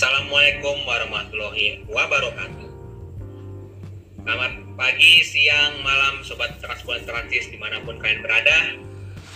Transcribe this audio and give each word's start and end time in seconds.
Assalamualaikum 0.00 0.80
warahmatullahi 0.88 1.84
wabarakatuh. 1.92 2.72
Selamat 4.24 4.52
pagi, 4.72 5.20
siang, 5.20 5.84
malam, 5.84 6.24
sobat 6.24 6.56
Transbulan 6.56 7.04
Transis 7.04 7.52
di 7.52 7.60
mana 7.60 7.84
pun 7.84 8.00
kalian 8.00 8.24
berada. 8.24 8.80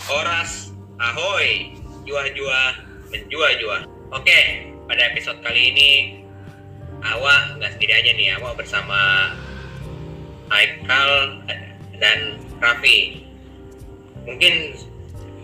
Oras, 0.08 0.72
ahoy, 0.96 1.68
jua-jua, 2.08 2.80
menjua-jua. 3.12 3.84
Oke, 4.16 4.72
pada 4.88 5.12
episode 5.12 5.44
kali 5.44 5.68
ini, 5.76 5.90
Awa 7.04 7.60
nggak 7.60 7.76
sendiri 7.76 7.92
aja 8.00 8.10
nih, 8.16 8.28
Awa 8.40 8.56
bersama 8.56 9.00
Haikal 10.48 11.44
dan 12.00 12.40
Raffi. 12.64 13.20
Mungkin 14.24 14.80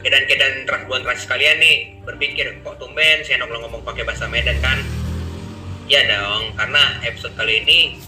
kedan-kedan 0.00 0.64
Transis 0.64 1.28
kalian 1.28 1.60
nih 1.60 1.76
berpikir, 2.08 2.56
kok 2.64 2.80
tumben 2.80 3.20
saya 3.20 3.44
ngomong 3.68 3.84
pakai 3.84 4.08
bahasa 4.08 4.24
Medan 4.24 4.56
kan? 4.64 4.80
Ya 5.90 6.06
dong, 6.06 6.54
karena 6.54 7.02
episode 7.02 7.34
kali 7.34 7.66
ini 7.66 7.98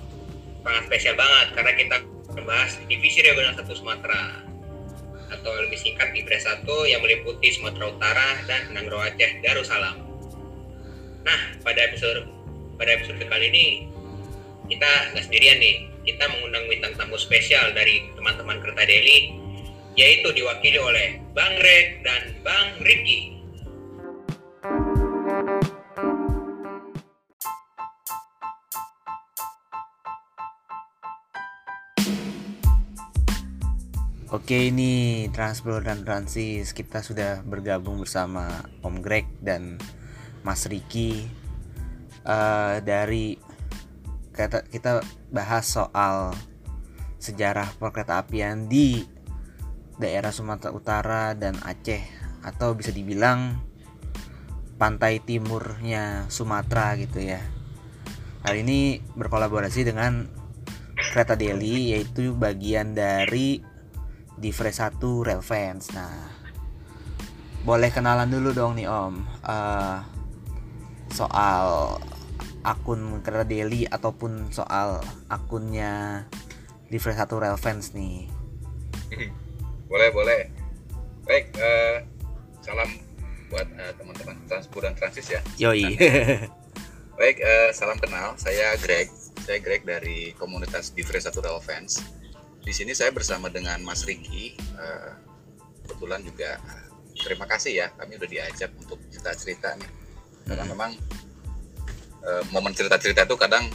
sangat 0.63 0.87
spesial 0.87 1.19
banget 1.19 1.51
karena 1.51 1.73
kita 1.75 1.97
membahas 2.31 2.79
divisi 2.87 3.27
regional 3.27 3.59
satu 3.59 3.75
Sumatera 3.75 4.39
atau 5.35 5.51
lebih 5.67 5.83
singkat 5.83 6.15
Ibra 6.15 6.39
1 6.39 6.63
yang 6.87 7.03
meliputi 7.03 7.51
Sumatera 7.51 7.91
Utara 7.91 8.39
dan 8.47 8.71
Nanggro 8.71 9.03
Aceh 9.03 9.43
Darussalam. 9.43 9.99
Nah, 11.27 11.41
pada 11.67 11.91
episode 11.91 12.23
pada 12.79 13.03
episode 13.03 13.19
kali 13.19 13.51
ini 13.51 13.67
kita 14.71 15.19
nggak 15.19 15.27
sendirian 15.27 15.59
nih, 15.59 15.91
kita 16.07 16.23
mengundang 16.39 16.71
bintang 16.71 16.95
tamu 16.95 17.19
spesial 17.19 17.75
dari 17.75 18.07
teman-teman 18.15 18.63
Kereta 18.63 18.87
Deli 18.87 19.35
yaitu 19.99 20.31
diwakili 20.31 20.79
oleh 20.79 21.19
Bang 21.35 21.59
Rek 21.59 22.07
dan 22.07 22.31
Bang 22.47 22.79
Ricky. 22.87 23.42
Oke 34.33 34.73
ini 34.73 35.29
Transpro 35.29 35.85
dan 35.85 36.09
Transis 36.09 36.73
kita 36.73 37.05
sudah 37.05 37.45
bergabung 37.45 38.01
bersama 38.01 38.65
Om 38.81 39.05
Greg 39.05 39.29
dan 39.45 39.77
Mas 40.41 40.65
Riki 40.65 41.29
uh, 42.25 42.81
dari 42.81 43.37
kita 44.33 44.65
kita 44.73 45.05
bahas 45.29 45.69
soal 45.69 46.33
sejarah 47.21 47.77
perkereta 47.77 48.25
apian 48.25 48.73
di 48.73 49.05
daerah 50.01 50.33
Sumatera 50.33 50.73
Utara 50.73 51.25
dan 51.37 51.61
Aceh 51.61 52.01
atau 52.41 52.73
bisa 52.73 52.89
dibilang 52.89 53.61
pantai 54.81 55.21
timurnya 55.21 56.25
Sumatera 56.33 56.97
gitu 56.97 57.21
ya. 57.21 57.45
Hal 58.49 58.57
ini 58.57 58.97
berkolaborasi 59.13 59.85
dengan 59.85 60.25
Kereta 60.97 61.37
Delhi 61.37 61.93
yaitu 61.93 62.33
bagian 62.33 62.97
dari 62.97 63.72
di 64.37 64.51
Fresh 64.51 64.81
1 64.81 65.27
Real 65.27 65.45
Fans. 65.45 65.93
Nah, 65.93 66.43
boleh 67.63 67.91
kenalan 67.95 68.27
dulu 68.27 68.51
dong 68.51 68.75
nih 68.75 68.91
Om 68.91 69.23
uh, 69.47 70.03
soal 71.15 71.99
akun 72.67 73.23
Kereta 73.23 73.47
Daily 73.47 73.87
ataupun 73.87 74.51
soal 74.51 74.99
akunnya 75.31 76.27
di 76.91 76.99
Fresh 76.99 77.23
1 77.23 77.43
Real 77.43 77.59
Fans 77.59 77.95
nih. 77.95 78.27
Boleh, 79.93 80.09
boleh. 80.09 80.49
Baik, 81.29 81.53
uh, 81.61 82.01
salam 82.65 82.89
buat 83.53 83.69
uh, 83.77 83.93
teman-teman 84.01 84.41
Transpur 84.49 84.81
dan 84.81 84.97
Transis 84.97 85.29
ya. 85.29 85.45
Yoi. 85.61 85.85
Baik, 87.21 87.37
uh, 87.45 87.69
salam 87.77 88.01
kenal. 88.01 88.33
Saya 88.41 88.73
Greg. 88.81 89.13
Saya 89.45 89.61
Greg 89.61 89.85
dari 89.85 90.33
komunitas 90.41 90.97
di 90.97 91.05
Fresh 91.05 91.29
1 91.29 91.45
Real 91.45 91.61
Fans 91.61 92.22
di 92.63 92.73
sini 92.73 92.95
saya 92.95 93.11
bersama 93.11 93.51
dengan 93.51 93.83
Mas 93.83 94.07
Riki. 94.07 94.55
Uh, 94.79 95.13
kebetulan 95.83 96.23
juga 96.23 96.63
terima 97.19 97.47
kasih 97.51 97.73
ya, 97.75 97.87
kami 97.99 98.17
udah 98.17 98.29
diajak 98.31 98.71
untuk 98.79 98.99
cerita-cerita 99.11 99.75
nih. 99.77 99.91
Karena 100.47 100.65
hmm. 100.67 100.73
memang 100.73 100.91
uh, 102.23 102.43
momen 102.55 102.73
cerita-cerita 102.73 103.27
itu 103.27 103.37
kadang 103.39 103.67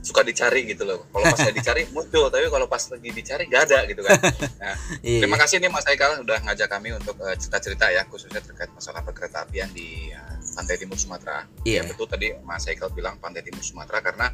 suka 0.00 0.24
dicari 0.24 0.64
gitu 0.64 0.88
loh. 0.88 1.04
Kalau 1.12 1.24
pas 1.28 1.36
saya 1.36 1.52
dicari 1.52 1.84
muncul, 1.94 2.32
tapi 2.32 2.48
kalau 2.48 2.64
pas 2.64 2.80
lagi 2.80 3.10
dicari 3.12 3.44
gak 3.44 3.62
ada 3.68 3.78
gitu 3.84 4.00
kan. 4.00 4.18
Nah, 4.58 4.74
iya. 5.06 5.22
terima 5.22 5.38
kasih 5.38 5.62
nih 5.62 5.70
Mas 5.70 5.86
Haikal 5.86 6.18
udah 6.26 6.42
ngajak 6.42 6.66
kami 6.66 6.90
untuk 6.90 7.14
uh, 7.22 7.36
cerita-cerita 7.38 7.94
ya, 7.94 8.02
khususnya 8.10 8.42
terkait 8.42 8.72
masalah 8.74 9.06
perkereta 9.06 9.46
apian 9.46 9.70
di 9.70 10.10
uh, 10.10 10.34
Pantai 10.56 10.80
Timur 10.80 10.98
Sumatera. 10.98 11.46
Iya. 11.62 11.84
Ya, 11.84 11.88
betul 11.92 12.10
tadi 12.10 12.34
Mas 12.42 12.66
Haikal 12.66 12.90
bilang 12.90 13.20
Pantai 13.22 13.46
Timur 13.46 13.62
Sumatera 13.62 14.02
karena 14.02 14.26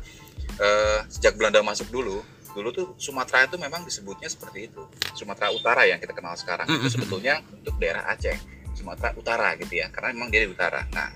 uh, 0.62 1.04
sejak 1.12 1.36
Belanda 1.36 1.60
masuk 1.60 1.92
dulu 1.92 2.24
dulu 2.54 2.68
tuh 2.70 2.86
Sumatera 2.96 3.50
itu 3.50 3.58
memang 3.58 3.82
disebutnya 3.82 4.30
seperti 4.30 4.70
itu 4.70 4.86
Sumatera 5.18 5.50
Utara 5.50 5.82
yang 5.84 5.98
kita 5.98 6.14
kenal 6.14 6.38
sekarang 6.38 6.70
itu 6.70 6.86
sebetulnya 6.86 7.42
untuk 7.50 7.74
daerah 7.82 8.06
Aceh 8.14 8.38
Sumatera 8.78 9.10
Utara 9.18 9.58
gitu 9.58 9.74
ya 9.74 9.90
karena 9.90 10.14
memang 10.14 10.30
dia 10.30 10.46
di 10.46 10.50
utara 10.54 10.86
nah 10.94 11.10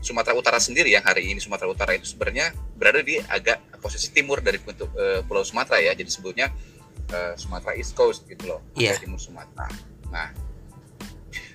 Sumatera 0.00 0.32
Utara 0.32 0.58
sendiri 0.58 0.88
yang 0.88 1.04
hari 1.04 1.28
ini 1.28 1.38
Sumatera 1.38 1.68
Utara 1.68 1.92
itu 1.92 2.08
sebenarnya 2.08 2.56
berada 2.74 3.04
di 3.04 3.20
agak 3.20 3.78
posisi 3.84 4.08
timur 4.10 4.40
dari 4.40 4.56
untuk 4.64 4.88
uh, 4.96 5.20
Pulau 5.28 5.44
Sumatera 5.44 5.78
ya 5.78 5.92
jadi 5.92 6.08
sebutnya 6.08 6.48
uh, 7.12 7.36
Sumatera 7.36 7.76
East 7.76 7.92
Coast 7.92 8.24
gitu 8.24 8.48
loh 8.48 8.60
yeah. 8.74 8.96
timur 8.96 9.20
Sumatera 9.20 9.68
nah 10.08 10.48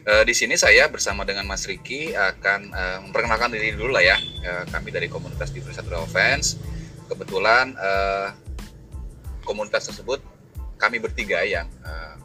Uh, 0.04 0.28
di 0.28 0.36
sini 0.36 0.60
saya 0.60 0.92
bersama 0.92 1.24
dengan 1.24 1.48
Mas 1.48 1.64
Riki 1.64 2.12
akan 2.12 2.76
uh, 2.76 3.00
memperkenalkan 3.08 3.56
diri 3.56 3.72
dulu 3.72 3.96
lah 3.96 4.04
ya. 4.04 4.20
Uh, 4.44 4.68
kami 4.68 4.92
dari 4.92 5.08
komunitas 5.08 5.56
Diversity 5.56 5.88
Fans. 6.12 6.60
Kebetulan 7.08 7.72
uh, 7.80 8.36
komunitas 9.44 9.88
tersebut 9.92 10.20
kami 10.80 11.00
bertiga 11.00 11.44
yang 11.46 11.70
uh, 11.86 12.18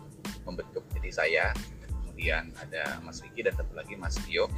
membentuk. 0.49 0.83
Jadi 0.95 1.11
saya 1.13 1.45
kemudian 1.87 2.51
ada 2.59 2.99
Mas 3.05 3.23
Riki 3.23 3.47
dan 3.47 3.55
satu 3.55 3.75
lagi 3.79 3.95
Mas 3.95 4.19
Tio. 4.27 4.51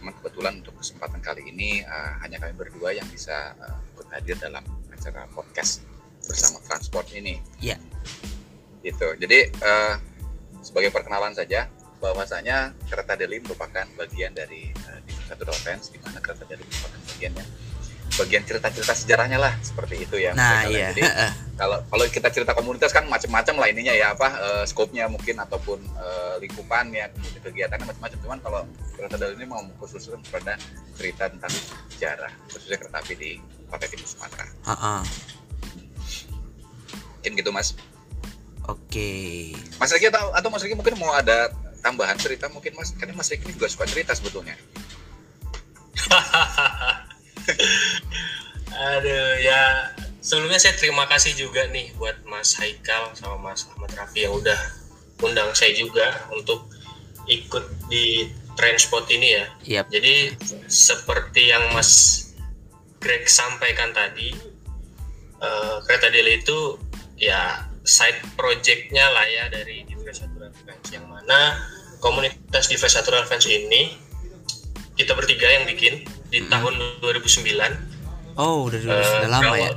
Cuman 0.00 0.16
kebetulan 0.20 0.64
untuk 0.64 0.78
kesempatan 0.80 1.20
kali 1.20 1.48
ini 1.50 1.84
uh, 1.84 2.16
hanya 2.24 2.40
kami 2.40 2.56
berdua 2.56 2.96
yang 2.96 3.04
bisa 3.12 3.52
uh, 3.60 3.76
hadir 4.12 4.36
dalam 4.40 4.64
acara 4.92 5.24
podcast 5.32 5.84
bersama 6.28 6.60
transport 6.68 7.08
ini. 7.12 7.40
Ya 7.60 7.76
gitu. 8.82 9.14
Jadi 9.16 9.48
uh, 9.62 9.96
sebagai 10.60 10.90
perkenalan 10.90 11.32
saja 11.32 11.70
bahwasanya 12.02 12.74
kereta 12.90 13.14
Deli 13.14 13.38
merupakan 13.38 13.86
bagian 13.94 14.34
dari 14.34 14.74
uh, 14.90 15.00
di 15.06 15.14
satu 15.30 15.46
di 15.46 15.98
mana 16.02 16.18
kereta 16.18 16.44
Deli 16.50 16.66
merupakan 16.66 17.00
bagian 17.14 17.32
yang 17.38 17.50
bagian 18.20 18.44
cerita-cerita 18.44 18.92
sejarahnya 18.92 19.38
lah 19.40 19.52
seperti 19.64 20.04
itu 20.04 20.20
ya. 20.20 20.36
Nah 20.36 20.68
iya. 20.68 20.92
Jadi 20.92 21.02
kalau 21.60 21.80
kalau 21.88 22.04
kita 22.08 22.28
cerita 22.28 22.52
komunitas 22.52 22.92
kan 22.92 23.08
macam-macam 23.08 23.54
lah 23.56 23.68
ininya 23.72 23.94
ya 23.94 24.12
apa 24.12 24.28
uh, 24.36 24.64
skopnya 24.68 25.08
mungkin 25.08 25.40
ataupun 25.40 25.80
uh, 25.96 26.36
lingkupannya 26.42 27.08
kemudian 27.16 27.42
kegiatannya 27.42 27.86
macam-macam. 27.88 28.18
Cuman 28.20 28.38
kalau 28.44 28.60
kereta 28.92 29.16
dalam 29.16 29.36
ini 29.40 29.46
mau 29.48 29.62
khususkan 29.80 30.20
pada 30.28 30.60
cerita 30.96 31.32
tentang 31.32 31.52
sejarah 31.96 32.32
khususnya 32.52 32.76
kereta 32.76 32.98
api 33.00 33.14
di 33.16 33.30
Pantai 33.72 33.88
Timur 33.88 34.08
Sumatera. 34.08 34.46
Uh 34.68 34.72
-uh. 34.72 35.00
Mungkin 37.22 37.32
gitu 37.38 37.50
mas. 37.54 37.72
Oke. 38.68 38.92
Okay. 38.92 39.40
Mas 39.80 39.90
Riki 39.90 40.12
atau, 40.12 40.30
atau 40.36 40.48
Mas 40.52 40.62
Riki 40.62 40.76
mungkin 40.78 40.94
mau 41.00 41.10
ada 41.16 41.50
tambahan 41.82 42.14
cerita 42.14 42.46
mungkin 42.52 42.78
mas 42.78 42.94
karena 42.94 43.16
Mas 43.16 43.32
Riki 43.32 43.50
juga 43.50 43.66
suka 43.66 43.88
cerita 43.88 44.14
sebetulnya. 44.14 44.54
Aduh 48.82 49.38
ya 49.38 49.94
sebelumnya 50.18 50.58
saya 50.58 50.74
terima 50.74 51.06
kasih 51.06 51.38
juga 51.38 51.70
nih 51.70 51.94
buat 51.94 52.18
Mas 52.26 52.58
Haikal 52.58 53.14
sama 53.14 53.38
Mas 53.38 53.66
Ahmad 53.70 53.94
Rafi 53.94 54.26
yang 54.26 54.34
udah 54.34 54.58
undang 55.22 55.54
saya 55.54 55.70
juga 55.78 56.26
untuk 56.34 56.66
ikut 57.30 57.62
di 57.86 58.26
transport 58.58 59.06
ini 59.14 59.28
ya. 59.38 59.46
Yep. 59.80 59.86
Jadi 59.94 60.14
seperti 60.66 61.54
yang 61.54 61.62
Mas 61.72 61.90
Greg 63.02 63.26
sampaikan 63.26 63.90
tadi, 63.90 64.30
uh, 65.42 65.82
kereta 65.86 66.10
Deli 66.10 66.42
itu 66.42 66.78
ya 67.18 67.66
side 67.82 68.22
projectnya 68.38 69.10
lah 69.10 69.26
ya 69.26 69.50
dari 69.50 69.82
Diversatural 69.86 70.54
Fans 70.62 70.86
yang 70.94 71.06
mana 71.10 71.58
komunitas 71.98 72.70
Diversatural 72.70 73.26
Fans 73.26 73.46
ini 73.46 73.98
kita 74.94 75.14
bertiga 75.18 75.50
yang 75.50 75.66
bikin 75.66 76.06
di 76.30 76.42
hmm. 76.42 76.50
tahun 76.50 76.74
2009. 77.02 77.91
Oh, 78.36 78.68
udah 78.68 78.80
uh, 78.80 79.04
sudah 79.04 79.30
lama 79.30 79.54
ya. 79.60 79.72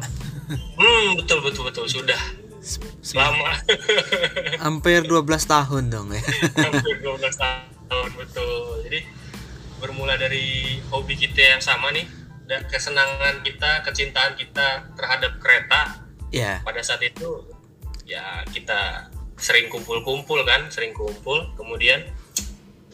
Hmm, 0.77 1.17
betul 1.19 1.39
betul 1.43 1.63
betul 1.67 1.85
sudah. 1.89 2.21
lama. 3.13 3.61
Hampir 4.65 5.05
12 5.05 5.21
tahun 5.45 5.93
dong 5.93 6.09
ya. 6.09 6.23
Hampir 6.57 6.97
12 6.97 7.21
tahun 7.37 8.09
betul. 8.17 8.81
Jadi 8.89 8.99
bermula 9.77 10.17
dari 10.17 10.81
hobi 10.89 11.13
kita 11.13 11.57
yang 11.57 11.61
sama 11.61 11.93
nih 11.93 12.09
dan 12.49 12.65
kesenangan 12.65 13.45
kita, 13.45 13.85
kecintaan 13.85 14.33
kita 14.33 14.89
terhadap 14.97 15.37
kereta. 15.37 16.01
Ya. 16.33 16.41
Yeah. 16.41 16.57
Pada 16.65 16.81
saat 16.81 17.05
itu 17.05 17.45
ya 18.09 18.41
kita 18.49 19.13
sering 19.37 19.69
kumpul-kumpul 19.69 20.41
kan, 20.47 20.73
sering 20.73 20.95
kumpul. 20.97 21.53
Kemudian 21.53 22.01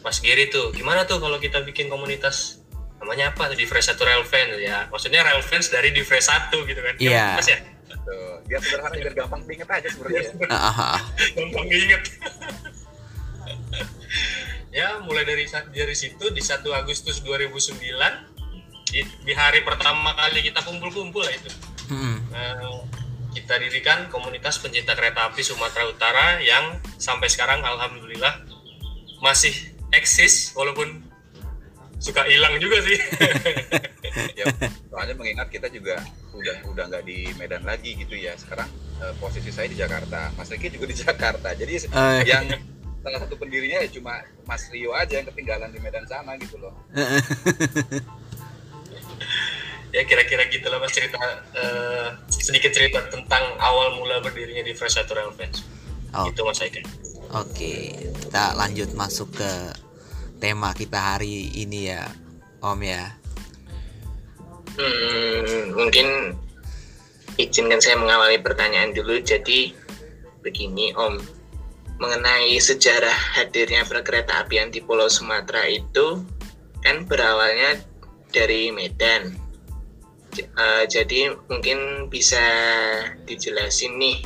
Mas 0.02 0.18
Giri 0.18 0.50
tuh, 0.50 0.74
gimana 0.74 1.06
tuh 1.06 1.22
kalau 1.22 1.38
kita 1.38 1.62
bikin 1.62 1.86
komunitas 1.86 2.61
namanya 3.02 3.34
apa 3.34 3.50
Divres 3.58 3.90
satu 3.90 4.06
Railfans 4.06 4.62
ya 4.62 4.86
maksudnya 4.86 5.26
Railfans 5.26 5.66
dari 5.74 5.90
Divres 5.90 6.30
satu 6.30 6.62
gitu 6.62 6.78
kan 6.78 6.94
Iya. 7.02 7.34
Mas 7.34 7.50
ya 7.50 7.58
Tuh, 7.92 8.40
biar 8.48 8.62
sederhana 8.62 8.96
biar 8.98 9.14
gampang 9.14 9.42
diinget 9.46 9.68
aja 9.68 9.86
sebenarnya. 9.86 10.32
Ah, 10.50 10.70
ah, 10.70 10.80
ah. 10.96 11.00
gampang 11.34 11.66
diinget 11.66 12.02
ya 14.78 15.02
mulai 15.04 15.28
dari 15.28 15.44
dari 15.50 15.94
situ 15.98 16.24
di 16.32 16.40
1 16.40 16.62
Agustus 16.72 17.20
2009 17.26 17.82
di, 18.88 19.00
di 19.04 19.32
hari 19.36 19.60
pertama 19.66 20.16
kali 20.16 20.40
kita 20.40 20.64
kumpul-kumpul 20.64 21.20
lah 21.20 21.34
itu 21.34 21.50
Mm-mm. 21.92 22.16
Eh, 22.32 22.78
kita 23.36 23.60
dirikan 23.60 24.08
komunitas 24.08 24.60
pencinta 24.60 24.96
kereta 24.96 25.28
api 25.28 25.44
Sumatera 25.44 25.88
Utara 25.88 26.40
yang 26.40 26.80
sampai 26.96 27.28
sekarang 27.28 27.60
alhamdulillah 27.64 28.44
masih 29.20 29.52
eksis 29.92 30.56
walaupun 30.56 31.04
suka 32.02 32.26
hilang 32.26 32.58
juga 32.58 32.82
sih 32.82 32.98
ya, 34.38 34.44
soalnya 34.90 35.14
mengingat 35.14 35.46
kita 35.48 35.70
juga 35.70 36.02
udah 36.34 36.56
udah 36.66 36.84
nggak 36.90 37.04
di 37.06 37.30
Medan 37.34 37.62
lagi 37.62 37.94
gitu 37.94 38.12
ya. 38.12 38.34
Sekarang 38.34 38.66
eh, 38.98 39.14
posisi 39.16 39.48
saya 39.48 39.70
di 39.70 39.78
Jakarta, 39.78 40.34
Mas 40.34 40.50
Riki 40.50 40.68
juga 40.68 40.90
di 40.90 40.96
Jakarta. 41.04 41.54
Jadi 41.54 41.86
Eh. 41.86 42.26
yang 42.26 42.44
salah 42.98 43.18
satu 43.18 43.34
pendirinya 43.34 43.78
ya 43.78 43.88
cuma 43.88 44.18
Mas 44.42 44.66
Rio 44.68 44.90
aja 44.92 45.14
yang 45.14 45.26
ketinggalan 45.26 45.70
di 45.70 45.78
Medan 45.78 46.02
sana 46.04 46.34
gitu 46.36 46.58
loh. 46.58 46.74
ya 49.92 50.02
kira-kira 50.02 50.48
gitulah 50.48 50.80
mas 50.80 50.88
cerita 50.90 51.20
eh, 51.52 52.08
sedikit 52.32 52.72
cerita 52.72 53.04
tentang 53.06 53.44
awal 53.58 53.92
mula 53.94 54.18
berdirinya 54.18 54.64
di 54.64 54.72
Fresh 54.72 54.98
Natural 54.98 55.30
Fans 55.32 55.62
Oh. 56.12 56.28
itu 56.28 56.44
mas 56.44 56.60
Aika 56.60 56.76
Oke, 57.32 57.88
kita 58.20 58.52
lanjut 58.52 58.92
masuk 58.92 59.32
ke 59.32 59.48
tema 60.42 60.74
kita 60.74 60.98
hari 60.98 61.54
ini 61.54 61.94
ya, 61.94 62.10
Om 62.58 62.82
ya. 62.82 63.14
Hmm, 64.74 65.70
mungkin 65.78 66.34
izinkan 67.38 67.78
saya 67.78 67.94
mengawali 67.94 68.42
pertanyaan 68.42 68.90
dulu. 68.90 69.22
Jadi 69.22 69.70
begini 70.42 70.90
Om, 70.98 71.22
mengenai 72.02 72.58
sejarah 72.58 73.38
hadirnya 73.38 73.86
perkereta 73.86 74.42
apian 74.42 74.74
di 74.74 74.82
Pulau 74.82 75.06
Sumatera 75.06 75.62
itu 75.70 76.26
kan 76.82 77.06
berawalnya 77.06 77.78
dari 78.34 78.74
Medan. 78.74 79.38
Eh, 80.34 80.84
jadi 80.90 81.38
mungkin 81.46 82.10
bisa 82.10 82.42
dijelasin 83.30 83.94
nih 83.94 84.18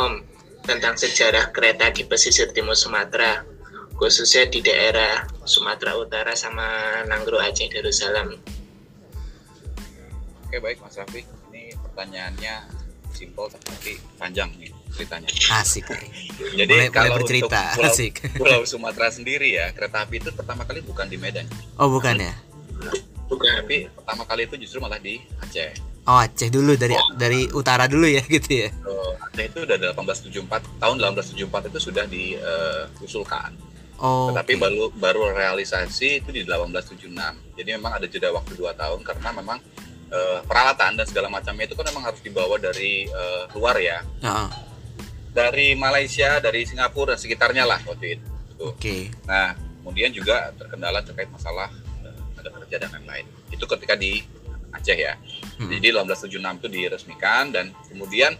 Om 0.00 0.24
tentang 0.64 0.96
sejarah 0.96 1.52
kereta 1.52 1.92
di 1.92 2.08
pesisir 2.08 2.48
timur 2.56 2.78
Sumatera 2.78 3.51
khususnya 4.02 4.50
di 4.50 4.58
daerah 4.58 5.22
Sumatera 5.44 5.94
Utara 5.94 6.34
sama 6.34 6.66
Nanggro 7.06 7.38
Aceh 7.38 7.70
Darussalam. 7.70 8.34
Oke 10.42 10.58
baik 10.58 10.82
Mas 10.82 10.98
Rafi, 10.98 11.22
ini 11.48 11.70
pertanyaannya 11.78 12.54
simpel 13.14 13.46
tapi 13.46 13.94
panjang 14.18 14.50
nih 14.58 14.74
ceritanya. 14.90 15.30
Asik. 15.54 15.86
Jadi 15.86 16.66
Mulai- 16.66 16.66
mulai 16.66 16.90
kalau 16.90 17.14
bercerita, 17.14 17.60
untuk 17.62 17.78
pulau, 17.78 17.92
asik. 17.94 18.14
pulau 18.34 18.60
Sumatera 18.68 19.08
sendiri 19.08 19.54
ya, 19.54 19.70
kereta 19.70 20.02
api 20.02 20.18
itu 20.18 20.34
pertama 20.34 20.66
kali 20.66 20.82
bukan 20.82 21.06
di 21.06 21.16
Medan, 21.16 21.46
Oh 21.78 21.86
bukan 21.86 22.18
ya? 22.18 22.34
Bukan. 23.30 23.62
tapi 23.62 23.86
pertama 23.88 24.26
kali 24.26 24.44
itu 24.44 24.58
justru 24.58 24.82
malah 24.82 24.98
di 24.98 25.22
Aceh. 25.38 25.72
Oh 26.04 26.18
Aceh 26.18 26.50
dulu 26.50 26.74
dari 26.74 26.92
dari 27.14 27.46
utara 27.48 27.86
dulu 27.86 28.04
ya 28.04 28.20
gitu 28.26 28.66
ya. 28.66 28.68
Aceh 29.22 29.44
itu 29.46 29.62
udah 29.62 29.78
1874 29.94 30.82
tahun 30.82 30.96
1874 30.98 31.70
itu 31.70 31.78
sudah 31.80 32.04
diusulkan. 32.04 33.54
Oh. 34.02 34.34
Tetapi 34.34 34.58
oke. 34.58 34.62
baru 34.66 34.84
baru 34.98 35.20
realisasi 35.30 36.26
itu 36.26 36.34
di 36.34 36.42
1876. 36.42 37.06
Jadi 37.54 37.70
memang 37.78 37.94
ada 37.94 38.06
jeda 38.10 38.34
waktu 38.34 38.58
2 38.58 38.74
tahun 38.74 39.00
karena 39.06 39.30
memang 39.30 39.58
eh, 40.10 40.40
peralatan 40.42 40.98
dan 40.98 41.06
segala 41.06 41.30
macamnya 41.30 41.70
itu 41.70 41.78
kan 41.78 41.86
memang 41.86 42.10
harus 42.10 42.18
dibawa 42.18 42.58
dari 42.58 43.06
eh, 43.06 43.44
luar 43.54 43.78
ya. 43.78 44.02
Heeh. 44.26 44.48
Dari 45.32 45.78
Malaysia, 45.78 46.42
dari 46.42 46.66
Singapura 46.66 47.14
dan 47.14 47.18
sekitarnya 47.22 47.64
lah 47.64 47.78
waktu 47.86 48.18
itu. 48.18 48.28
Oke. 48.58 49.08
Nah, 49.24 49.54
kemudian 49.80 50.10
juga 50.10 50.50
terkendala 50.58 51.00
terkait 51.06 51.30
masalah 51.30 51.70
eh, 52.02 52.20
ada 52.42 52.50
kerja 52.50 52.82
dan 52.82 52.90
lain-lain. 52.98 53.24
Itu 53.54 53.70
ketika 53.70 53.94
di 53.94 54.42
Aceh 54.72 54.96
ya. 54.96 55.14
Hmm. 55.60 55.68
Jadi 55.68 55.92
1876 55.92 56.58
itu 56.58 56.68
diresmikan 56.72 57.52
dan 57.52 57.70
kemudian 57.92 58.32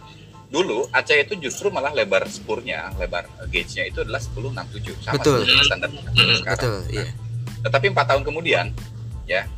dulu 0.53 0.85
Aceh 0.93 1.17
itu 1.17 1.33
justru 1.41 1.73
malah 1.73 1.89
lebar 1.89 2.29
spurnya, 2.29 2.93
lebar 3.01 3.25
eh, 3.41 3.49
gauge-nya 3.49 3.89
itu 3.89 4.05
adalah 4.05 4.21
1067 4.21 5.01
sama 5.01 5.17
Betul. 5.17 5.41
seperti 5.41 5.65
standar 5.65 5.89
sekarang. 5.89 6.45
Betul, 6.45 6.77
iya. 6.93 7.09
Tetapi 7.65 7.85
empat 7.89 8.05
tahun 8.13 8.21
kemudian 8.21 8.65
ya 9.25 9.49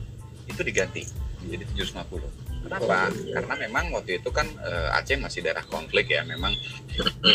itu 0.47 0.62
diganti 0.63 1.03
menjadi 1.44 1.92
750. 2.00 2.45
Kenapa? 2.65 3.13
Karena 3.13 3.53
memang 3.68 3.86
waktu 3.94 4.24
itu 4.24 4.31
kan 4.31 4.47
eh, 4.47 4.97
Aceh 4.97 5.19
masih 5.19 5.44
daerah 5.44 5.68
konflik 5.68 6.15
ya. 6.15 6.24
Memang 6.24 6.56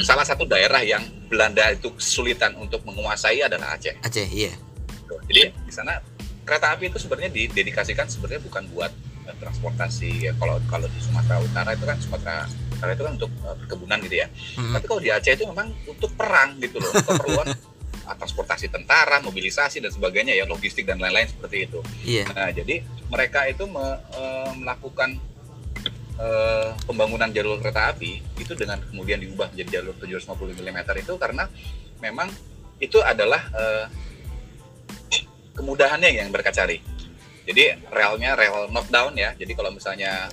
salah 0.09 0.25
satu 0.25 0.49
daerah 0.49 0.81
yang 0.81 1.05
Belanda 1.29 1.69
itu 1.69 1.93
kesulitan 1.93 2.57
untuk 2.57 2.81
menguasai 2.89 3.45
adalah 3.45 3.77
Aceh. 3.77 4.01
Aceh, 4.01 4.27
iya. 4.33 4.57
Jadi 5.29 5.53
di 5.53 5.73
sana 5.77 6.01
kereta 6.49 6.73
api 6.75 6.89
itu 6.89 6.99
sebenarnya 6.99 7.31
didedikasikan 7.31 8.09
sebenarnya 8.09 8.41
bukan 8.41 8.65
buat 8.73 8.91
eh, 9.29 9.37
transportasi 9.37 10.11
ya. 10.27 10.33
Kalau 10.41 10.57
kalau 10.65 10.89
di 10.89 10.99
Sumatera 11.05 11.45
Utara 11.45 11.77
itu 11.77 11.85
kan 11.85 12.01
Sumatera 12.01 12.49
Utara 12.81 12.97
itu 12.97 13.05
kan 13.05 13.13
untuk 13.21 13.31
eh, 13.45 13.57
perkebunan 13.61 13.99
gitu 14.09 14.17
ya. 14.17 14.27
Mm-mm. 14.33 14.73
Tapi 14.73 14.85
kalau 14.89 15.01
di 15.05 15.11
Aceh 15.13 15.33
itu 15.37 15.45
memang 15.45 15.69
untuk 15.85 16.11
perang 16.17 16.57
gitu 16.57 16.81
loh, 16.81 16.89
keperluan 16.97 17.47
ah, 18.09 18.17
transportasi 18.17 18.73
tentara, 18.73 19.21
mobilisasi 19.21 19.85
dan 19.85 19.93
sebagainya 19.93 20.33
ya, 20.33 20.49
logistik 20.49 20.89
dan 20.89 20.97
lain-lain 20.97 21.29
seperti 21.29 21.69
itu. 21.69 21.85
Iya. 22.09 22.25
Nah, 22.33 22.49
jadi 22.49 22.81
mereka 23.13 23.45
itu 23.45 23.69
me- 23.69 24.01
eh, 24.17 24.53
melakukan 24.57 25.21
eh, 26.17 26.69
pembangunan 26.89 27.29
jalur 27.29 27.61
kereta 27.61 27.93
api 27.93 28.41
itu 28.41 28.53
dengan 28.57 28.81
kemudian 28.81 29.21
diubah 29.21 29.53
menjadi 29.53 29.85
jalur 29.85 29.95
750 30.01 30.57
mm 30.57 30.81
itu 31.05 31.15
karena 31.21 31.45
memang 32.01 32.33
itu 32.81 32.97
adalah 33.05 33.45
eh, 33.53 33.87
kemudahannya 35.53 36.17
yang 36.17 36.33
mereka 36.33 36.49
cari. 36.49 36.81
Jadi 37.45 37.77
relnya 37.93 38.33
rel 38.39 38.73
knockdown 38.73 39.13
ya. 39.21 39.37
Jadi 39.37 39.53
kalau 39.53 39.69
misalnya 39.69 40.33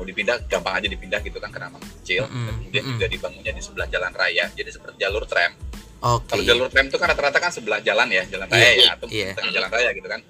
mau 0.00 0.08
dipindah 0.08 0.40
gampang 0.48 0.80
aja 0.80 0.88
dipindah 0.88 1.20
gitu 1.20 1.36
kan 1.36 1.52
karena 1.52 1.68
memang 1.68 1.84
kecil. 2.00 2.24
Dan 2.24 2.32
Mm-mm, 2.32 2.56
kemudian 2.64 2.82
mm-mm. 2.88 2.96
juga 2.96 3.06
dibangunnya 3.12 3.52
di 3.52 3.60
sebelah 3.60 3.86
jalan 3.92 4.12
raya. 4.16 4.44
Jadi 4.56 4.70
seperti 4.72 4.96
jalur 4.96 5.28
tram. 5.28 5.52
Oke. 6.00 6.32
Kalau 6.32 6.42
jalur 6.48 6.66
tram 6.72 6.88
itu 6.88 6.96
kan 6.96 7.12
rata-rata 7.12 7.36
kan 7.36 7.52
sebelah 7.52 7.84
jalan 7.84 8.08
ya, 8.08 8.24
jalan 8.24 8.48
Iya, 8.48 8.56
raya 8.56 8.70
ya 8.72 8.88
atau 8.96 9.06
iya. 9.12 9.36
tengah 9.36 9.52
jalan 9.52 9.68
raya 9.68 9.90
gitu 9.92 10.08
kan. 10.08 10.20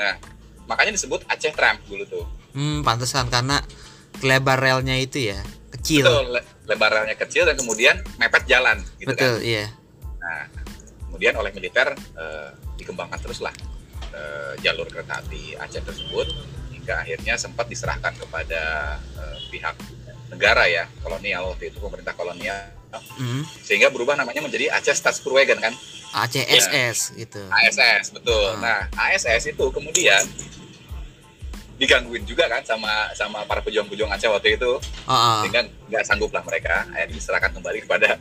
Nah, 0.00 0.12
makanya 0.64 0.96
disebut 0.96 1.20
Aceh 1.28 1.52
Tram 1.52 1.76
dulu 1.84 2.04
tuh. 2.08 2.24
Hmm, 2.56 2.80
pantesan 2.80 3.28
karena 3.28 3.60
lebar 4.24 4.56
relnya 4.56 4.96
itu 4.96 5.28
ya 5.28 5.44
kecil. 5.76 6.08
Betul, 6.08 6.24
le- 6.32 6.46
lebarannya 6.64 7.16
kecil 7.20 7.44
dan 7.44 7.60
kemudian 7.60 8.00
mepet 8.16 8.48
jalan 8.48 8.80
gitu 8.96 9.12
Betul, 9.12 9.36
kan. 9.36 9.44
iya. 9.44 9.64
Nah, 10.16 10.48
kemudian 11.08 11.36
oleh 11.36 11.52
militer 11.52 11.92
eh, 12.16 12.48
dikembangkan 12.80 13.20
teruslah 13.20 13.52
eh, 14.16 14.52
jalur 14.64 14.88
kereta 14.88 15.20
api 15.20 15.60
Aceh 15.60 15.84
tersebut 15.84 16.24
hingga 16.88 17.04
akhirnya 17.04 17.36
sempat 17.36 17.68
diserahkan 17.68 18.16
kepada 18.16 18.96
eh, 18.96 19.36
pihak 19.52 19.76
negara 20.32 20.64
ya, 20.64 20.88
kolonial 20.98 21.52
waktu 21.52 21.68
itu 21.68 21.76
pemerintah 21.76 22.16
kolonial 22.16 22.56
Mm. 23.20 23.44
sehingga 23.60 23.92
berubah 23.92 24.16
namanya 24.16 24.40
menjadi 24.40 24.72
Aceh 24.72 24.96
Staatspoorwegen 24.96 25.60
kan. 25.60 25.76
ACSS 26.16 27.12
gitu. 27.20 27.36
ASS 27.52 28.16
betul. 28.16 28.56
Hmm. 28.56 28.64
Nah 28.64 28.88
ASS 28.96 29.44
itu 29.44 29.60
kemudian 29.68 30.24
digangguin 31.76 32.24
juga 32.24 32.48
kan 32.48 32.64
sama 32.64 33.12
sama 33.12 33.44
para 33.44 33.60
pejuang-pejuang 33.60 34.08
Aceh 34.08 34.24
waktu 34.26 34.56
itu 34.56 34.80
Oh, 35.04 35.36
sehingga 35.44 35.68
nggak 35.84 36.00
sanggup 36.00 36.32
lah 36.32 36.40
mereka 36.40 36.88
akhirnya 36.88 37.12
diserahkan 37.12 37.52
kembali 37.52 37.84
kepada 37.84 38.16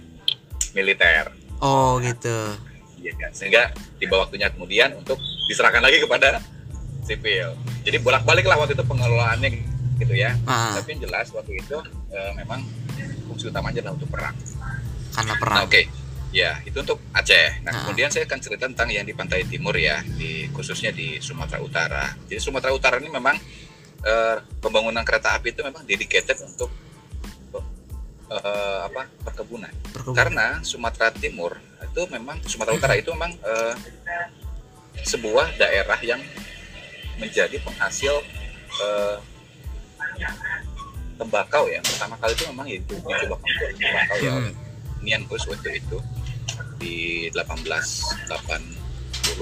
militer. 0.76 1.32
oh 1.64 1.96
gitu. 2.04 2.36
Iya 3.00 3.16
kan? 3.16 3.32
Sehingga 3.32 3.72
tiba 3.96 4.20
waktunya 4.20 4.52
kemudian 4.52 5.00
untuk 5.00 5.16
diserahkan 5.48 5.80
lagi 5.80 6.04
kepada 6.04 6.44
sipil. 7.08 7.56
Jadi 7.82 7.98
bolak-balik 7.98 8.44
lah 8.44 8.60
waktu 8.60 8.76
itu 8.76 8.84
pengelolaannya 8.84 9.50
gitu 9.98 10.14
ya. 10.14 10.36
Ah, 10.44 10.76
Tapi 10.76 10.94
yang 10.94 11.08
jelas 11.08 11.32
waktu 11.32 11.58
itu 11.58 11.78
eh, 12.12 12.32
memang 12.36 12.62
fungsi 13.26 13.48
utamanya 13.48 13.80
adalah 13.82 13.96
untuk 13.96 14.12
perang. 14.12 14.36
karena 15.16 15.34
Nah, 15.34 15.40
perang. 15.42 15.58
Oke, 15.66 15.82
ya 16.30 16.62
itu 16.62 16.78
untuk 16.78 17.02
Aceh. 17.10 17.64
Nah 17.64 17.72
Ah. 17.72 17.82
kemudian 17.82 18.12
saya 18.12 18.30
akan 18.30 18.38
cerita 18.38 18.70
tentang 18.70 18.92
yang 18.92 19.02
di 19.02 19.16
pantai 19.16 19.42
timur 19.44 19.74
ya, 19.74 19.98
di 20.06 20.46
khususnya 20.52 20.94
di 20.94 21.18
Sumatera 21.18 21.58
Utara. 21.58 22.06
Jadi 22.28 22.38
Sumatera 22.38 22.70
Utara 22.70 23.00
ini 23.00 23.10
memang 23.10 23.34
eh, 23.98 24.38
pembangunan 24.62 25.02
kereta 25.02 25.34
api 25.34 25.52
itu 25.52 25.66
memang 25.66 25.82
dedicated 25.84 26.38
untuk, 26.46 26.70
eh, 28.30 28.80
apa 28.86 29.10
perkebunan. 29.26 29.74
Perkebunan. 29.90 30.14
Karena 30.16 30.46
Sumatera 30.62 31.10
Timur 31.12 31.58
itu 31.82 32.02
memang 32.14 32.38
Sumatera 32.46 32.78
Utara 32.78 32.94
itu 32.94 33.10
memang 33.10 33.34
eh, 33.34 33.74
sebuah 35.02 35.58
daerah 35.58 35.98
yang 36.02 36.22
menjadi 37.18 37.58
penghasil 37.60 38.14
eh, 38.78 39.18
tembakau 41.18 41.66
ya. 41.68 41.82
Pertama 41.82 42.16
kali 42.18 42.34
itu 42.34 42.44
memang 42.50 42.68
itu 42.70 42.94
dicoba 42.94 43.36
untuk 43.36 43.70
tembakau 43.76 44.18
ya 44.22 44.32
Hmm. 44.34 44.54
Nian 45.02 45.24
Kus 45.26 45.46
waktu 45.46 45.78
itu 45.78 45.98
di 46.78 47.28
1880 47.30 48.30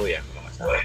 ya 0.05 0.19
kalau 0.21 0.41
nggak 0.41 0.55
salah. 0.55 0.83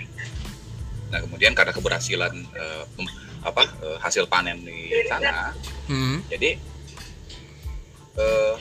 Nah 1.10 1.18
kemudian 1.22 1.52
karena 1.54 1.72
keberhasilan 1.74 2.34
eh, 2.54 2.84
pem- 2.94 3.16
apa 3.40 3.62
eh, 3.82 3.98
hasil 3.98 4.26
panen 4.26 4.60
di 4.62 4.90
sana, 5.06 5.54
Hmm. 5.88 6.22
jadi 6.28 6.58
eh, 8.14 8.54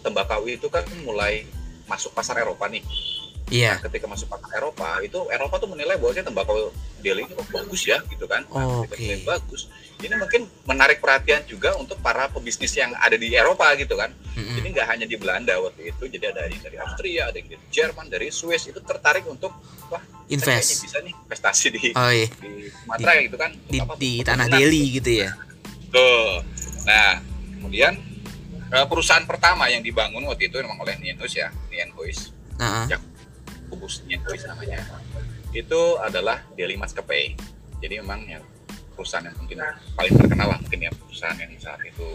tembakau 0.00 0.44
itu 0.44 0.68
kan 0.68 0.84
mulai 1.04 1.44
masuk 1.84 2.12
pasar 2.12 2.36
Eropa 2.38 2.68
nih. 2.68 2.84
Iya. 3.48 3.80
Ketika 3.80 4.06
masuk 4.06 4.28
pasar 4.28 4.60
Eropa, 4.60 5.00
itu 5.00 5.18
Eropa 5.28 5.56
tuh 5.56 5.68
menilai 5.72 5.96
bahwa 5.96 6.12
tembakau 6.14 6.72
Delhi 7.00 7.24
ini 7.24 7.32
kok 7.32 7.48
bagus 7.48 7.82
ya, 7.86 7.98
gitu 8.06 8.28
kan? 8.28 8.44
Nah, 8.50 8.84
Oke. 8.84 8.96
dinilai 8.96 9.24
bagus. 9.24 9.68
Ini 9.98 10.14
mungkin 10.14 10.46
menarik 10.62 11.02
perhatian 11.02 11.42
juga 11.44 11.74
untuk 11.74 11.98
para 11.98 12.30
pebisnis 12.30 12.70
yang 12.74 12.94
ada 12.94 13.18
di 13.18 13.34
Eropa 13.34 13.66
gitu 13.74 13.98
kan. 13.98 14.14
Mm-mm. 14.36 14.54
Jadi 14.54 14.66
nggak 14.70 14.86
hanya 14.86 15.06
di 15.08 15.16
Belanda 15.18 15.58
waktu 15.58 15.90
itu, 15.90 16.06
jadi 16.06 16.30
ada 16.30 16.46
yang 16.46 16.62
dari 16.62 16.76
Austria, 16.78 17.22
ada 17.32 17.36
yang 17.40 17.48
dari 17.50 17.64
Jerman, 17.68 18.06
dari 18.06 18.28
Swiss 18.30 18.70
itu 18.70 18.78
tertarik 18.78 19.26
untuk 19.26 19.50
wah 19.90 20.02
Invest. 20.28 20.84
bisa 20.84 21.00
nih 21.00 21.16
investasi 21.16 21.66
di 21.72 21.80
Oh 21.96 22.12
iya. 22.12 22.28
di 22.28 22.68
Sumatera 22.68 23.16
gitu 23.24 23.36
kan 23.40 23.50
Di, 23.64 23.78
Apa, 23.80 23.96
di 23.96 24.12
tanah. 24.20 24.46
Delhi 24.46 25.00
gitu 25.00 25.10
ya. 25.24 25.32
Tuh. 25.88 26.44
Nah, 26.84 27.18
kemudian 27.58 27.96
eh, 28.68 28.86
perusahaan 28.86 29.24
pertama 29.24 29.66
yang 29.72 29.80
dibangun 29.80 30.20
waktu 30.28 30.52
itu 30.52 30.60
memang 30.60 30.78
oleh 30.84 30.94
Nienhuis 31.00 31.32
ya, 31.32 31.48
Nienhuis, 31.72 32.30
Nah, 32.58 32.84
Kubus 33.68 34.02
Nienhuis 34.08 34.44
namanya. 34.48 34.80
Itu 35.52 36.00
adalah 36.00 36.44
Delhi 36.56 36.76
Maskapai. 36.76 37.36
Jadi 37.78 38.02
memang 38.02 38.26
yang 38.26 38.42
perusahaan 38.98 39.22
yang 39.22 39.36
mungkin 39.38 39.62
paling 39.94 40.14
terkenal 40.18 40.46
lah 40.50 40.58
mungkin 40.58 40.80
ya 40.82 40.90
perusahaan 40.90 41.38
yang 41.38 41.54
saat 41.62 41.78
itu 41.86 42.06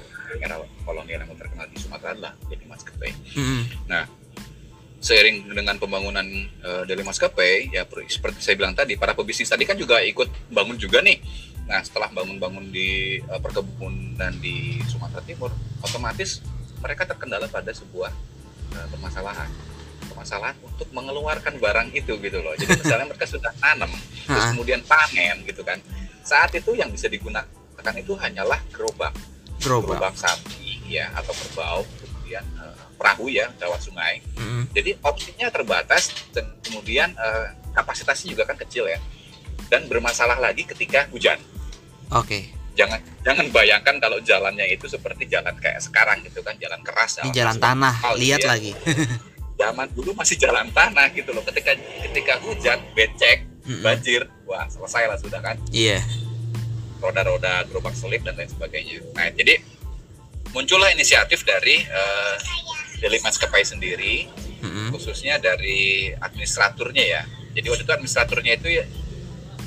era 0.44 0.60
kolonial 0.84 1.24
yang 1.24 1.32
terkenal 1.40 1.64
di 1.72 1.80
Sumatera 1.80 2.12
adalah 2.12 2.36
Delhi 2.52 2.68
Maskapai. 2.68 3.12
mm-mm. 3.40 3.64
seiring 5.00 5.52
dengan 5.52 5.80
pembangunan 5.80 6.28
uh, 6.64 6.84
Delhi 6.84 7.08
Maskapai 7.08 7.72
ya 7.72 7.88
per- 7.88 8.04
seperti 8.12 8.44
saya 8.44 8.60
bilang 8.60 8.76
tadi 8.76 9.00
para 9.00 9.16
pebisnis 9.16 9.48
tadi 9.48 9.64
kan 9.64 9.80
juga 9.80 10.04
ikut 10.04 10.28
bangun 10.52 10.76
juga 10.76 11.00
nih 11.00 11.24
nah 11.64 11.80
setelah 11.80 12.12
bangun-bangun 12.12 12.72
di 12.72 13.20
uh, 13.32 13.40
perkebunan 13.40 14.36
di 14.44 14.84
Sumatera 14.88 15.24
Timur 15.24 15.52
otomatis 15.80 16.44
mereka 16.84 17.08
terkendala 17.08 17.48
pada 17.48 17.72
sebuah 17.72 18.12
uh, 18.76 18.88
permasalahan 18.92 19.48
permasalahan 20.14 20.54
untuk 20.62 20.86
mengeluarkan 20.94 21.58
barang 21.58 21.90
itu 21.92 22.14
gitu 22.16 22.38
loh 22.40 22.54
jadi 22.54 22.78
misalnya 22.78 23.10
mereka 23.10 23.26
sudah 23.26 23.50
tanam 23.58 23.90
terus 24.30 24.38
Ha-ha. 24.38 24.52
kemudian 24.54 24.80
panen 24.86 25.42
gitu 25.44 25.66
kan 25.66 25.82
saat 26.22 26.54
itu 26.54 26.72
yang 26.72 26.88
bisa 26.88 27.10
digunakan 27.10 27.44
itu 27.98 28.14
hanyalah 28.16 28.62
gerobak 28.70 29.12
Gerobak. 29.58 29.98
gerobak 29.98 30.14
sapi 30.16 30.86
ya 30.86 31.10
atau 31.12 31.34
kerbau 31.34 31.82
kemudian 32.00 32.46
eh, 32.56 32.76
perahu 32.94 33.28
ya 33.28 33.50
lewat 33.58 33.82
sungai 33.82 34.22
Mm-mm. 34.38 34.70
jadi 34.72 34.96
opsinya 35.02 35.50
terbatas 35.50 36.14
dan 36.32 36.46
kemudian 36.62 37.10
eh, 37.12 37.48
kapasitasnya 37.74 38.32
juga 38.32 38.46
kan 38.46 38.56
kecil 38.56 38.86
ya 38.86 39.02
dan 39.68 39.90
bermasalah 39.90 40.38
lagi 40.38 40.64
ketika 40.64 41.10
hujan 41.10 41.42
Oke. 42.14 42.54
jangan 42.74 43.02
jangan 43.22 43.50
bayangkan 43.50 43.98
kalau 43.98 44.22
jalannya 44.22 44.70
itu 44.70 44.86
seperti 44.86 45.26
jalan 45.26 45.54
kayak 45.58 45.82
sekarang 45.82 46.22
gitu 46.22 46.40
kan 46.40 46.54
jalan 46.56 46.80
keras 46.82 47.20
Ini 47.20 47.34
jalan 47.34 47.58
asfal, 47.58 47.66
tanah. 47.68 47.94
gitu 47.98 48.20
Lihat 48.22 48.40
ya. 48.40 48.50
lagi. 48.50 48.72
zaman 49.64 49.88
dulu 49.96 50.12
masih 50.12 50.36
jalan 50.36 50.68
tanah 50.76 51.08
gitu 51.16 51.32
loh 51.32 51.40
ketika 51.48 51.72
ketika 52.04 52.34
hujan 52.44 52.84
becek 52.92 53.48
Mm-mm. 53.64 53.80
banjir 53.80 54.28
wah 54.44 54.68
selesai 54.68 55.08
lah 55.08 55.16
sudah 55.16 55.40
kan 55.40 55.56
Iya. 55.72 56.04
roda-roda 57.00 57.64
gerobak 57.68 57.96
selip 57.96 58.24
dan 58.24 58.36
lain 58.36 58.48
sebagainya. 58.48 59.04
Nah, 59.12 59.28
jadi 59.36 59.60
muncullah 60.56 60.88
inisiatif 60.92 61.44
dari 61.44 61.84
uh, 61.84 62.36
Delhi 63.04 63.20
Maskapai 63.20 63.64
sendiri, 63.68 64.32
Mm-mm. 64.64 64.88
khususnya 64.96 65.36
dari 65.36 66.12
administraturnya 66.16 67.04
ya. 67.04 67.22
Jadi 67.52 67.68
waktu 67.68 67.84
itu 67.84 67.92
administraturnya 67.92 68.56
itu 68.56 68.68
ya, 68.72 68.86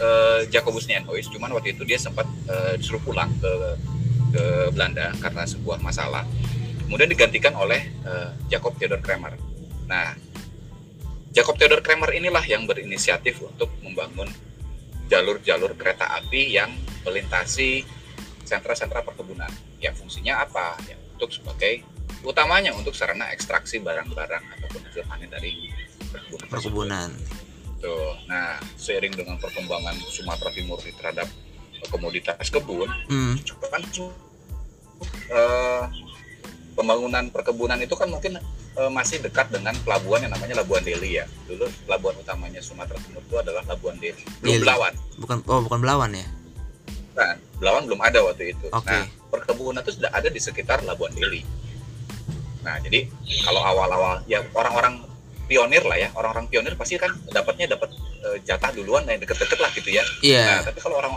uh, 0.00 0.40
Jacobus 0.48 0.88
Nienhuis, 0.88 1.28
cuman 1.28 1.52
waktu 1.52 1.76
itu 1.76 1.84
dia 1.84 2.00
sempat 2.00 2.24
uh, 2.48 2.72
disuruh 2.80 3.04
pulang 3.04 3.28
ke 3.36 3.52
ke 4.32 4.44
Belanda 4.72 5.12
karena 5.20 5.44
sebuah 5.44 5.76
masalah. 5.84 6.24
Kemudian 6.88 7.12
digantikan 7.12 7.52
oleh 7.52 7.84
uh, 8.08 8.32
Jacob 8.48 8.72
Theodor 8.80 9.04
Kramer. 9.04 9.36
Nah, 9.86 10.14
Jacob 11.30 11.58
Theodor 11.60 11.82
Kramer 11.84 12.14
inilah 12.16 12.42
yang 12.46 12.64
berinisiatif 12.64 13.42
untuk 13.44 13.68
membangun 13.84 14.28
jalur-jalur 15.06 15.76
kereta 15.78 16.18
api 16.18 16.56
yang 16.58 16.72
melintasi 17.06 17.86
sentra-sentra 18.42 19.02
perkebunan. 19.02 19.50
Ya 19.78 19.94
fungsinya 19.94 20.42
apa? 20.42 20.78
Ya 20.86 20.96
untuk 21.14 21.30
sebagai 21.30 21.82
utamanya 22.26 22.74
untuk 22.74 22.94
sarana 22.96 23.30
ekstraksi 23.30 23.78
barang-barang 23.78 24.44
ataupun 24.58 24.80
hasil 24.90 25.04
panen 25.06 25.30
dari 25.30 25.70
perkebunan. 26.10 26.48
Perkebunan. 26.50 27.08
Tuh. 27.78 28.14
Nah, 28.26 28.56
seiring 28.80 29.14
dengan 29.14 29.36
perkembangan 29.36 29.94
Sumatera 30.08 30.50
Timur 30.50 30.80
terhadap 30.80 31.28
komoditas 31.92 32.50
kebun, 32.50 32.90
Mm. 33.06 33.38
kan 33.70 33.82
eh, 35.28 35.84
pembangunan 36.74 37.30
perkebunan 37.30 37.78
itu 37.78 37.94
kan 37.94 38.08
mungkin 38.10 38.40
eh, 38.76 38.90
masih 38.92 39.24
dekat 39.24 39.48
dengan 39.48 39.72
pelabuhan 39.82 40.28
yang 40.28 40.32
namanya 40.32 40.60
Labuan 40.62 40.84
Deli 40.84 41.18
ya. 41.18 41.24
Dulu 41.48 41.64
pelabuhan 41.88 42.16
utamanya 42.20 42.60
Sumatera 42.60 43.00
Timur 43.00 43.24
itu 43.24 43.36
adalah 43.40 43.62
Labuan 43.64 43.96
Deli. 43.96 44.22
Belum 44.44 44.60
Deli. 44.60 44.64
Belawan. 44.64 44.92
Bukan 45.16 45.36
oh 45.48 45.60
bukan 45.64 45.78
Belawan 45.80 46.10
ya. 46.12 46.26
Kan, 47.16 47.36
Belawan 47.56 47.82
belum 47.88 48.00
ada 48.04 48.18
waktu 48.20 48.52
itu. 48.52 48.66
Oke. 48.68 48.92
Nah, 48.92 49.08
perkebunan 49.32 49.80
itu 49.80 49.96
sudah 49.96 50.12
ada 50.12 50.28
di 50.28 50.40
sekitar 50.40 50.84
Labuan 50.84 51.12
Deli. 51.16 51.40
Nah, 52.60 52.76
jadi 52.82 53.08
kalau 53.46 53.62
awal-awal 53.64 54.26
ya 54.28 54.44
orang-orang 54.52 55.00
pionir 55.46 55.86
lah 55.86 55.96
ya, 55.96 56.10
orang-orang 56.18 56.50
pionir 56.50 56.74
pasti 56.74 56.98
kan 56.98 57.14
dapatnya 57.30 57.78
dapat 57.78 57.94
eh, 58.26 58.42
jatah 58.44 58.74
duluan 58.74 59.06
yang 59.08 59.22
deket-deket 59.22 59.58
lah 59.62 59.70
gitu 59.72 59.88
ya. 59.94 60.04
Iya. 60.20 60.44
Nah, 60.44 60.62
tapi 60.68 60.78
kalau 60.82 60.98
orang 61.00 61.16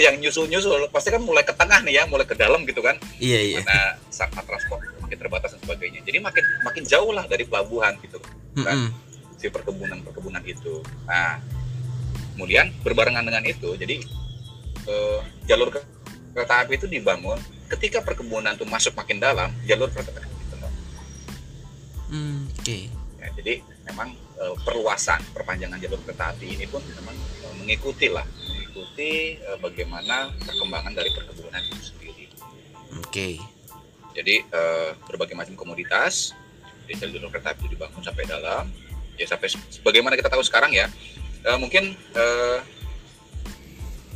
yang 0.00 0.16
nyusul-nyusul 0.18 0.88
pasti 0.90 1.12
kan 1.12 1.20
mulai 1.20 1.44
ke 1.44 1.52
tengah 1.52 1.84
nih 1.84 2.00
ya, 2.00 2.02
mulai 2.08 2.24
ke 2.24 2.38
dalam 2.38 2.64
gitu 2.64 2.80
kan. 2.80 2.96
Iya 3.20 3.40
iya. 3.42 3.60
Karena 3.60 3.98
sarana 4.08 4.42
transport 4.46 4.93
makin 5.04 5.18
terbatas 5.20 5.52
dan 5.54 5.60
sebagainya. 5.60 6.00
Jadi 6.02 6.18
makin 6.18 6.44
makin 6.64 6.82
jauh 6.88 7.12
lah 7.12 7.28
dari 7.28 7.44
pelabuhan 7.44 7.94
gitu 8.00 8.16
Mm-mm. 8.56 8.88
si 9.36 9.52
perkebunan-perkebunan 9.52 10.40
itu. 10.48 10.80
Nah, 11.04 11.36
kemudian 12.34 12.72
berbarengan 12.80 13.22
dengan 13.22 13.44
itu, 13.44 13.76
jadi 13.76 14.00
eh, 14.88 15.20
jalur 15.46 15.68
ke- 15.68 15.84
kereta 16.32 16.64
api 16.64 16.80
itu 16.80 16.86
dibangun. 16.88 17.38
Ketika 17.68 18.00
perkebunan 18.00 18.56
itu 18.56 18.64
masuk 18.66 18.96
makin 18.96 19.20
dalam, 19.20 19.52
jalur 19.68 19.92
kereta 19.92 20.10
api 20.16 20.32
itu 20.32 20.56
Mm, 22.14 22.46
Oke. 22.60 22.78
Ya, 23.18 23.26
jadi 23.34 23.54
memang 23.90 24.12
eh, 24.38 24.54
perluasan 24.62 25.18
perpanjangan 25.34 25.80
jalur 25.80 25.98
kereta 26.04 26.30
api 26.30 26.46
ini 26.54 26.64
pun 26.68 26.82
memang 26.84 27.16
eh, 27.16 27.54
mengikuti 27.58 28.06
lah, 28.12 28.22
mengikuti 28.24 29.40
eh, 29.40 29.58
bagaimana 29.58 30.30
perkembangan 30.42 30.92
dari 30.94 31.10
perkebunan 31.10 31.60
itu 31.64 31.82
sendiri. 31.90 32.24
Oke. 33.02 33.53
Jadi 34.14 34.46
eh, 34.46 34.90
berbagai 35.04 35.34
macam 35.34 35.54
komoditas 35.58 36.32
di 36.86 36.94
jalur 36.94 37.28
kereta 37.32 37.52
api 37.52 37.66
itu 37.66 37.74
dibangun 37.74 38.00
sampai 38.00 38.24
dalam. 38.24 38.70
Ya 39.18 39.26
sampai 39.26 39.50
se- 39.50 39.62
sebagaimana 39.78 40.14
kita 40.18 40.30
tahu 40.30 40.42
sekarang 40.42 40.70
ya, 40.70 40.86
eh, 41.44 41.58
mungkin 41.58 41.94
eh, 41.94 42.58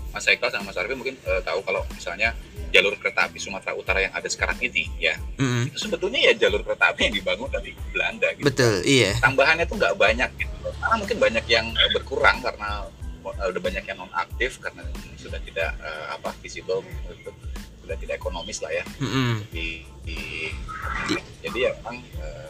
Mas 0.09 0.25
Haikal 0.25 0.51
sama 0.51 0.73
Mas 0.73 0.79
Arfi 0.81 0.97
mungkin 0.97 1.15
eh, 1.21 1.41
tahu 1.45 1.61
kalau 1.63 1.85
misalnya 1.93 2.33
jalur 2.73 2.97
kereta 2.97 3.29
api 3.29 3.39
Sumatera 3.41 3.77
Utara 3.77 4.01
yang 4.03 4.13
ada 4.13 4.29
sekarang 4.29 4.57
ini 4.61 4.89
ya 5.01 5.17
Mm-mm. 5.41 5.69
itu 5.73 5.79
sebetulnya 5.79 6.21
ya 6.21 6.33
jalur 6.37 6.61
kereta 6.65 6.93
api 6.93 7.09
yang 7.09 7.15
dibangun 7.17 7.49
dari 7.49 7.73
Belanda 7.93 8.29
gitu. 8.37 8.45
Betul. 8.45 8.75
Iya. 8.85 9.17
tambahannya 9.25 9.65
tuh 9.65 9.77
nggak 9.81 9.95
banyak 9.97 10.31
gitu 10.37 10.57
karena 10.69 10.97
mungkin 11.01 11.19
banyak 11.21 11.45
yang 11.49 11.67
berkurang 11.97 12.41
karena 12.45 12.89
udah 13.25 13.61
banyak 13.61 13.85
yang 13.85 13.99
non 14.01 14.13
aktif 14.17 14.57
karena 14.61 14.85
sudah 15.21 15.41
tidak 15.45 15.71
eh, 15.81 16.07
apa 16.13 16.33
visible 16.41 16.81
gitu. 17.13 17.31
Sudah 17.89 17.97
tidak 17.97 18.21
ekonomis 18.21 18.61
lah 18.61 18.69
ya 18.71 18.85
Mm-mm. 19.01 19.49
di, 19.49 19.81
di- 20.05 20.53
jadi 21.41 21.59
ya 21.59 21.71
memang 21.81 21.97
eh, 22.21 22.49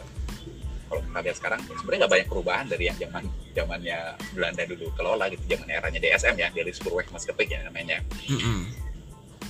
kalau 0.89 0.99
kita 0.99 1.19
lihat 1.21 1.37
sekarang 1.37 1.59
sebenarnya 1.63 1.99
nggak 2.03 2.13
banyak 2.13 2.27
perubahan 2.27 2.65
dari 2.67 2.83
yang 2.85 2.97
zaman 2.97 3.23
zamannya 3.55 3.97
Belanda 4.35 4.63
dulu 4.65 4.85
kelola 4.93 5.25
gitu 5.29 5.43
zaman 5.47 5.67
eranya 5.69 5.99
DSM 5.99 6.35
ya 6.35 6.47
dari 6.49 6.71
Spurweg 6.71 7.07
Maskapai 7.07 7.47
ya 7.47 7.63
namanya 7.63 8.03
Mm-mm. 8.27 8.67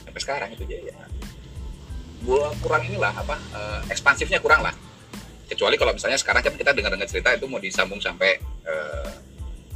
sampai 0.06 0.22
sekarang 0.22 0.50
itu 0.54 0.64
jadi 0.64 0.94
ya 0.94 0.98
gua 2.22 2.52
kurang 2.60 2.86
inilah 2.86 3.16
apa 3.16 3.36
eh, 3.36 3.80
ekspansifnya 3.90 4.38
kurang 4.38 4.62
lah 4.62 4.76
kecuali 5.50 5.74
kalau 5.74 5.98
misalnya 5.98 6.20
sekarang 6.20 6.46
kan 6.46 6.54
kita 6.54 6.70
dengar-dengar 6.70 7.10
cerita 7.10 7.34
itu 7.34 7.50
mau 7.50 7.58
disambung 7.58 7.98
sampai 7.98 8.38
eh, 8.64 9.10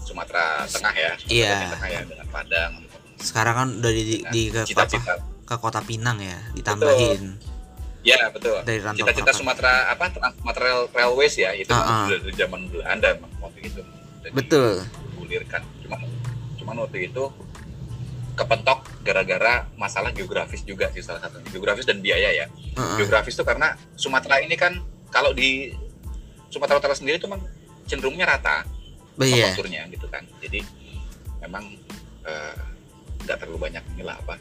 Sumatera 0.03 0.67
Tengah 0.67 0.93
ya 0.93 1.11
Sumatera 1.15 1.31
Iya. 1.31 1.47
bagian 1.49 1.71
Tengah 1.71 1.89
ya 1.89 1.99
dengan 2.05 2.27
Padang 2.29 2.71
Sekarang 3.15 3.55
kan 3.55 3.67
udah 3.79 3.87
di, 3.89 4.03
Nah, 4.19 4.29
di 4.29 4.41
ke, 4.51 4.59
apa, 4.59 4.67
cita-cita 4.67 5.13
ke 5.53 5.57
kota 5.59 5.79
Pinang 5.79 6.17
ya, 6.17 6.37
ditambahin 6.51 7.37
ya 8.01 8.19
betul 8.29 8.59
dari 8.61 8.83
rantau 8.83 8.99
cita-cita. 8.99 9.31
Sumatera 9.31 9.87
apa 9.87 10.11
Sumatera 10.35 10.63
Rail- 10.67 10.91
Railways 10.91 11.35
ya 11.35 11.53
itu 11.53 11.71
sudah 11.71 12.11
dari 12.11 12.35
zaman 12.35 12.67
Belanda 12.67 13.09
waktu 13.39 13.59
itu 13.63 13.79
Udah 14.19 14.31
Betul. 14.33 14.73
digulirkan 15.13 15.61
cuma 15.79 15.95
cuman 16.57 16.75
waktu 16.83 17.07
itu 17.07 17.23
kepentok 18.33 18.79
gara-gara 19.03 19.69
masalah 19.75 20.09
geografis 20.09 20.63
juga 20.63 20.89
sih 20.89 20.99
salah 20.99 21.21
satunya 21.21 21.47
geografis 21.47 21.85
dan 21.85 21.99
biaya 21.99 22.33
ya 22.33 22.45
Heeh. 22.49 22.95
geografis 22.97 23.33
itu 23.33 23.43
karena 23.43 23.77
Sumatera 23.93 24.41
ini 24.41 24.57
kan 24.57 24.81
kalau 25.07 25.31
di 25.31 25.71
Sumatera 26.49 26.77
Utara 26.77 26.93
sendiri 26.93 27.17
itu 27.17 27.25
memang 27.25 27.45
cenderungnya 27.85 28.27
rata 28.27 28.65
Iya. 29.15 29.53
konturnya 29.53 29.85
gitu 29.87 30.09
kan 30.09 30.25
jadi 30.39 30.59
memang 31.39 31.71
eh, 32.23 32.55
nggak 33.21 33.37
terlalu 33.37 33.59
banyak 33.61 33.83
inilah 33.93 34.17
apa 34.17 34.35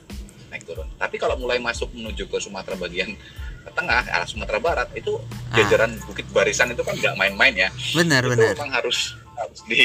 naik 0.53 0.69
turun. 0.69 0.85
Tapi 1.01 1.17
kalau 1.17 1.41
mulai 1.41 1.57
masuk 1.57 1.89
menuju 1.97 2.29
ke 2.29 2.37
Sumatera 2.37 2.77
bagian 2.77 3.17
ke 3.65 3.71
tengah, 3.73 4.05
arah 4.05 4.29
Sumatera 4.29 4.61
Barat 4.61 4.89
itu 4.93 5.17
Ah. 5.49 5.57
jajaran 5.57 5.97
Bukit 6.05 6.29
Barisan 6.29 6.73
itu 6.73 6.85
kan 6.85 6.93
nggak 6.93 7.17
main-main 7.17 7.57
ya. 7.57 7.69
benar 7.97 8.21
itu 8.25 8.37
benar 8.37 8.53
memang 8.57 8.71
harus 8.73 9.17
harus 9.33 9.61
di 9.65 9.85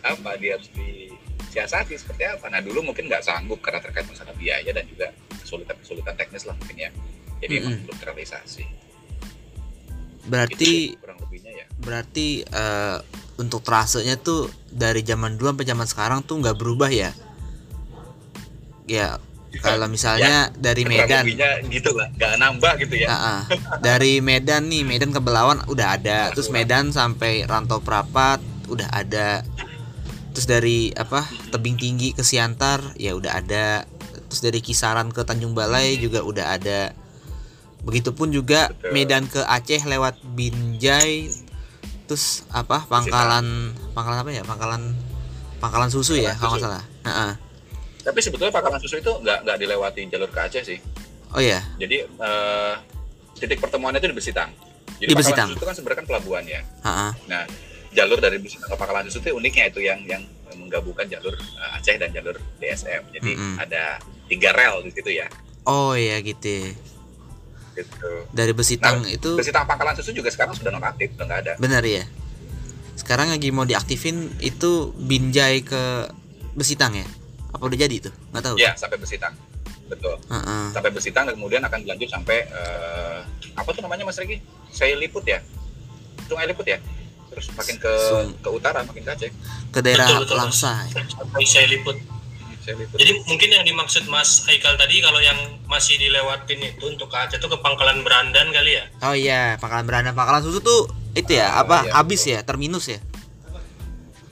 apa 0.00 0.36
dia 0.40 0.56
harus 0.56 0.68
disiasati 0.72 1.94
seperti 1.94 2.24
apa. 2.24 2.48
Nah 2.48 2.64
dulu 2.64 2.80
mungkin 2.80 3.04
nggak 3.08 3.20
sanggup 3.20 3.60
karena 3.60 3.84
terkait 3.84 4.08
masalah 4.08 4.32
biaya 4.34 4.72
dan 4.72 4.88
juga 4.88 5.12
kesulitan-kesulitan 5.44 6.16
teknis 6.16 6.48
lah 6.48 6.56
mungkin 6.56 6.76
ya. 6.76 6.90
Jadi 7.38 7.52
emang 7.60 7.72
Mm-mm. 7.76 7.84
belum 7.86 7.96
terrealisasi. 8.00 8.64
berarti 10.28 10.92
Itu 10.92 11.00
kurang 11.00 11.18
lebihnya 11.24 11.52
ya. 11.56 11.64
berarti 11.80 12.44
eh, 12.44 12.98
untuk 13.40 13.64
trasenya 13.64 14.20
tuh 14.20 14.52
dari 14.68 15.00
zaman 15.00 15.40
dulu 15.40 15.56
sampai 15.56 15.64
zaman 15.64 15.86
sekarang 15.88 16.20
tuh 16.20 16.36
nggak 16.42 16.58
berubah 16.58 16.92
ya 16.92 17.16
ya 18.84 19.16
kalau 19.56 19.88
misalnya 19.88 20.52
dari 20.52 20.84
Kurang 20.84 21.24
Medan. 21.24 21.24
gitu 21.72 21.90
lah, 21.96 22.08
nggak 22.12 22.32
nambah 22.36 22.72
gitu 22.84 22.94
ya. 23.00 23.08
Ah. 23.08 23.42
dari 23.80 24.20
Medan 24.20 24.68
nih 24.68 24.84
Medan 24.84 25.10
ke 25.10 25.20
Belawan 25.24 25.64
udah 25.66 25.96
ada. 25.96 26.28
Terus 26.36 26.52
Medan 26.52 26.92
sampai 26.92 27.48
Rantau 27.48 27.80
Prapat 27.80 28.44
udah 28.68 28.88
ada. 28.92 29.42
Terus 30.36 30.46
dari 30.46 30.92
apa 30.92 31.24
tebing 31.50 31.80
tinggi 31.80 32.12
ke 32.12 32.20
Siantar 32.20 32.94
ya 33.00 33.16
udah 33.16 33.40
ada. 33.40 33.88
Terus 34.28 34.40
dari 34.44 34.60
kisaran 34.60 35.08
ke 35.08 35.24
Tanjung 35.24 35.56
Balai 35.56 35.96
juga 35.96 36.20
udah 36.20 36.52
ada. 36.52 36.92
Begitupun 37.88 38.28
juga 38.28 38.68
Betul. 38.68 38.92
Medan 38.92 39.24
ke 39.24 39.40
Aceh 39.48 39.80
lewat 39.88 40.20
Binjai. 40.36 41.32
Terus 42.04 42.44
apa 42.52 42.84
pangkalan 42.84 43.72
pangkalan 43.96 44.20
apa 44.20 44.30
ya? 44.30 44.44
Pangkalan 44.44 44.92
pangkalan 45.58 45.88
susu 45.88 46.20
ya 46.20 46.36
kalau 46.36 46.60
nggak 46.60 46.64
salah. 46.68 46.84
Ah, 47.02 47.10
ah. 47.10 47.47
Tapi 47.98 48.18
sebetulnya 48.18 48.50
Pangkalan 48.50 48.78
Susu 48.78 48.96
itu 48.96 49.10
nggak 49.10 49.44
nggak 49.44 49.56
dilewati 49.58 50.00
jalur 50.08 50.28
ke 50.28 50.38
Aceh 50.38 50.62
sih. 50.62 50.78
oh 51.28 51.42
ya 51.42 51.60
Jadi 51.76 51.96
eh, 52.02 52.74
titik 53.36 53.58
pertemuannya 53.58 53.98
itu 53.98 54.08
di 54.08 54.16
Besitang. 54.16 54.50
Jadi 54.98 55.10
Di 55.10 55.16
Besitang. 55.16 55.48
Susu 55.50 55.58
itu 55.58 55.66
kan 55.66 55.74
sebenarnya 55.76 55.98
kan 56.00 56.06
pelabuhan 56.08 56.44
ya. 56.44 56.60
Ah, 56.80 56.90
ah. 57.08 57.12
Nah, 57.26 57.44
jalur 57.90 58.18
dari 58.18 58.38
Besitang 58.38 58.66
ke 58.66 58.76
Pangkalan 58.76 59.06
Susu 59.06 59.20
itu 59.20 59.30
uniknya 59.32 59.68
itu 59.68 59.80
yang 59.80 60.00
yang 60.04 60.22
menggabungkan 60.56 61.06
jalur 61.06 61.34
eh, 61.34 61.76
Aceh 61.76 61.94
dan 61.96 62.10
jalur 62.10 62.34
DSM. 62.58 63.02
Jadi 63.12 63.30
Mm-mm. 63.32 63.54
ada 63.60 64.00
tiga 64.26 64.50
rel 64.52 64.82
di 64.82 64.90
situ 64.90 65.10
ya. 65.14 65.28
oh 65.64 65.92
ya 65.92 66.16
gitu 66.18 66.72
Gitu. 67.76 68.10
dari 68.34 68.50
Besitang 68.50 69.06
Nah, 69.06 69.12
itu 69.12 69.38
Besitang 69.38 69.62
Pangkalan 69.62 69.94
Susu 69.94 70.10
juga 70.10 70.32
sekarang 70.32 70.50
sudah 70.50 70.72
non 70.72 70.82
aktif, 70.82 71.14
udah 71.14 71.24
nggak 71.24 71.40
ada. 71.46 71.52
Benar 71.60 71.84
ya. 71.84 72.02
Sekarang 72.98 73.30
lagi 73.30 73.54
mau 73.54 73.62
diaktifin 73.62 74.34
itu 74.40 74.90
Binjai 74.98 75.62
ke 75.62 76.10
Besitang 76.58 76.98
ya? 76.98 77.06
Apa 77.58 77.64
udah 77.64 77.78
jadi 77.80 77.96
tuh? 78.00 78.14
Nggak 78.30 78.42
tahu. 78.44 78.56
Ya, 78.56 78.72
sampai 78.72 78.96
Besitang. 78.96 79.34
Betul. 79.84 80.14
Heeh. 80.24 80.64
Sampai 80.70 80.90
Besitang 80.90 81.24
dan 81.24 81.34
kemudian 81.34 81.60
akan 81.60 81.78
dilanjut 81.80 82.08
sampai 82.08 82.46
eh, 82.46 83.18
apa 83.52 83.68
tuh 83.68 83.82
namanya 83.82 84.04
Mas 84.04 84.16
Regi? 84.16 84.38
Saya 84.68 84.94
Liput 84.94 85.24
ya. 85.24 85.42
Sungai 86.24 86.46
Liput 86.46 86.64
ya. 86.64 86.78
Terus 87.28 87.50
makin 87.52 87.76
ke 87.76 87.92
Sung- 88.04 88.36
ke 88.36 88.48
utara, 88.48 88.80
makin 88.80 89.00
ke 89.00 89.10
Aceh. 89.10 89.30
Ke 89.68 89.80
daerah 89.80 90.06
Betul, 90.06 90.22
betul. 90.24 90.36
Langsa. 90.38 90.72
sampai 90.88 91.44
saya 91.44 91.66
liput 91.66 91.98
Saya 92.58 92.74
Liput. 92.76 92.96
jadi 92.96 93.12
mungkin 93.22 93.48
yang 93.50 93.64
dimaksud 93.64 94.04
Mas 94.06 94.44
Haikal 94.44 94.76
tadi 94.76 94.98
kalau 94.98 95.18
yang 95.18 95.36
masih 95.64 95.96
dilewatin 95.96 96.60
itu 96.62 96.84
untuk 96.84 97.08
ke 97.08 97.16
Aceh 97.16 97.36
itu 97.36 97.46
ke 97.46 97.58
Pangkalan 97.58 98.00
Berandan 98.00 98.48
kali 98.48 98.76
ya 98.76 98.84
Oh 99.00 99.12
iya, 99.12 99.56
Pangkalan 99.56 99.84
Beranda, 99.84 100.12
Pangkalan 100.12 100.40
Susu 100.40 100.60
tuh 100.60 100.84
itu 101.12 101.32
ya, 101.32 101.48
Oh, 101.54 101.64
apa? 101.64 101.76
iya, 101.82 101.92
habis 101.94 102.22
ya, 102.22 102.40
terminus 102.40 102.86
ya? 102.86 103.00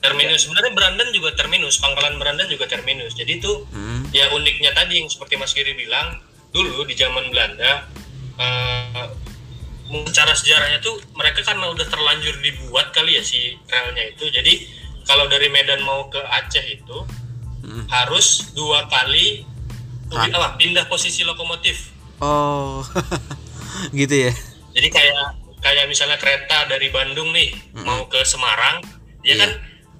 Terminus 0.07 0.39
sebenarnya 0.43 0.71
Berandan 0.73 1.09
juga 1.11 1.29
terminus 1.33 1.75
Pangkalan 1.77 2.15
Berandan 2.15 2.47
juga 2.47 2.65
terminus 2.65 3.11
jadi 3.13 3.31
itu 3.35 3.51
Hmm. 3.69 4.07
ya 4.09 4.31
uniknya 4.31 4.71
tadi 4.71 4.97
yang 4.97 5.07
seperti 5.07 5.35
Mas 5.35 5.51
Giri 5.51 5.73
bilang 5.73 6.17
dulu 6.49 6.83
di 6.83 6.95
zaman 6.95 7.27
Belanda 7.27 7.85
mungkin 9.87 10.11
secara 10.11 10.35
sejarahnya 10.35 10.79
tuh 10.79 10.99
mereka 11.15 11.39
karena 11.41 11.71
udah 11.71 11.87
terlanjur 11.87 12.35
dibuat 12.39 12.91
kali 12.91 13.15
ya 13.15 13.23
si 13.23 13.55
relnya 13.65 14.03
itu 14.05 14.27
jadi 14.27 14.53
kalau 15.03 15.27
dari 15.27 15.47
Medan 15.47 15.79
mau 15.81 16.07
ke 16.07 16.19
Aceh 16.19 16.65
itu 16.65 16.97
Hmm. 17.57 17.83
harus 17.89 18.53
dua 18.55 18.87
kali 18.87 19.43
Hah? 20.13 20.23
apa, 20.29 20.55
pindah 20.55 20.87
posisi 20.87 21.27
lokomotif 21.27 21.91
Oh. 22.17 22.79
gitu 23.97 24.29
ya. 24.29 24.31
jadi 24.71 24.87
kayak 24.87 25.15
kayak 25.59 25.85
misalnya 25.85 26.15
kereta 26.15 26.63
dari 26.65 26.87
Bandung 26.87 27.33
nih 27.33 27.51
Mm-mm. 27.75 27.83
mau 27.83 28.07
ke 28.07 28.23
Semarang 28.23 28.79
dia 29.19 29.35
Iya. 29.35 29.41
kan 29.41 29.51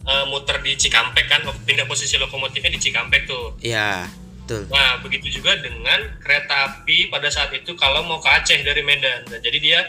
eh, 0.08 0.26
muter 0.32 0.64
di 0.64 0.74
Cikampek 0.80 1.28
kan 1.28 1.44
pindah 1.68 1.86
posisi 1.86 2.16
lokomotifnya 2.16 2.72
di 2.72 2.80
Cikampek 2.80 3.28
tuh 3.28 3.60
Iya, 3.60 4.08
betul. 4.44 4.72
Nah, 4.72 5.04
begitu 5.04 5.28
juga 5.28 5.60
dengan 5.60 6.18
kereta 6.24 6.72
api 6.72 7.12
pada 7.12 7.28
saat 7.28 7.52
itu 7.52 7.76
kalau 7.76 8.08
mau 8.08 8.24
ke 8.24 8.30
Aceh 8.32 8.60
dari 8.64 8.82
Medan. 8.82 9.28
Nah, 9.28 9.40
jadi 9.44 9.58
dia 9.60 9.80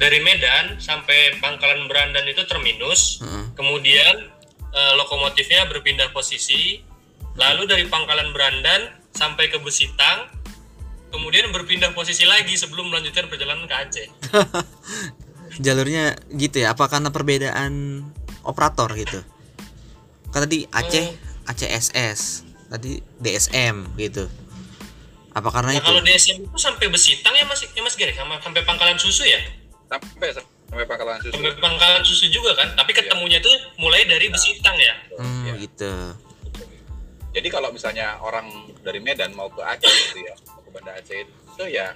dari 0.00 0.18
Medan 0.24 0.80
sampai 0.80 1.36
Pangkalan 1.38 1.86
Berandan 1.86 2.24
itu 2.26 2.42
terminus, 2.48 3.20
Heeh. 3.20 3.52
kemudian 3.52 4.14
eh, 4.72 4.94
lokomotifnya 4.96 5.68
berpindah 5.68 6.10
posisi, 6.16 6.80
lalu 7.36 7.68
dari 7.68 7.84
Pangkalan 7.86 8.32
Berandan 8.32 8.88
sampai 9.12 9.52
ke 9.52 9.60
Besitang, 9.60 10.32
kemudian 11.12 11.52
berpindah 11.52 11.92
posisi 11.92 12.24
lagi 12.24 12.56
sebelum 12.56 12.88
melanjutkan 12.88 13.28
perjalanan 13.28 13.68
ke 13.68 13.76
Aceh. 13.76 14.08
Jalurnya 15.64 16.16
gitu 16.32 16.64
ya, 16.64 16.72
apa 16.72 16.88
karena 16.88 17.12
perbedaan 17.12 18.00
operator 18.42 18.88
gitu? 18.96 19.20
Kan 20.32 20.40
tadi 20.42 20.64
Aceh, 20.66 21.06
ACSS, 21.44 22.20
tadi 22.66 22.98
DSM 23.16 23.94
gitu. 23.94 24.26
Apa 25.32 25.48
karena 25.48 25.72
Nah, 25.72 25.78
itu? 25.78 25.86
kalau 25.86 26.00
DSM 26.00 26.36
itu 26.42 26.58
sampai 26.58 26.88
Besitang 26.88 27.32
ya 27.32 27.44
Mas 27.44 27.60
ya 27.62 27.80
Mas 27.80 27.94
Gere 27.94 28.12
sama 28.12 28.36
sampai 28.38 28.64
Pangkalan 28.64 28.96
Susu 28.96 29.24
ya? 29.24 29.40
sampai 29.88 30.32
sampai 30.32 30.84
Pangkalan 30.84 31.20
Susu. 31.20 31.36
Sampai 31.36 31.52
Pangkalan 31.58 32.00
Susu 32.00 32.26
juga 32.28 32.56
kan, 32.56 32.72
tapi 32.72 32.92
ketemunya 32.92 33.36
tuh 33.38 33.52
mulai 33.76 34.04
dari 34.04 34.28
Besitang 34.28 34.72
ya. 34.74 34.94
Hmm, 35.16 35.44
Ya. 35.46 35.52
gitu. 35.58 35.92
Jadi 37.32 37.48
kalau 37.48 37.68
misalnya 37.68 38.20
orang 38.20 38.48
dari 38.80 39.00
Medan 39.00 39.32
mau 39.32 39.48
ke 39.48 39.60
Aceh 39.60 39.88
gitu 39.88 40.20
ya, 40.20 40.32
mau 40.48 40.60
ke 40.60 40.70
Banda 40.70 40.92
Aceh 40.92 41.16
itu 41.16 41.64
ya 41.66 41.92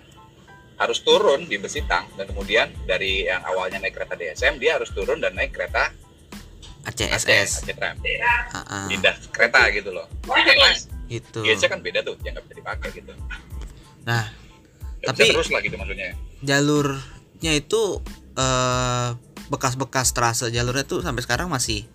harus 0.76 1.00
turun 1.00 1.44
di 1.44 1.56
Besitang 1.56 2.04
dan 2.14 2.24
kemudian 2.26 2.68
dari 2.84 3.24
yang 3.24 3.40
awalnya 3.44 3.80
naik 3.80 3.96
kereta 3.96 4.12
DSM 4.12 4.56
dia 4.56 4.76
harus 4.76 4.92
turun 4.92 5.16
dan 5.16 5.32
naik 5.32 5.48
kereta 5.50 5.88
ACSS. 6.86 7.66
Aceh 7.66 7.74
Tram. 7.74 7.94
Ah, 8.54 8.86
Pindah 8.86 9.14
kereta 9.28 9.60
gitu 9.70 9.90
loh. 9.90 10.06
Karena 10.22 10.70
gitu. 11.06 11.42
GC 11.42 11.66
kan 11.66 11.80
beda 11.80 12.00
tuh, 12.00 12.14
yang 12.22 12.34
nggak 12.34 12.44
bisa 12.46 12.54
dipakai 12.56 12.88
gitu. 12.94 13.12
Nah, 14.04 14.30
Nggak 14.96 15.12
Tapi- 15.12 15.30
terus 15.30 15.48
lah 15.50 15.60
gitu 15.60 15.76
maksudnya. 15.76 16.10
jalurnya 16.40 17.52
itu 17.52 17.82
eh, 18.34 19.08
bekas-bekas 19.46 20.10
trase 20.10 20.50
jalurnya 20.50 20.82
tuh 20.82 21.00
sampai 21.00 21.22
sekarang 21.22 21.48
masih 21.48 21.86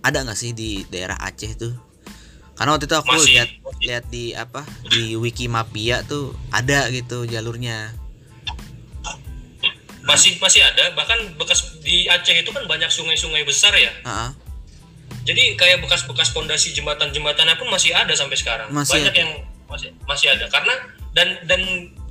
ada 0.00 0.22
nggak 0.22 0.34
sih 0.34 0.52
di 0.52 0.84
daerah 0.86 1.18
Aceh 1.18 1.52
tuh? 1.54 1.74
Karena 2.54 2.72
waktu 2.72 2.86
itu 2.86 2.94
aku 2.94 3.10
lihat 3.26 3.48
lihat 3.82 4.04
di 4.08 4.30
apa 4.30 4.62
di 4.86 5.12
Wikimapia 5.12 6.06
tuh 6.06 6.32
ada 6.50 6.86
gitu 6.88 7.26
jalurnya. 7.26 7.90
Masih 10.04 10.36
masih 10.36 10.60
ada 10.60 10.92
bahkan 10.92 11.16
bekas 11.34 11.80
di 11.80 12.04
Aceh 12.06 12.34
itu 12.34 12.48
kan 12.48 12.64
banyak 12.64 12.88
sungai-sungai 12.88 13.42
besar 13.42 13.72
ya 13.72 13.88
Ah, 14.02 14.28
ah. 14.28 14.30
jadi 15.24 15.54
kayak 15.54 15.80
bekas-bekas 15.80 16.30
pondasi 16.30 16.72
jembatan-jembatannya 16.72 17.56
pun 17.56 17.68
masih 17.68 17.90
ada 17.90 18.12
sampai 18.12 18.36
sekarang 18.36 18.68
Masih 18.68 19.00
banyak 19.00 19.12
ada. 19.12 19.20
yang 19.20 19.30
masih 19.64 19.88
masih 20.04 20.28
ada 20.30 20.44
karena 20.48 20.74
dan 21.12 21.28
dan 21.44 21.60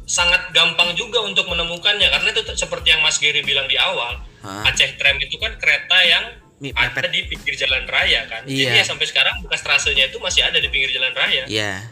sangat 0.03 0.51
gampang 0.51 0.91
juga 0.93 1.21
untuk 1.21 1.47
menemukannya 1.47 2.10
karena 2.10 2.27
itu 2.29 2.41
seperti 2.53 2.91
yang 2.91 2.99
Mas 2.99 3.15
Giri 3.17 3.39
bilang 3.41 3.65
di 3.65 3.77
awal 3.77 4.19
Ah. 4.43 4.67
Aceh 4.67 4.97
Tram 4.97 5.15
itu 5.17 5.38
kan 5.38 5.56
kereta 5.56 5.97
yang 6.03 6.25
ada 6.73 7.08
di 7.08 7.23
pinggir 7.25 7.56
jalan 7.56 7.84
raya 7.86 8.23
kan 8.25 8.43
jadi 8.43 8.71
Iya. 8.71 8.79
ya 8.79 8.86
sampai 8.86 9.03
sekarang 9.03 9.39
bekas 9.39 9.62
trasenya 9.62 10.08
itu 10.08 10.17
masih 10.17 10.43
ada 10.43 10.58
di 10.58 10.67
pinggir 10.67 10.91
jalan 10.91 11.12
raya 11.12 11.43
Iya. 11.45 11.88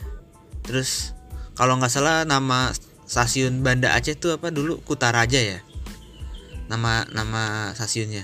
Terus 0.62 1.12
kalau 1.54 1.76
nggak 1.76 1.90
salah 1.90 2.24
nama 2.24 2.72
stasiun 3.04 3.62
Banda 3.62 3.92
Aceh 3.92 4.16
tuh 4.16 4.36
apa 4.36 4.48
dulu 4.50 4.80
Kutaraja 4.82 5.36
ya? 5.38 5.60
Nama 6.72 7.04
nama 7.12 7.76
stasiunnya. 7.76 8.24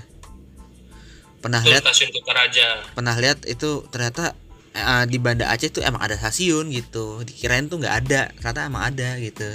Pernah 1.43 1.59
itu 1.61 1.69
lihat 1.75 1.83
stasiun 1.83 2.09
Kutaraja 2.15 2.67
pernah 2.95 3.13
lihat 3.19 3.43
itu 3.43 3.83
ternyata 3.91 4.33
eh, 4.71 5.05
di 5.05 5.19
Banda 5.19 5.51
Aceh 5.51 5.69
tuh 5.69 5.83
emang 5.83 5.99
ada 5.99 6.15
stasiun 6.15 6.71
gitu. 6.71 7.27
Dikirain 7.27 7.67
tuh 7.67 7.83
nggak 7.83 7.95
ada, 8.07 8.31
ternyata 8.39 8.59
emang 8.71 8.83
ada 8.87 9.19
gitu. 9.19 9.47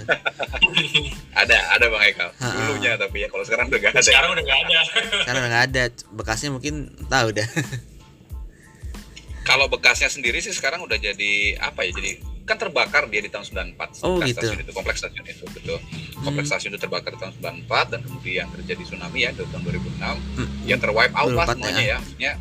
Ada, 1.32 1.58
ada 1.74 1.90
Bang 1.90 2.04
Eka. 2.06 2.28
Dulunya 2.38 2.94
tapi 2.94 3.24
ya 3.24 3.28
kalau 3.32 3.42
sekarang 3.42 3.66
udah 3.66 3.80
nggak 3.82 3.98
ada. 3.98 4.04
sekarang 4.04 4.30
udah 4.36 4.44
nggak 4.46 4.60
ada 4.62 4.78
Karena 5.26 5.40
nggak 5.48 5.64
ada, 5.72 5.82
bekasnya 6.14 6.50
mungkin 6.54 6.92
tahu 7.10 7.34
dah. 7.34 7.48
Kalau 9.42 9.66
bekasnya 9.66 10.06
sendiri 10.06 10.38
sih 10.38 10.54
sekarang 10.54 10.86
udah 10.86 10.94
jadi 11.02 11.58
apa 11.58 11.82
ya? 11.82 11.90
Jadi 11.98 12.22
kan 12.42 12.56
terbakar 12.56 13.06
dia 13.06 13.18
di 13.18 13.28
tahun 13.28 13.46
94 13.72 14.02
Oh, 14.02 14.18
gitu. 14.18 14.34
stasiun 14.36 14.58
itu 14.60 14.72
kompleks 14.72 14.98
stasiun 14.98 15.22
itu 15.24 15.44
betul 15.48 15.78
kompleks 16.18 16.46
Hmm. 16.46 16.52
stasiun 16.52 16.70
itu 16.70 16.80
terbakar 16.80 17.14
tahun 17.14 17.32
94 17.36 17.86
dan 17.88 18.00
kemudian 18.00 18.46
terjadi 18.52 18.82
tsunami 18.84 19.18
ya 19.20 19.30
di 19.30 19.42
tahun 19.44 19.62
2006 19.62 20.16
Hmm. 20.36 20.48
ya 20.62 20.76
terwipe 20.76 21.14
out 21.14 21.30
lah 21.30 21.46
2004 21.46 21.54
semuanya 21.54 21.82
ya 21.84 21.96
maksudnya 21.96 22.32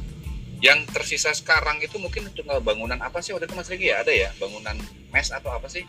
yang 0.60 0.80
tersisa 0.86 1.30
sekarang 1.32 1.78
itu 1.80 1.98
mungkin 1.98 2.30
tinggal 2.30 2.60
bangunan 2.60 2.98
apa 2.98 3.18
sih 3.20 3.32
waktu 3.32 3.46
itu 3.46 3.56
Mas 3.56 3.66
Riki 3.68 3.88
ya 3.88 4.00
ada 4.00 4.10
ya 4.12 4.30
bangunan 4.36 4.78
mes 5.08 5.28
atau 5.28 5.50
apa 5.50 5.66
sih 5.66 5.86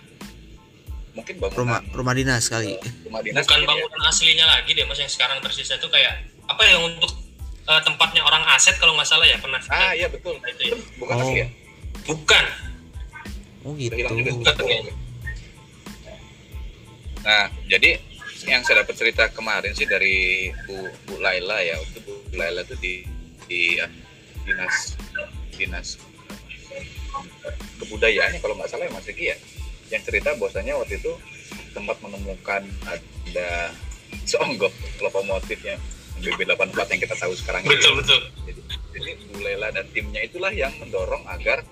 mungkin 1.12 1.34
bangunan 1.38 1.58
rumah 1.58 1.80
rumah 1.92 2.14
dinas 2.14 2.44
kali 2.46 2.72
eh, 2.74 2.92
rumah 3.02 3.20
dinas 3.20 3.44
bukan 3.44 3.58
ya? 3.58 3.66
bangunan 3.66 4.00
aslinya 4.06 4.46
lagi 4.46 4.72
deh 4.72 4.84
mas 4.84 4.96
yang 4.96 5.08
sekarang 5.08 5.40
tersisa 5.40 5.76
itu 5.76 5.84
kayak 5.86 6.20
apa 6.46 6.62
yang 6.64 6.80
untuk 6.86 7.12
eh, 7.62 7.82
tempatnya 7.82 8.22
orang 8.22 8.44
aset 8.50 8.76
kalau 8.76 8.92
nggak 8.92 9.04
salah 9.04 9.24
ya 9.24 9.36
pernah 9.36 9.60
ah 9.68 9.92
iya 9.92 10.08
betul 10.08 10.40
itu 10.42 10.62
ya. 10.66 10.76
bukan 10.96 11.14
Oh. 11.14 11.22
asli 11.22 11.38
ya 11.38 11.48
bukan 12.02 12.44
oh 13.62 13.72
Udah 13.74 13.80
gitu 13.80 13.94
hilang 13.96 14.16
juga. 14.18 14.52
Nah, 17.22 17.46
jadi 17.70 18.02
yang 18.50 18.66
saya 18.66 18.82
dapat 18.82 18.98
cerita 18.98 19.30
kemarin 19.30 19.70
sih 19.78 19.86
dari 19.86 20.50
Bu, 20.66 20.90
Bu 21.06 21.14
Laila 21.22 21.62
ya, 21.62 21.78
itu 21.78 22.02
Bu 22.02 22.34
Laila 22.34 22.66
itu 22.66 22.74
di, 22.82 22.94
di 23.46 23.78
ya, 23.78 23.86
dinas 24.42 24.98
dinas 25.54 25.88
kebudayaan 27.78 28.34
ya 28.34 28.40
kalau 28.42 28.58
nggak 28.58 28.70
salah 28.70 28.88
ya 28.88 28.92
Mas 28.94 29.06
Riki 29.06 29.30
ya, 29.30 29.36
yang 29.94 30.02
cerita 30.02 30.34
bahwasanya 30.34 30.74
waktu 30.74 30.98
itu 30.98 31.12
tempat 31.70 31.96
menemukan 32.02 32.62
ada 32.88 33.50
seonggok 34.30 34.72
lokomotifnya 34.98 35.78
BB84 36.22 36.78
yang 36.94 37.02
kita 37.02 37.16
tahu 37.18 37.34
sekarang 37.34 37.66
ini. 37.66 37.74
betul 37.74 37.92
betul 37.98 38.20
Jadi, 38.46 38.60
jadi 38.94 39.10
Bu 39.30 39.38
Laila 39.42 39.68
dan 39.74 39.86
timnya 39.90 40.22
itulah 40.22 40.50
yang 40.54 40.70
mendorong 40.78 41.22
agar 41.30 41.62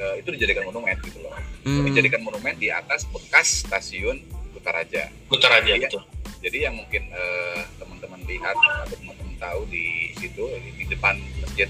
eh, 0.00 0.14
itu 0.18 0.28
dijadikan 0.32 0.64
monumen 0.64 0.96
gitu 1.04 1.20
loh. 1.20 1.36
Hmm. 1.62 1.84
Dijadikan 1.84 2.20
monumen 2.20 2.56
di 2.56 2.72
atas 2.72 3.04
bekas 3.06 3.62
stasiun 3.62 4.16
Kutaraja. 4.50 5.12
putar 5.28 5.52
aja 5.56 5.68
Iya. 5.70 5.86
betul 5.86 6.02
Jadi 6.40 6.58
yang 6.64 6.72
mungkin 6.74 7.04
eh, 7.06 7.60
teman-teman 7.76 8.20
lihat 8.24 8.56
atau 8.56 8.96
teman-teman 8.96 9.36
tahu 9.36 9.60
di 9.68 9.84
situ 10.16 10.40
di 10.72 10.84
depan 10.86 11.12
masjid 11.38 11.68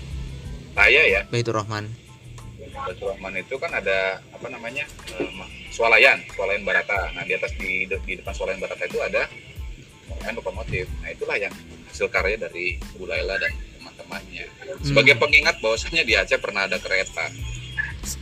raya 0.73 1.03
ya, 1.05 1.21
Baitur 1.27 1.55
Rahman 1.57 1.91
Baitur 2.87 3.11
Rahman 3.11 3.35
itu 3.37 3.59
kan 3.59 3.71
ada 3.71 4.23
apa 4.31 4.47
namanya 4.47 4.87
ma- 5.35 5.51
swalayan, 5.69 6.23
swalayan 6.31 6.63
Barata. 6.63 7.11
Nah 7.13 7.23
di 7.23 7.35
atas 7.35 7.51
di, 7.57 7.83
di 7.87 8.13
depan 8.15 8.31
swalayan 8.31 8.59
Barata 8.59 8.87
itu 8.87 8.99
ada 9.01 9.27
monumen 10.07 10.35
lokomotif. 10.37 10.87
Nah 11.01 11.11
itulah 11.11 11.35
yang 11.35 11.51
hasil 11.87 12.07
karya 12.07 12.39
dari 12.39 12.79
Bu 12.95 13.07
Laila 13.07 13.35
dan 13.37 13.51
teman-temannya. 13.77 14.47
Sebagai 14.83 15.15
pengingat 15.17 15.59
bahwasanya 15.59 16.03
di 16.03 16.15
Aceh 16.15 16.39
pernah 16.39 16.65
ada 16.65 16.79
kereta. 16.79 17.27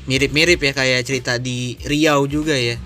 Mirip-mirip 0.07 0.59
ya 0.61 0.73
kayak 0.75 1.07
cerita 1.07 1.39
di 1.39 1.79
Riau 1.85 2.27
juga 2.27 2.55
ya 2.55 2.77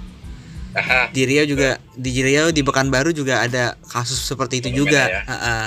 Aha, 0.72 1.12
di 1.12 1.28
Riau 1.28 1.44
juga 1.44 1.76
di 1.92 2.10
Riau 2.24 2.48
di 2.48 2.64
Pekanbaru 2.64 3.12
juga 3.12 3.44
ada 3.44 3.76
kasus 3.84 4.16
seperti 4.24 4.64
itu 4.64 4.72
Monumen 4.72 4.80
juga 4.80 5.02
ya. 5.04 5.22
Heeh. 5.28 5.66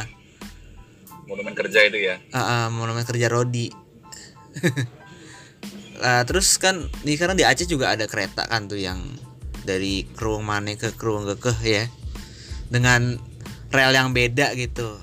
monumen 1.26 1.54
kerja 1.58 1.80
itu 1.86 1.98
ya. 2.02 2.16
Heeh, 2.34 2.66
monumen 2.74 3.06
kerja 3.06 3.30
Rodi 3.30 3.70
Lah, 6.02 6.28
terus 6.28 6.58
kan 6.60 6.90
di 7.06 7.16
sekarang 7.16 7.40
di 7.40 7.46
Aceh 7.48 7.70
juga 7.70 7.94
ada 7.94 8.10
kereta 8.10 8.50
kan 8.50 8.68
tuh 8.68 8.82
yang 8.82 9.00
dari 9.66 10.06
Krueng 10.14 10.46
Mane 10.46 10.78
ke 10.78 10.94
Krueng 10.94 11.26
Gekeh 11.26 11.60
ya 11.66 11.86
dengan 12.70 13.18
rel 13.74 13.94
yang 13.94 14.14
beda 14.14 14.54
gitu 14.58 15.02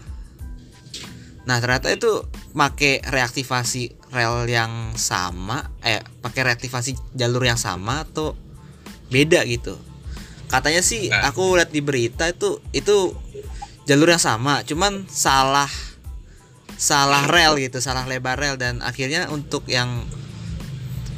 nah 1.43 1.59
ternyata 1.59 1.91
itu 1.91 2.23
pakai 2.55 3.03
reaktivasi 3.03 4.02
rel 4.13 4.45
yang 4.45 4.93
sama 4.95 5.73
eh 5.81 6.05
pakai 6.21 6.53
reaktivasi 6.53 7.17
jalur 7.17 7.43
yang 7.49 7.57
sama 7.59 8.05
atau 8.05 8.37
beda 9.09 9.43
gitu 9.49 9.77
katanya 10.53 10.85
sih 10.85 11.09
Nah. 11.09 11.33
aku 11.33 11.57
lihat 11.57 11.73
di 11.73 11.81
berita 11.81 12.29
itu 12.29 12.61
itu 12.77 13.17
jalur 13.89 14.13
yang 14.13 14.21
sama 14.21 14.61
cuman 14.69 15.09
salah 15.09 15.69
salah 16.77 17.25
rel 17.25 17.57
gitu 17.57 17.81
salah 17.81 18.05
lebar 18.05 18.37
rel 18.37 18.61
dan 18.61 18.85
akhirnya 18.85 19.33
untuk 19.33 19.65
yang 19.67 20.05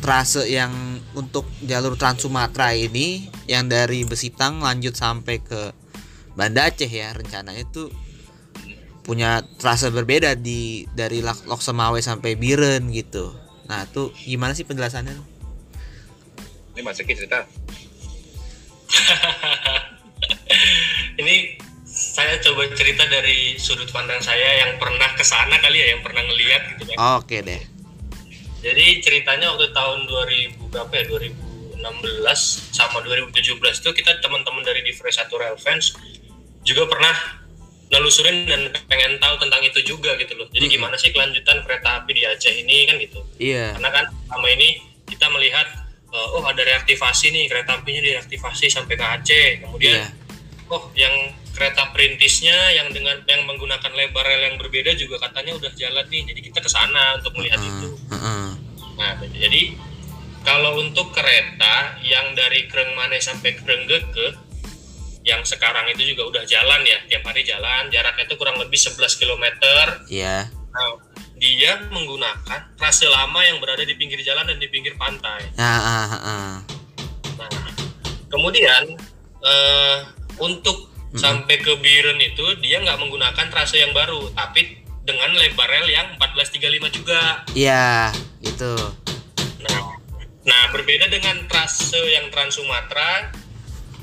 trase 0.04 0.44
yang 0.52 1.00
untuk 1.16 1.48
jalur 1.64 1.96
Trans 1.96 2.20
Sumatera 2.20 2.76
ini 2.76 3.24
yang 3.48 3.72
dari 3.72 4.04
Besitang 4.04 4.61
lanjut 4.61 4.92
sampai 4.92 5.40
ke 5.40 5.72
Banda 6.37 6.68
Aceh 6.68 6.90
ya 6.90 7.16
rencananya 7.16 7.64
itu 7.64 7.88
punya 9.04 9.44
trase 9.60 9.92
berbeda 9.92 10.32
di 10.34 10.88
dari 10.96 11.20
Lok 11.20 11.60
Semawe 11.60 12.00
sampai 12.00 12.40
Biren 12.40 12.88
gitu. 12.88 13.36
Nah, 13.68 13.84
itu 13.84 14.08
gimana 14.24 14.56
sih 14.56 14.64
penjelasannya? 14.64 15.20
Ini 16.74 16.80
Mas 16.80 16.98
Riki 16.98 17.14
cerita. 17.14 17.44
ini 21.20 21.60
saya 21.84 22.40
coba 22.42 22.66
cerita 22.74 23.06
dari 23.06 23.54
sudut 23.60 23.86
pandang 23.92 24.18
saya 24.18 24.66
yang 24.66 24.80
pernah 24.80 25.14
ke 25.14 25.22
sana 25.22 25.60
kali 25.62 25.78
ya 25.78 25.94
yang 25.94 26.02
pernah 26.02 26.26
ngelihat 26.26 26.62
gitu 26.74 26.82
kan 26.90 26.96
Oke 27.20 27.44
deh. 27.44 27.62
Jadi 28.64 29.04
ceritanya 29.04 29.52
waktu 29.52 29.76
tahun 29.76 30.08
2000 30.08 30.72
berapa 30.72 30.92
ya? 30.96 31.04
2016 31.76 32.72
sama 32.72 33.04
2017 33.04 33.60
tuh 33.60 33.92
kita 33.92 34.16
teman-teman 34.24 34.64
dari 34.64 34.80
Divres 34.80 35.20
Satu 35.20 35.36
Rail 35.36 35.60
Fans 35.60 35.92
juga 36.64 36.88
pernah 36.88 37.43
nelusurin 37.92 38.48
dan 38.48 38.72
pengen 38.88 39.20
tahu 39.20 39.34
tentang 39.40 39.60
itu 39.64 39.80
juga 39.84 40.16
gitu 40.16 40.34
loh. 40.36 40.48
Jadi 40.50 40.66
Mm-mm. 40.66 40.76
gimana 40.80 40.96
sih 40.96 41.12
kelanjutan 41.12 41.60
kereta 41.64 42.02
api 42.02 42.10
di 42.16 42.22
Aceh 42.24 42.54
ini 42.54 42.88
kan 42.88 42.96
gitu. 42.98 43.20
Iya. 43.38 43.76
Karena 43.76 43.90
kan 43.92 44.04
selama 44.28 44.48
ini 44.52 44.68
kita 45.04 45.26
melihat 45.30 45.66
eh, 46.10 46.28
oh 46.36 46.44
ada 46.44 46.62
reaktivasi 46.64 47.30
nih 47.30 47.44
kereta 47.50 47.76
apinya 47.78 48.02
direaktivasi 48.02 48.66
sampai 48.72 48.94
ke 48.96 49.04
Aceh. 49.04 49.48
Kemudian 49.62 50.00
Iya. 50.00 50.08
oh 50.72 50.88
yang 50.96 51.12
kereta 51.54 51.94
perintisnya 51.94 52.56
yang 52.74 52.90
dengan 52.90 53.22
yang 53.30 53.46
menggunakan 53.46 53.92
lebar 53.94 54.26
rel 54.26 54.42
yang 54.52 54.56
berbeda 54.58 54.90
juga 54.98 55.22
katanya 55.22 55.54
udah 55.54 55.70
jalan 55.78 56.06
nih. 56.10 56.22
Jadi 56.34 56.40
kita 56.50 56.58
ke 56.58 56.70
sana 56.72 57.20
untuk 57.20 57.30
melihat 57.38 57.62
itu. 57.62 57.94
Heeh, 58.10 58.18
heeh. 58.18 58.50
Nah, 58.98 59.12
jadi 59.22 59.62
kalau 60.42 60.76
untuk 60.82 61.14
kereta 61.14 61.96
yang 62.04 62.36
dari 62.36 62.66
Kreng 62.68 62.92
Mane 62.98 63.16
sampai 63.22 63.54
Kreng 63.56 63.86
Geke 63.86 64.43
yang 65.24 65.40
sekarang 65.40 65.88
itu 65.88 66.12
juga 66.12 66.28
udah 66.28 66.44
jalan 66.44 66.84
ya, 66.84 67.00
tiap 67.08 67.24
hari 67.24 67.40
jalan, 67.42 67.88
jaraknya 67.88 68.28
itu 68.28 68.37
kurang 68.37 68.60
lebih 68.60 68.76
11 68.76 69.16
km. 69.16 69.44
Iya. 70.12 70.52
Nah, 70.52 71.00
dia 71.40 71.80
menggunakan 71.88 72.60
trase 72.76 73.08
lama 73.08 73.40
yang 73.40 73.56
berada 73.58 73.82
di 73.82 73.96
pinggir 73.96 74.20
jalan 74.20 74.44
dan 74.44 74.60
di 74.60 74.68
pinggir 74.68 74.92
pantai. 75.00 75.48
Ah, 75.56 75.80
ah, 75.80 76.12
ah. 76.12 76.54
Nah, 77.40 77.50
kemudian 78.28 79.00
eh, 79.40 79.96
untuk 80.38 80.92
Mm-mm. 80.92 81.20
sampai 81.20 81.56
ke 81.56 81.72
Biren 81.80 82.20
itu 82.20 82.44
dia 82.60 82.84
nggak 82.84 83.00
menggunakan 83.00 83.46
trase 83.48 83.80
yang 83.80 83.96
baru, 83.96 84.28
tapi 84.37 84.84
dengan 85.04 85.32
lebar 85.37 85.68
rel 85.68 85.88
yang 85.88 86.08
1435 86.20 86.96
juga. 87.00 87.44
Iya, 87.56 88.12
itu. 88.44 88.72
Nah, 89.64 90.00
nah 90.44 90.62
berbeda 90.72 91.08
dengan 91.08 91.44
trase 91.48 91.96
yang 92.12 92.28
Trans 92.32 92.56
Sumatera, 92.56 93.32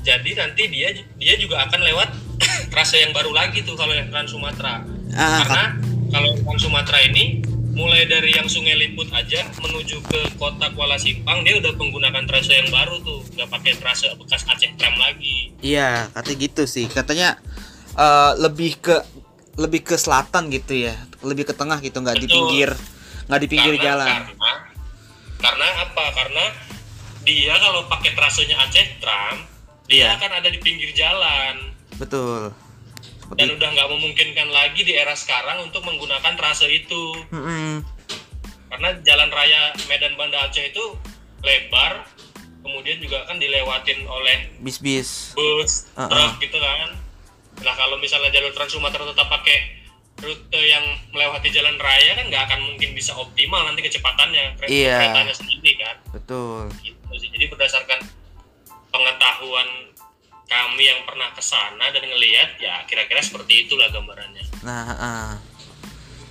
jadi 0.01 0.29
nanti 0.37 0.67
dia 0.69 0.89
dia 1.17 1.33
juga 1.37 1.61
akan 1.65 1.79
lewat 1.81 2.09
trase 2.73 3.01
yang 3.01 3.13
baru 3.13 3.31
lagi 3.33 3.61
tuh 3.61 3.77
kalau 3.77 3.93
yang 3.93 4.09
Trans 4.09 4.33
Sumatera. 4.33 4.81
Ah, 5.13 5.45
Karena 5.45 5.63
kalau 6.09 6.31
Trans 6.41 6.61
Sumatera 6.61 6.99
ini 7.05 7.45
mulai 7.71 8.03
dari 8.03 8.35
yang 8.35 8.51
Sungai 8.51 8.75
Liput 8.75 9.07
aja 9.15 9.47
menuju 9.63 10.03
ke 10.03 10.19
kota 10.35 10.67
Kuala 10.75 10.99
Simpang 10.99 11.41
dia 11.47 11.55
udah 11.55 11.71
menggunakan 11.79 12.27
trase 12.27 12.51
yang 12.51 12.67
baru 12.67 12.99
tuh, 12.99 13.23
nggak 13.31 13.47
pakai 13.47 13.73
trase 13.79 14.11
bekas 14.19 14.43
Aceh 14.43 14.75
Tram 14.75 14.95
lagi. 14.99 15.55
Iya, 15.63 16.11
katanya 16.11 16.37
gitu 16.51 16.63
sih. 16.67 16.85
Katanya 16.91 17.39
eh, 17.95 18.31
lebih 18.43 18.81
ke 18.83 18.95
lebih 19.59 19.83
ke 19.83 19.95
selatan 19.95 20.51
gitu 20.51 20.87
ya, 20.87 20.95
lebih 21.23 21.47
ke 21.47 21.53
tengah 21.55 21.79
gitu, 21.83 21.99
nggak 21.99 22.19
di 22.19 22.27
pinggir, 22.27 22.71
nggak 23.27 23.41
di 23.43 23.47
pinggir 23.51 23.75
karena, 23.79 23.85
jalan. 23.87 24.07
Karena, 24.07 24.51
karena 25.39 25.67
apa? 25.83 26.05
Karena 26.15 26.45
dia 27.27 27.53
kalau 27.59 27.85
pakai 27.87 28.11
trasenya 28.15 28.57
Aceh 28.63 28.87
Tram, 29.03 29.50
Iya. 29.93 30.15
akan 30.15 30.31
ada 30.33 30.47
di 30.47 30.59
pinggir 30.59 30.91
jalan. 30.91 31.55
Betul. 31.95 32.51
dan 33.31 33.47
Seperti 33.47 33.55
udah 33.55 33.69
nggak 33.71 33.89
memungkinkan 33.89 34.47
lagi 34.49 34.81
di 34.81 34.91
era 34.91 35.13
sekarang 35.13 35.63
untuk 35.63 35.79
menggunakan 35.81 36.35
trase 36.35 36.67
itu 36.67 37.15
Mm-mm. 37.29 37.79
karena 38.67 38.91
jalan 39.01 39.29
raya 39.29 39.71
Medan 39.87 40.15
Banda 40.15 40.35
Aceh 40.43 40.59
itu 40.65 40.83
lebar 41.39 42.03
kemudian 42.59 42.99
juga 42.99 43.23
kan 43.23 43.39
dilewatin 43.39 44.03
oleh 44.03 44.51
bis-bis. 44.59 45.31
bus 45.31 45.87
Uh-uh. 45.95 46.07
truk 46.07 46.33
gitu 46.39 46.59
kan 46.59 46.91
nah 47.61 47.71
kalau 47.71 47.95
misalnya 47.97 48.27
jalur 48.29 48.51
Trans 48.51 48.67
Sumatera 48.69 49.07
tetap 49.07 49.31
pakai 49.31 49.79
rute 50.19 50.59
yang 50.59 50.83
melewati 51.09 51.47
jalan 51.49 51.79
raya 51.79 52.11
kan 52.13 52.27
nggak 52.27 52.43
akan 52.45 52.59
mungkin 52.67 52.91
bisa 52.91 53.15
optimal 53.15 53.63
nanti 53.63 53.79
kecepatannya 53.81 54.59
kereta 54.59 54.75
Iya. 54.75 54.97
keretanya 55.07 55.33
sendiri 55.33 55.71
kan 55.79 55.95
Betul. 56.11 56.67
gitu 56.83 57.11
sih 57.15 57.31
jadi 57.31 57.47
berdasarkan 57.47 58.03
pengetahuan 58.91 59.67
kami 60.45 60.83
yang 60.83 60.99
pernah 61.07 61.31
ke 61.31 61.39
sana 61.39 61.89
dan 61.89 62.03
ngelihat 62.03 62.59
ya 62.59 62.83
kira-kira 62.83 63.23
seperti 63.23 63.65
itulah 63.65 63.87
gambarannya 63.87 64.43
Nah, 64.61 64.83
ah. 64.93 65.31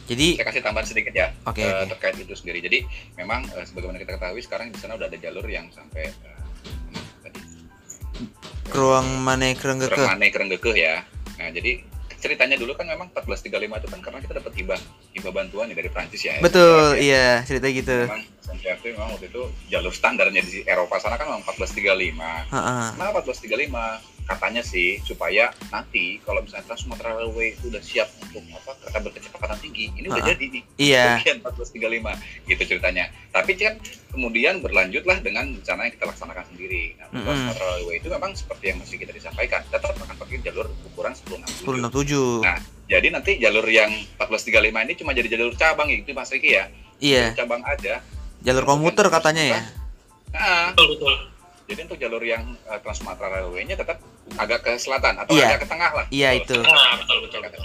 jadi 0.04 0.36
Saya 0.36 0.46
kasih 0.52 0.62
tambahan 0.62 0.86
sedikit 0.86 1.10
ya 1.10 1.32
Oke, 1.48 1.64
eh, 1.64 1.72
oke. 1.72 1.96
terkait 1.96 2.20
itu 2.20 2.34
sendiri. 2.36 2.60
Jadi 2.60 2.84
memang 3.16 3.48
eh, 3.48 3.64
sebagaimana 3.64 3.96
kita 3.96 4.20
ketahui 4.20 4.44
sekarang 4.44 4.68
di 4.70 4.78
sana 4.78 4.94
udah 4.94 5.08
ada 5.08 5.16
jalur 5.16 5.46
yang 5.48 5.66
sampai 5.72 6.12
mana 6.92 7.00
tadi 7.24 7.40
Kruang 8.68 9.08
Mane 9.24 9.56
Kerenggekeh 10.30 10.76
ya. 10.76 11.02
Nah 11.40 11.48
jadi 11.50 11.80
ceritanya 12.20 12.60
dulu 12.60 12.76
kan 12.76 12.84
memang 12.84 13.08
1435 13.16 13.48
itu 13.56 13.88
kan 13.88 14.00
karena 14.04 14.18
kita 14.20 14.34
dapat 14.36 14.52
hibah 14.52 14.80
hibah 15.16 15.32
bantuan 15.32 15.72
ya 15.72 15.74
dari 15.74 15.88
Prancis 15.88 16.20
ya. 16.20 16.36
Betul, 16.44 17.00
SNCF. 17.00 17.00
iya 17.00 17.26
cerita 17.48 17.66
gitu. 17.72 17.96
Memang 18.04 18.22
Itu 18.52 18.66
memang 18.90 19.14
waktu 19.14 19.26
itu 19.28 19.42
jalur 19.68 19.90
standarnya 19.90 20.40
di 20.40 20.62
Eropa 20.64 20.96
sana 20.96 21.14
kan 21.14 21.28
memang 21.28 21.42
1435. 21.44 22.50
Heeh. 22.50 22.86
Kenapa 22.94 23.18
1435? 23.22 24.00
Katanya 24.20 24.62
sih 24.62 25.02
supaya 25.02 25.50
nanti 25.68 26.22
kalau 26.22 26.38
misalnya 26.38 26.62
Trans 26.62 26.86
Sumatera 26.86 27.18
Railway 27.18 27.50
itu 27.50 27.66
udah 27.66 27.82
siap 27.82 28.06
untuk 28.22 28.38
apa 28.54 28.78
kereta 28.78 28.98
berkecepatan 29.02 29.58
tinggi, 29.58 29.90
ini 29.90 30.06
udah 30.06 30.22
Ha-ha. 30.22 30.30
jadi 30.30 30.44
nih. 30.54 30.62
Iya. 30.78 31.04
Bagian 31.18 31.38
1435 31.42 32.14
gitu 32.46 32.62
ceritanya. 32.62 33.04
Tapi 33.34 33.52
kan 33.58 33.74
kemudian 34.14 34.62
berlanjutlah 34.62 35.18
dengan 35.18 35.50
rencana 35.50 35.90
yang 35.90 35.94
kita 35.98 36.06
laksanakan 36.06 36.46
sendiri. 36.46 36.94
Nah, 36.94 37.06
Mm-mm. 37.10 37.26
Trans 37.26 37.38
Sumatera 37.42 37.66
Railway 37.74 37.96
itu 37.98 38.06
memang 38.06 38.30
seperti 38.38 38.64
yang 38.70 38.78
masih 38.78 38.96
kita 39.02 39.10
disampaikan, 39.10 39.60
tetap 39.66 39.98
akan 39.98 40.14
pakai 40.14 40.38
jalur 40.46 40.66
ukuran 40.86 41.10
1067. 41.10 41.66
1067. 41.66 42.46
Nah, 42.46 42.58
jadi 42.86 43.06
nanti 43.10 43.30
jalur 43.42 43.66
yang 43.66 43.90
1435 44.14 44.86
ini 44.86 44.94
cuma 44.94 45.10
jadi 45.10 45.26
jalur 45.26 45.54
cabang 45.58 45.90
gitu 45.90 46.14
Mas 46.14 46.30
Riki 46.30 46.54
ya. 46.54 46.70
Iya, 47.02 47.34
Jalur 47.34 47.38
cabang 47.50 47.62
aja. 47.66 47.98
Jalur 48.40 48.64
komuter 48.64 49.06
katanya 49.06 49.44
ya. 49.46 49.60
Nah, 50.30 50.70
betul 50.72 50.86
betul 50.94 51.14
jadi 51.70 51.86
untuk 51.86 51.98
jalur 51.98 52.18
yang 52.20 52.42
uh, 52.66 52.82
Trans 52.82 52.98
Sumatera 52.98 53.30
Railway-nya 53.38 53.78
tetap 53.78 54.02
agak 54.34 54.58
ke 54.60 54.74
selatan 54.74 55.14
atau 55.16 55.30
Iya. 55.30 55.54
agak 55.54 55.60
ke 55.62 55.68
tengah 55.70 55.90
lah. 55.92 56.04
Iya, 56.10 56.28
Betul. 56.36 56.66
itu. 56.66 56.66
nah 56.66 56.92
betul 56.98 57.18
betul 57.22 57.40
betul 57.40 57.64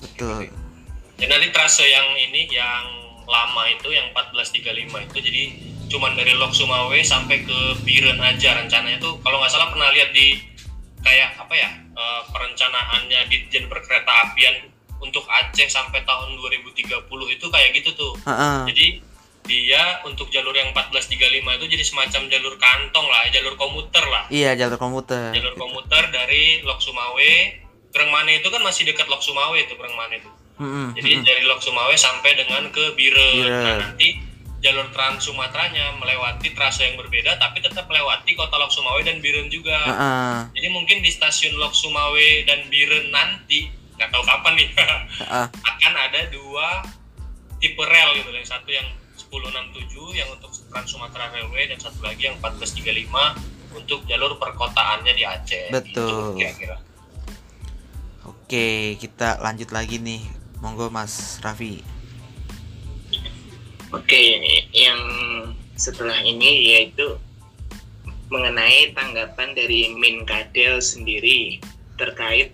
Betul. 0.00 0.40
jadi 1.16 1.28
nanti 1.28 1.48
trase 1.50 1.84
yang 1.84 2.08
ini 2.16 2.48
yang 2.48 2.84
lama 3.24 3.62
itu 3.68 3.88
yang 3.90 4.08
1435 4.12 5.04
itu 5.04 5.16
jadi 5.18 5.42
cuman 5.86 6.12
dari 6.14 6.32
Lok 6.32 6.52
Sumawe 6.52 6.96
sampai 6.98 7.44
ke 7.44 7.58
Biren 7.82 8.16
aja 8.18 8.56
rencananya 8.56 8.96
tuh 8.98 9.20
kalau 9.20 9.36
nggak 9.36 9.52
salah 9.52 9.68
pernah 9.68 9.92
lihat 9.92 10.10
di 10.12 10.40
kayak 11.00 11.36
apa 11.36 11.54
ya 11.54 11.70
eh, 11.92 12.20
perencanaannya 12.28 13.20
Ditjen 13.28 13.68
Perkereta 13.68 14.12
Apian 14.24 14.72
untuk 14.96 15.28
Aceh 15.28 15.68
sampai 15.68 16.00
tahun 16.02 16.40
2030 16.40 16.88
itu 17.30 17.46
kayak 17.46 17.70
gitu 17.74 17.90
tuh 17.92 18.12
Heeh. 18.24 18.58
jadi 18.72 18.86
dia 19.46 19.82
untuk 20.02 20.28
jalur 20.28 20.52
yang 20.52 20.70
1435 20.70 21.16
itu 21.56 21.66
jadi 21.66 21.84
semacam 21.84 22.22
jalur 22.26 22.54
kantong 22.56 23.06
lah 23.06 23.22
jalur 23.30 23.54
komuter 23.54 24.04
lah 24.04 24.24
Iya, 24.28 24.52
jalur 24.54 24.76
komuter. 24.76 25.30
jalur 25.30 25.54
komuter 25.54 26.02
dari 26.10 26.60
Lok 26.60 26.78
Sumawe 26.78 27.32
Grengmane 27.90 28.38
itu 28.38 28.48
kan 28.50 28.60
masih 28.60 28.84
dekat 28.84 29.06
Lok 29.06 29.22
Sumawe 29.22 29.54
itu 29.54 29.72
Grengmane 29.72 30.18
itu 30.18 30.30
Mm-mm, 30.56 30.96
jadi 30.96 31.10
mm-mm. 31.16 31.24
dari 31.24 31.42
Lok 31.44 31.60
Sumawe 31.60 31.92
sampai 31.92 32.32
dengan 32.32 32.68
ke 32.68 32.92
Biren. 32.92 33.34
Biren. 33.36 33.60
Nah, 33.60 33.76
nanti 33.88 34.08
jalur 34.64 34.88
Trans 34.88 35.20
Sumateranya 35.20 35.92
melewati 36.00 36.48
trase 36.50 36.80
yang 36.82 36.96
berbeda 36.96 37.36
tapi 37.36 37.60
tetap 37.60 37.84
melewati 37.84 38.32
kota 38.32 38.56
Lok 38.56 38.72
Sumawe 38.72 38.98
dan 39.00 39.20
Biren 39.20 39.52
juga. 39.52 39.76
Heeh. 39.76 40.36
Jadi 40.56 40.68
mungkin 40.72 41.04
di 41.04 41.12
stasiun 41.12 41.60
Lok 41.60 41.76
Sumawe 41.76 42.28
dan 42.44 42.64
Biren 42.72 43.12
nanti 43.12 43.68
nggak 43.96 44.08
tahu 44.08 44.24
kapan 44.24 44.52
nih 44.56 44.68
Heeh. 45.24 45.46
akan 45.48 45.92
ada 45.94 46.20
dua 46.28 46.84
tipe 47.56 47.80
rel 47.80 48.12
gitu 48.14 48.28
yang 48.28 48.44
satu 48.44 48.68
yang 48.68 48.84
1067 49.30 50.18
yang 50.18 50.28
untuk 50.32 50.50
Trans 50.70 50.88
Sumatera 50.90 51.30
Railway 51.34 51.70
dan 51.70 51.78
satu 51.80 52.00
lagi 52.02 52.30
yang 52.30 52.36
1435 52.38 53.76
untuk 53.76 54.00
jalur 54.08 54.38
perkotaannya 54.38 55.12
di 55.12 55.24
Aceh. 55.26 55.68
Betul. 55.74 56.38
Gitu, 56.38 56.40
kira-kira. 56.40 56.76
Oke, 58.26 58.96
kita 58.98 59.42
lanjut 59.42 59.70
lagi 59.74 59.98
nih. 59.98 60.22
Monggo 60.64 60.88
Mas 60.88 61.38
Raffi. 61.44 61.84
Oke, 63.92 64.22
yang 64.74 65.00
setelah 65.76 66.16
ini 66.24 66.74
yaitu 66.74 67.20
mengenai 68.32 68.90
tanggapan 68.96 69.54
dari 69.54 69.94
Minkadel 69.94 70.82
sendiri 70.82 71.62
terkait 71.94 72.50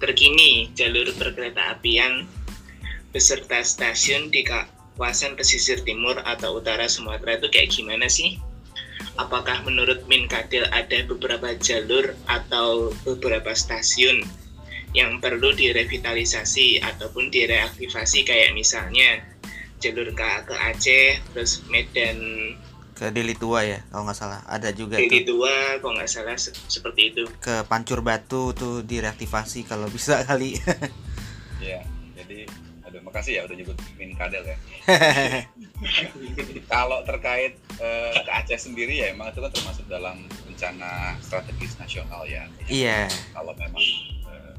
terkini 0.00 0.72
jalur 0.72 1.12
perkereta 1.20 1.76
apian 1.76 2.24
beserta 3.12 3.60
stasiun 3.60 4.32
di 4.32 4.40
kawasan 5.00 5.32
pesisir 5.32 5.80
timur 5.80 6.20
atau 6.28 6.60
utara 6.60 6.84
Sumatera 6.84 7.40
itu 7.40 7.48
kayak 7.48 7.72
gimana 7.72 8.04
sih? 8.12 8.36
Apakah 9.16 9.64
menurut 9.64 10.04
Minkadel 10.12 10.68
ada 10.68 11.00
beberapa 11.08 11.56
jalur 11.56 12.12
atau 12.28 12.92
beberapa 13.08 13.56
stasiun 13.56 14.20
yang 14.92 15.16
perlu 15.24 15.56
direvitalisasi 15.56 16.84
ataupun 16.84 17.32
direaktivasi 17.32 18.28
kayak 18.28 18.52
misalnya 18.52 19.24
jalur 19.80 20.12
ke, 20.12 20.28
ke 20.44 20.54
Aceh, 20.54 21.08
terus 21.32 21.64
Medan 21.72 22.20
Ke 22.92 23.08
Deli 23.08 23.32
Tua 23.32 23.64
ya, 23.64 23.80
kalau 23.88 24.04
nggak 24.04 24.18
salah. 24.20 24.44
Ada 24.44 24.76
juga 24.76 25.00
Deli. 25.00 25.24
Tua, 25.24 25.80
kalau 25.80 25.96
nggak 25.96 26.10
salah 26.12 26.36
se- 26.36 26.52
seperti 26.68 27.16
itu. 27.16 27.24
Ke 27.40 27.64
Pancur 27.64 28.04
Batu 28.04 28.52
tuh 28.52 28.84
direaktivasi 28.84 29.64
kalau 29.64 29.88
bisa 29.88 30.20
kali. 30.28 30.60
Iya. 31.60 31.84
Jadi 32.16 32.48
makasih 33.02 33.40
ya 33.40 33.42
udah 33.46 33.56
nyebut 33.56 33.76
Min 33.96 34.12
Kadel 34.16 34.44
ya. 34.44 34.56
Kalau 36.72 37.00
terkait 37.08 37.56
eh, 37.80 38.12
ke 38.20 38.30
Aceh 38.30 38.70
sendiri 38.70 39.00
ya 39.00 39.12
emang 39.12 39.32
itu 39.32 39.40
kan 39.40 39.52
termasuk 39.52 39.84
dalam 39.88 40.24
rencana 40.46 41.16
strategis 41.24 41.76
nasional 41.80 42.24
ya. 42.28 42.44
iya. 42.68 43.08
Kalau 43.32 43.52
memang 43.56 43.84
eh, 44.28 44.54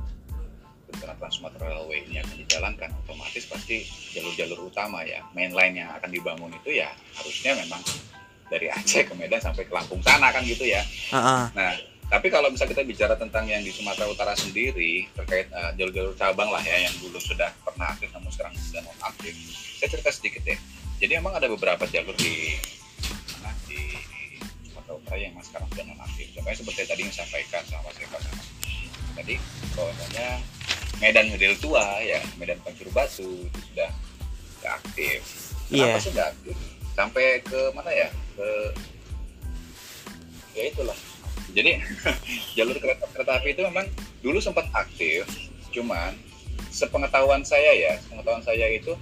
rencana 0.92 1.14
Trans 1.18 1.36
Sumatera 1.38 1.72
Railway 1.72 2.08
ini 2.10 2.20
akan 2.22 2.36
dijalankan 2.46 2.90
otomatis 3.06 3.44
pasti 3.48 3.86
jalur-jalur 4.16 4.68
utama 4.68 5.06
ya 5.06 5.22
mainline 5.38 5.86
yang 5.86 5.90
akan 5.96 6.10
dibangun 6.10 6.52
itu 6.58 6.82
ya 6.82 6.92
harusnya 7.16 7.56
memang 7.58 7.82
dari 8.52 8.68
Aceh 8.68 9.08
ke 9.08 9.14
Medan 9.16 9.40
sampai 9.40 9.64
ke 9.64 9.72
Lampung 9.72 10.04
sana 10.04 10.28
kan 10.36 10.44
gitu 10.44 10.68
ya. 10.68 10.84
Heeh. 10.84 11.44
Nah, 11.56 11.72
tapi 12.12 12.28
kalau 12.28 12.52
misalnya 12.52 12.76
kita 12.76 12.84
bicara 12.84 13.16
tentang 13.16 13.48
yang 13.48 13.64
di 13.64 13.72
Sumatera 13.72 14.04
Utara 14.06 14.36
sendiri 14.36 15.08
terkait 15.16 15.48
eh, 15.48 15.72
jalur-jalur 15.80 16.12
cabang 16.14 16.52
lah 16.52 16.60
ya 16.60 16.84
yang 16.84 16.96
dulu 17.00 17.16
sudah 17.18 17.48
pernah 17.64 17.88
aktif 17.96 18.12
namun 18.12 18.28
sekarang 18.28 18.52
sudah 18.60 18.84
non 18.84 19.00
aktif. 19.00 19.32
Saya 19.80 19.88
cerita 19.96 20.12
sedikit 20.12 20.44
ya. 20.44 20.60
Jadi 21.00 21.12
memang 21.18 21.40
ada 21.40 21.48
beberapa 21.48 21.88
jalur 21.88 22.12
di 22.20 22.60
mana 23.40 23.56
di 23.64 23.96
Sumatera 24.68 24.94
Utara 25.00 25.18
yang 25.18 25.32
mas 25.40 25.48
sekarang 25.48 25.72
sudah 25.72 25.86
non 25.88 26.00
aktif. 26.04 26.28
Contohnya 26.36 26.58
seperti 26.60 26.80
tadi 26.84 27.00
yang 27.08 27.12
disampaikan 27.16 27.62
sama 27.64 27.82
Mas 27.88 27.98
Eka 28.04 28.18
sama 28.20 28.44
tadi 29.12 29.36
bahwasanya 29.72 30.28
Medan 31.00 31.26
Medel 31.32 31.56
Tua 31.64 31.86
ya 32.04 32.20
Medan 32.36 32.60
Pancur 32.60 32.92
Batu 32.92 33.24
itu 33.48 33.60
sudah 33.72 33.90
sudah 34.60 34.72
aktif. 34.84 35.20
Kenapa 35.72 35.96
Iya. 35.96 36.04
sudah 36.04 36.26
aktif? 36.28 36.56
Sampai 36.92 37.40
ke 37.40 37.72
mana 37.72 37.88
ya? 37.88 38.12
Ke 38.36 38.48
ya 40.52 40.68
itulah 40.68 41.00
jadi 41.52 41.84
jalur 42.58 42.78
kereta, 42.80 43.06
kereta 43.12 43.32
api 43.40 43.56
itu 43.56 43.62
memang 43.68 43.88
dulu 44.24 44.40
sempat 44.40 44.68
aktif 44.72 45.28
cuman 45.72 46.16
sepengetahuan 46.72 47.44
saya 47.44 47.72
ya 47.76 47.94
sepengetahuan 48.00 48.44
saya 48.44 48.68
itu 48.72 48.96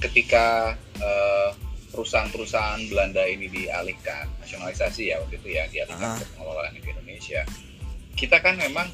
ketika 0.00 0.76
eh, 1.00 1.50
perusahaan-perusahaan 1.92 2.82
Belanda 2.92 3.24
ini 3.24 3.48
dialihkan 3.48 4.28
nasionalisasi 4.44 5.12
ya 5.12 5.16
waktu 5.24 5.40
itu 5.40 5.48
ya 5.56 5.64
dialihkan 5.72 6.12
Ah. 6.12 6.18
ke 6.20 6.24
pengelolaan 6.36 6.76
di 6.76 6.80
Indonesia 6.84 7.40
kita 8.16 8.40
kan 8.44 8.60
memang 8.60 8.88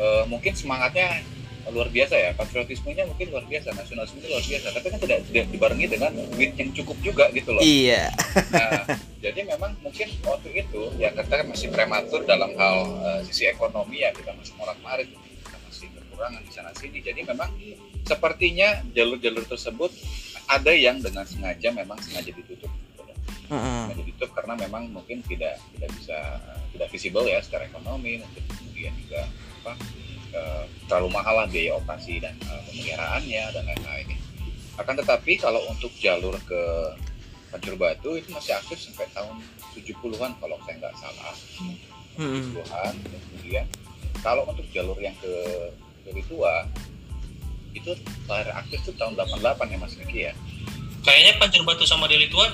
eh, 0.00 0.24
mungkin 0.28 0.56
semangatnya 0.56 1.20
luar 1.70 1.88
biasa 1.92 2.14
ya 2.16 2.30
patriotismenya 2.34 3.04
mungkin 3.08 3.28
luar 3.30 3.44
biasa 3.44 3.72
nasionalismenya 3.76 4.28
luar 4.28 4.44
biasa 4.44 4.66
tapi 4.72 4.86
kan 4.88 4.98
tidak, 5.04 5.18
tidak 5.28 5.46
dibarengi 5.52 5.86
dengan 5.86 6.10
duit 6.32 6.52
yang 6.56 6.70
cukup 6.72 6.96
juga 7.04 7.24
gitu 7.32 7.52
loh 7.52 7.62
Iya. 7.62 8.08
Nah, 8.54 8.86
jadi 9.24 9.40
memang 9.44 9.74
mungkin 9.82 10.08
waktu 10.24 10.48
itu 10.62 10.80
ya 10.96 11.10
kita 11.12 11.42
kan 11.42 11.46
masih 11.50 11.68
prematur 11.68 12.22
dalam 12.24 12.54
hal 12.56 12.76
eh, 13.02 13.20
sisi 13.28 13.44
ekonomi 13.50 14.00
ya 14.00 14.14
kita 14.14 14.32
masih 14.32 14.54
morat 14.56 14.78
marit 14.80 15.10
kita 15.10 15.58
masih 15.68 15.86
kekurangan 15.92 16.42
di 16.42 16.52
sana 16.54 16.70
sini. 16.72 16.98
Jadi 17.02 17.20
memang 17.26 17.50
sepertinya 18.06 18.80
jalur-jalur 18.94 19.44
tersebut 19.44 19.92
ada 20.48 20.72
yang 20.72 21.02
dengan 21.04 21.28
sengaja 21.28 21.68
memang 21.74 21.98
sengaja 22.00 22.32
ditutup. 22.32 22.70
gitu. 22.70 23.02
Sengaja 23.50 24.04
ditutup 24.06 24.30
karena 24.32 24.54
memang 24.56 24.88
mungkin 24.88 25.20
tidak 25.26 25.60
tidak 25.76 25.90
bisa 25.98 26.18
eh, 26.48 26.60
tidak 26.78 26.88
visible 26.94 27.26
ya 27.26 27.42
secara 27.44 27.68
ekonomi 27.68 28.22
mungkin 28.22 28.42
kemudian 28.48 28.94
juga 29.02 29.26
apa 29.60 29.72
eh, 30.32 30.64
terlalu 30.88 31.08
mahal 31.14 31.44
lah 31.44 31.46
biaya 31.48 31.76
operasi 31.78 32.20
dan 32.22 32.34
eh, 32.38 32.60
pemeliharaannya 32.68 33.44
dan 33.54 33.62
lain-lain. 33.64 34.06
Akan 34.78 34.94
tetapi 34.94 35.40
kalau 35.42 35.60
untuk 35.68 35.90
jalur 35.98 36.34
ke 36.46 36.62
Pancur 37.48 37.74
Batu 37.80 38.14
itu 38.14 38.28
masih 38.30 38.54
aktif 38.54 38.78
sampai 38.78 39.08
tahun 39.16 39.40
70-an 39.74 40.36
kalau 40.38 40.56
saya 40.64 40.74
nggak 40.78 40.94
salah. 41.00 41.34
Mm-mm. 42.18 42.58
70-an 42.58 42.94
kemudian 42.98 43.64
kalau 44.20 44.42
untuk 44.50 44.66
jalur 44.74 44.98
yang 44.98 45.14
ke 45.22 45.32
Deli 46.02 46.22
Tua 46.26 46.66
itu 47.76 47.94
terakhir 48.26 48.52
aktif 48.58 48.78
tuh 48.82 48.94
tahun 48.98 49.14
88 49.14 49.72
ya 49.72 49.78
Mas 49.78 49.94
Niki 49.94 50.20
ya. 50.26 50.32
kayaknya 51.06 51.38
Pancur 51.38 51.62
Batu 51.62 51.84
sama 51.86 52.10
Deli 52.10 52.26
Tua 52.26 52.48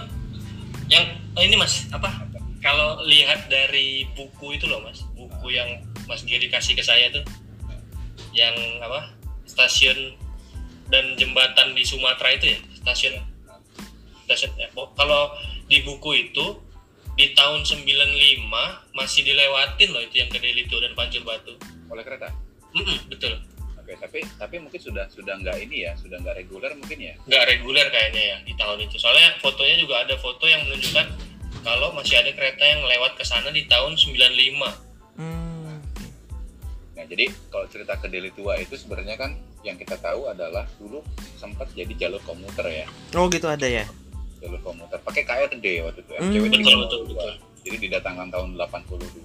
yang 0.93 1.05
oh 1.33 1.43
ini 1.43 1.57
mas 1.57 1.89
apa 1.91 2.13
kalau 2.61 3.01
lihat 3.09 3.49
dari 3.49 4.05
buku 4.13 4.61
itu 4.61 4.69
loh 4.69 4.85
mas 4.85 5.01
buku 5.17 5.57
yang 5.57 5.81
Mas 6.05 6.21
Giri 6.29 6.53
kasih 6.53 6.77
ke 6.77 6.85
saya 6.85 7.09
tuh 7.09 7.25
yang 8.35 8.55
apa 8.83 9.15
stasiun 9.47 10.19
dan 10.93 11.17
jembatan 11.17 11.73
di 11.73 11.87
Sumatera 11.87 12.35
itu 12.35 12.55
ya 12.55 12.59
stasiun 12.83 13.15
stasiun 14.29 14.53
ya, 14.59 14.69
kalau 14.75 15.33
di 15.71 15.81
buku 15.87 16.29
itu 16.29 16.61
di 17.15 17.31
tahun 17.33 17.63
95 17.63 17.87
masih 18.99 19.23
dilewatin 19.23 19.89
loh 19.95 20.03
itu 20.03 20.19
yang 20.19 20.29
ke 20.29 20.43
Deli 20.43 20.67
Tua 20.67 20.83
dan 20.83 20.99
Pancur 20.99 21.23
Batu 21.23 21.55
Oleh 21.87 22.03
kereta. 22.03 22.27
Mm-mm, 22.75 23.07
betul 23.07 23.39
Oke, 23.79 23.95
tapi 24.01 24.25
tapi 24.41 24.57
mungkin 24.59 24.81
sudah 24.81 25.05
sudah 25.13 25.37
nggak 25.45 25.61
ini 25.69 25.85
ya, 25.85 25.93
sudah 25.95 26.17
nggak 26.17 26.41
reguler 26.41 26.73
mungkin 26.73 26.99
ya. 27.05 27.15
nggak 27.29 27.45
reguler 27.53 27.87
kayaknya 27.93 28.23
ya 28.33 28.37
di 28.43 28.57
tahun 28.57 28.81
itu 28.81 28.97
soalnya 28.97 29.37
fotonya 29.45 29.77
juga 29.77 30.09
ada 30.09 30.17
foto 30.19 30.49
yang 30.49 30.65
menunjukkan 30.65 31.07
kalau 31.61 31.93
masih 31.93 32.17
ada 32.17 32.33
kereta 32.33 32.65
yang 32.65 32.81
lewat 32.81 33.15
ke 33.21 33.25
sana 33.29 33.53
di 33.53 33.69
tahun 33.69 33.95
95 33.95 34.85
Hmm. 35.15 35.44
Nah, 37.05 37.13
jadi 37.13 37.29
kalau 37.53 37.69
cerita 37.69 38.01
ke 38.01 38.09
Deli 38.09 38.33
Tua 38.33 38.57
itu 38.57 38.81
sebenarnya 38.81 39.21
kan 39.21 39.37
yang 39.61 39.77
kita 39.77 40.01
tahu 40.01 40.25
adalah 40.25 40.65
dulu 40.81 41.05
sempat 41.37 41.69
jadi 41.77 41.93
jalur 42.01 42.17
komuter 42.25 42.65
ya, 42.65 42.89
Oh 43.13 43.29
gitu 43.29 43.45
ada 43.45 43.69
ya. 43.69 43.85
jalur 44.41 44.57
komuter 44.65 44.97
pakai 45.05 45.21
KRD 45.29 45.85
waktu 45.85 46.01
itu 46.01 46.11
ya. 46.17 46.21
Hmm. 46.25 46.33
Betul 46.49 46.77
betul 46.81 47.01
betul 47.13 47.33
Jadi 47.61 47.77
didatangkan 47.77 48.33
tahun 48.33 48.57
82, 48.57 49.21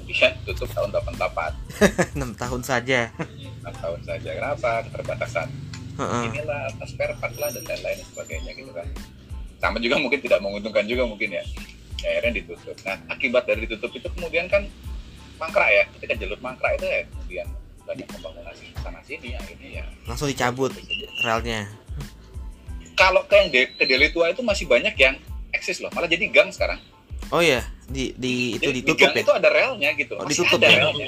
kemudian 0.00 0.32
tutup 0.48 0.68
tahun 0.72 0.88
88, 0.96 2.16
6 2.16 2.24
tahun 2.48 2.60
saja. 2.64 3.12
6 3.12 3.84
tahun 3.84 4.00
saja. 4.00 4.30
Kenapa? 4.32 4.70
Keterbatasan 4.88 5.48
Heeh. 6.00 6.24
inilah 6.32 6.72
atas 6.72 6.88
spare 6.88 7.12
part 7.20 7.36
lah 7.36 7.52
dan 7.52 7.68
lain-lain 7.68 8.00
sebagainya 8.16 8.56
gitu 8.56 8.72
kan. 8.72 8.88
Sama 9.60 9.76
juga 9.76 10.00
mungkin 10.00 10.24
tidak 10.24 10.40
menguntungkan 10.40 10.88
juga 10.88 11.04
mungkin 11.04 11.36
ya. 11.36 11.44
Ya, 12.00 12.16
akhirnya 12.16 12.40
ditutup. 12.40 12.76
Nah, 12.80 12.96
akibat 13.12 13.44
dari 13.44 13.68
ditutup 13.68 13.92
itu 13.92 14.08
kemudian 14.16 14.48
kan 14.48 14.64
mangkrak 15.36 15.68
ya. 15.68 15.84
Ketika 15.92 16.14
jalur 16.16 16.38
mangkrak 16.38 16.72
itu 16.74 16.84
ya 16.84 17.00
kemudian 17.06 17.48
banyak 17.82 18.06
pembangunan 18.08 18.50
di 18.52 18.66
sana 18.76 18.98
sini 19.00 19.28
akhirnya 19.32 19.68
ya 19.72 19.84
Langsung 20.04 20.26
dicabut 20.26 20.74
relnya. 21.20 21.70
kalau 22.92 23.22
ke 23.22 23.34
yang 23.36 23.48
de- 23.48 23.72
ke 23.72 23.84
Deli 23.84 24.08
Tua 24.08 24.26
itu 24.28 24.40
masih 24.40 24.64
banyak 24.64 24.96
yang 24.96 25.14
eksis 25.50 25.78
loh 25.78 25.92
malah 25.92 26.06
jadi 26.06 26.26
gang 26.26 26.48
sekarang 26.48 26.80
Oh 27.28 27.38
iya, 27.38 27.62
di 27.84 28.10
di 28.14 28.54
itu 28.54 28.70
Jadi 28.70 28.78
ditutup 28.80 28.96
di 28.96 29.02
gang 29.02 29.14
ya. 29.14 29.22
itu 29.22 29.32
ada 29.32 29.48
relnya 29.48 29.90
gitu 29.94 30.14
Oh, 30.14 30.22
masih 30.22 30.42
ditutup 30.42 30.58
ada 30.58 30.66
ya? 30.66 30.78
relnya 30.80 31.06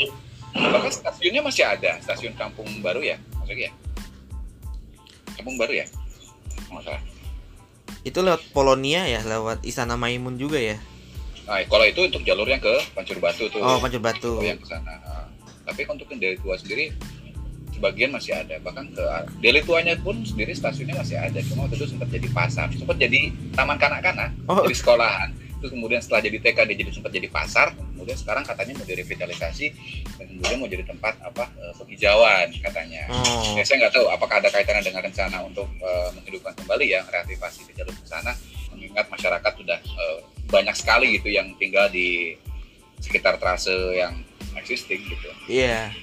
bahkan 0.50 0.90
stasiunnya 0.90 1.40
masih 1.40 1.64
ada 1.64 1.90
stasiun 1.98 2.34
Kampung 2.34 2.66
Baru 2.78 3.00
ya 3.00 3.16
maksudnya 3.34 3.68
ya 3.68 3.72
Kampung 5.34 5.56
Baru 5.56 5.72
ya 5.72 5.86
nggak 6.68 6.82
salah 6.84 7.02
Itu 8.00 8.20
lewat 8.20 8.40
Polonia 8.50 9.04
ya, 9.04 9.20
lewat 9.20 9.62
Istana 9.62 9.94
Maimun 9.94 10.36
juga 10.36 10.56
ya. 10.56 10.78
Nah 11.48 11.64
kalau 11.64 11.84
itu 11.88 12.00
untuk 12.04 12.22
jalur 12.28 12.44
yang 12.44 12.60
ke 12.60 12.74
Pancur 12.92 13.16
Batu 13.24 13.48
tuh. 13.48 13.64
Oh, 13.64 13.80
Pancur 13.80 14.04
Batu. 14.04 14.36
Oh, 14.36 14.44
yang 14.44 14.60
ke 14.60 14.68
sana. 14.68 15.00
Nah, 15.00 15.24
tapi 15.64 15.88
untuk 15.88 16.04
yang 16.12 16.20
Deli 16.20 16.36
Tua 16.36 16.60
sendiri 16.60 16.92
sebagian 17.72 18.10
masih 18.12 18.36
ada. 18.36 18.60
Bahkan 18.60 18.84
ke 18.92 19.04
Deli 19.40 19.60
Tuanya 19.64 19.94
pun 20.00 20.20
sendiri 20.26 20.52
stasiunnya 20.52 20.98
masih 20.98 21.16
ada. 21.16 21.38
Cuma 21.40 21.64
waktu 21.64 21.80
itu 21.80 21.88
sempat 21.88 22.12
jadi 22.12 22.28
pasar 22.28 22.68
sempat 22.76 22.96
jadi 23.00 23.32
taman 23.56 23.80
kanak-kanak 23.80 24.36
Oh. 24.44 24.60
jadi 24.68 24.76
sekolahan. 24.76 25.30
Terus 25.58 25.74
kemudian 25.74 25.98
setelah 25.98 26.22
jadi 26.22 26.38
TK 26.38 26.58
dia 26.68 26.76
jadi 26.86 26.92
sempat 26.94 27.10
jadi 27.10 27.28
pasar. 27.32 27.74
Kemudian 27.74 28.14
sekarang 28.14 28.46
katanya 28.46 28.78
mau 28.78 28.86
direvitalisasi 28.86 29.66
dan 30.20 30.26
kemudian 30.30 30.58
mau 30.62 30.70
jadi 30.70 30.84
tempat 30.86 31.18
apa 31.18 31.44
eh, 31.58 31.72
penghijauan 31.74 32.46
katanya. 32.62 33.02
Oh. 33.10 33.56
ya, 33.58 33.62
saya 33.64 33.86
nggak 33.86 33.92
tahu 33.96 34.06
apakah 34.12 34.38
ada 34.38 34.48
kaitannya 34.52 34.84
dengan 34.86 35.02
rencana 35.02 35.38
untuk 35.42 35.66
eh, 35.80 36.08
menghidupkan 36.14 36.54
kembali 36.60 36.86
ya 36.92 37.00
reaktivasi 37.08 37.66
di 37.68 37.72
jalur 37.74 37.94
ke 37.94 38.06
sana 38.06 38.32
mengingat 38.98 39.14
masyarakat 39.14 39.52
sudah 39.54 39.78
eh, 39.78 40.18
banyak 40.50 40.74
sekali 40.74 41.06
gitu 41.22 41.30
yang 41.30 41.54
tinggal 41.54 41.86
di 41.86 42.34
sekitar 42.98 43.38
trase 43.38 43.70
yang 43.94 44.18
existing 44.58 44.98
gitu 45.06 45.30
Iya. 45.46 45.94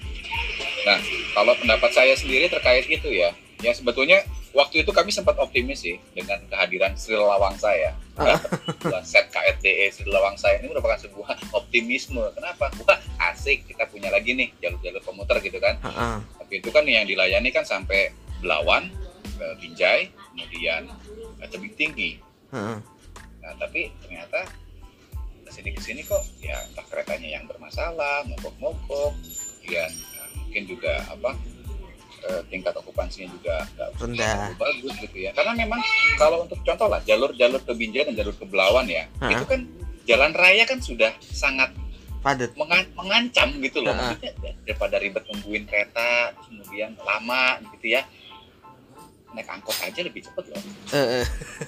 Nah, 0.88 1.00
kalau 1.36 1.52
pendapat 1.60 1.92
saya 1.92 2.16
sendiri 2.16 2.48
terkait 2.48 2.88
itu 2.88 3.12
ya, 3.12 3.36
ya 3.60 3.76
sebetulnya 3.76 4.24
waktu 4.56 4.88
itu 4.88 4.92
kami 4.96 5.12
sempat 5.12 5.36
optimis 5.42 5.84
sih 5.84 6.00
dengan 6.16 6.40
kehadiran 6.48 6.96
Sri 6.96 7.20
Lawangsa 7.20 7.76
ya. 7.76 7.92
Buat 8.16 9.04
set 9.04 9.28
KRDE 9.34 9.92
Sri 9.92 10.08
Lawangsa 10.08 10.56
ini 10.56 10.72
merupakan 10.72 10.96
sebuah 10.96 11.52
optimisme. 11.58 12.22
Kenapa? 12.32 12.72
Wah, 12.86 13.00
asik 13.34 13.68
kita 13.68 13.90
punya 13.92 14.08
lagi 14.14 14.38
nih 14.38 14.54
jalur-jalur 14.62 15.02
komuter 15.04 15.42
gitu 15.44 15.58
kan. 15.60 15.76
Heeh. 15.84 16.16
Tapi 16.40 16.54
itu 16.64 16.70
kan 16.72 16.86
yang 16.88 17.04
dilayani 17.04 17.50
kan 17.52 17.66
sampai 17.68 18.14
Belawan, 18.40 18.94
ke 19.36 19.48
Binjai, 19.60 20.14
kemudian 20.32 20.86
ke 21.42 21.46
Tebing 21.50 21.76
Tinggi. 21.76 22.12
Nah, 23.44 23.54
tapi 23.60 23.92
ternyata 24.02 24.48
ke 25.46 25.52
sini 25.54 25.70
ke 25.78 25.82
sini 25.84 26.02
kok 26.02 26.24
ya 26.42 26.58
entah 26.66 26.86
keretanya 26.90 27.38
yang 27.38 27.46
bermasalah, 27.46 28.26
mogok-mogok, 28.26 29.14
kemudian 29.62 29.92
nah, 30.16 30.28
mungkin 30.42 30.64
juga 30.66 30.94
apa 31.06 31.32
eh, 32.26 32.42
tingkat 32.50 32.74
okupansinya 32.74 33.30
juga 33.30 33.62
nggak 33.78 33.90
Rendah. 34.02 34.58
bagus 34.58 34.94
gitu 34.98 35.18
ya. 35.22 35.32
Karena 35.38 35.54
memang 35.54 35.78
kalau 36.18 36.42
untuk 36.50 36.58
contoh 36.66 36.90
lah 36.90 36.98
jalur-jalur 37.06 37.62
ke 37.62 37.74
Binjai 37.78 38.10
dan 38.10 38.18
jalur 38.18 38.34
ke 38.34 38.46
Belawan 38.50 38.90
ya, 38.90 39.06
itu 39.30 39.46
kan 39.46 39.62
jalan 40.06 40.32
raya 40.34 40.64
kan 40.66 40.82
sudah 40.82 41.14
sangat 41.22 41.70
Padat. 42.26 42.58
mengan- 42.58 42.90
mengancam 42.98 43.54
gitu 43.62 43.86
loh. 43.86 43.94
Ha-ha. 43.94 44.18
Maksudnya 44.18 44.32
ya, 44.42 44.52
daripada 44.66 44.96
ribet 44.98 45.24
nungguin 45.30 45.64
kereta, 45.70 46.34
kemudian 46.50 46.98
lama 47.06 47.62
gitu 47.78 47.94
ya. 47.94 48.02
Naik 49.36 49.52
angkot 49.52 49.76
aja 49.84 50.00
lebih 50.00 50.24
cepet 50.24 50.46
loh. 50.50 50.62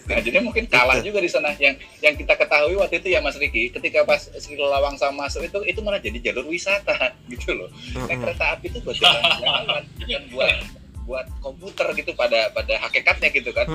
Nah, 0.07 0.19
jadi 0.23 0.39
mungkin 0.39 0.65
kalah 0.71 1.03
juga 1.03 1.19
di 1.19 1.27
sana. 1.27 1.51
Yang 1.59 1.83
yang 1.99 2.15
kita 2.15 2.39
ketahui 2.39 2.79
waktu 2.79 3.03
itu 3.03 3.11
ya 3.11 3.19
Mas 3.19 3.35
Riki, 3.35 3.69
ketika 3.75 4.07
pas 4.07 4.23
Sri 4.39 4.55
Lawang 4.55 4.95
sama 4.95 5.27
masuk 5.27 5.43
itu 5.43 5.59
itu 5.67 5.79
malah 5.83 5.99
jadi 5.99 6.31
jalur 6.31 6.47
wisata 6.47 7.11
gitu 7.31 7.51
loh. 7.51 7.69
Naik 8.07 8.23
kereta 8.23 8.55
api 8.55 8.71
itu 8.71 8.79
buat 8.79 8.95
jalan-jalan, 8.95 9.83
bukan 9.99 10.23
buat 10.31 10.55
buat 11.07 11.27
komputer 11.39 11.87
gitu 11.95 12.11
pada 12.15 12.51
pada 12.51 12.75
hakikatnya 12.83 13.31
gitu 13.31 13.51
kan. 13.51 13.67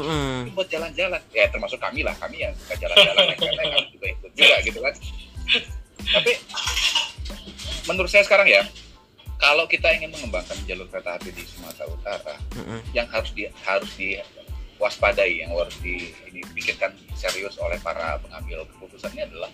Itu 0.44 0.52
buat 0.56 0.68
jalan-jalan. 0.68 1.20
Ya 1.32 1.48
termasuk 1.52 1.80
kami 1.80 2.04
lah, 2.04 2.16
kami 2.16 2.44
yang 2.44 2.52
suka 2.56 2.76
jalan-jalan 2.80 3.22
naik 3.28 3.38
kereta 3.40 3.62
kami 3.68 3.88
juga 3.92 4.06
ikut 4.08 4.32
juga 4.32 4.56
gitu 4.64 4.78
kan. 4.80 4.94
Tapi 6.02 6.32
menurut 7.88 8.10
saya 8.10 8.24
sekarang 8.24 8.48
ya, 8.48 8.62
kalau 9.42 9.66
kita 9.66 9.90
ingin 9.90 10.14
mengembangkan 10.14 10.54
jalur 10.70 10.86
kereta 10.86 11.18
api 11.18 11.34
di 11.34 11.42
Sumatera 11.42 11.90
Utara, 11.90 12.34
Heeh. 12.54 12.80
yang 12.94 13.10
harus 13.10 13.34
di 13.34 13.50
harus 13.66 13.90
diwaspadai 13.98 15.42
yang 15.42 15.50
harus 15.50 15.74
di 15.82 16.14
ini 16.30 16.46
pikirkan 16.54 16.94
serius 17.18 17.58
oleh 17.58 17.74
para 17.82 18.22
pengambil 18.22 18.62
keputusannya 18.70 19.26
adalah 19.26 19.50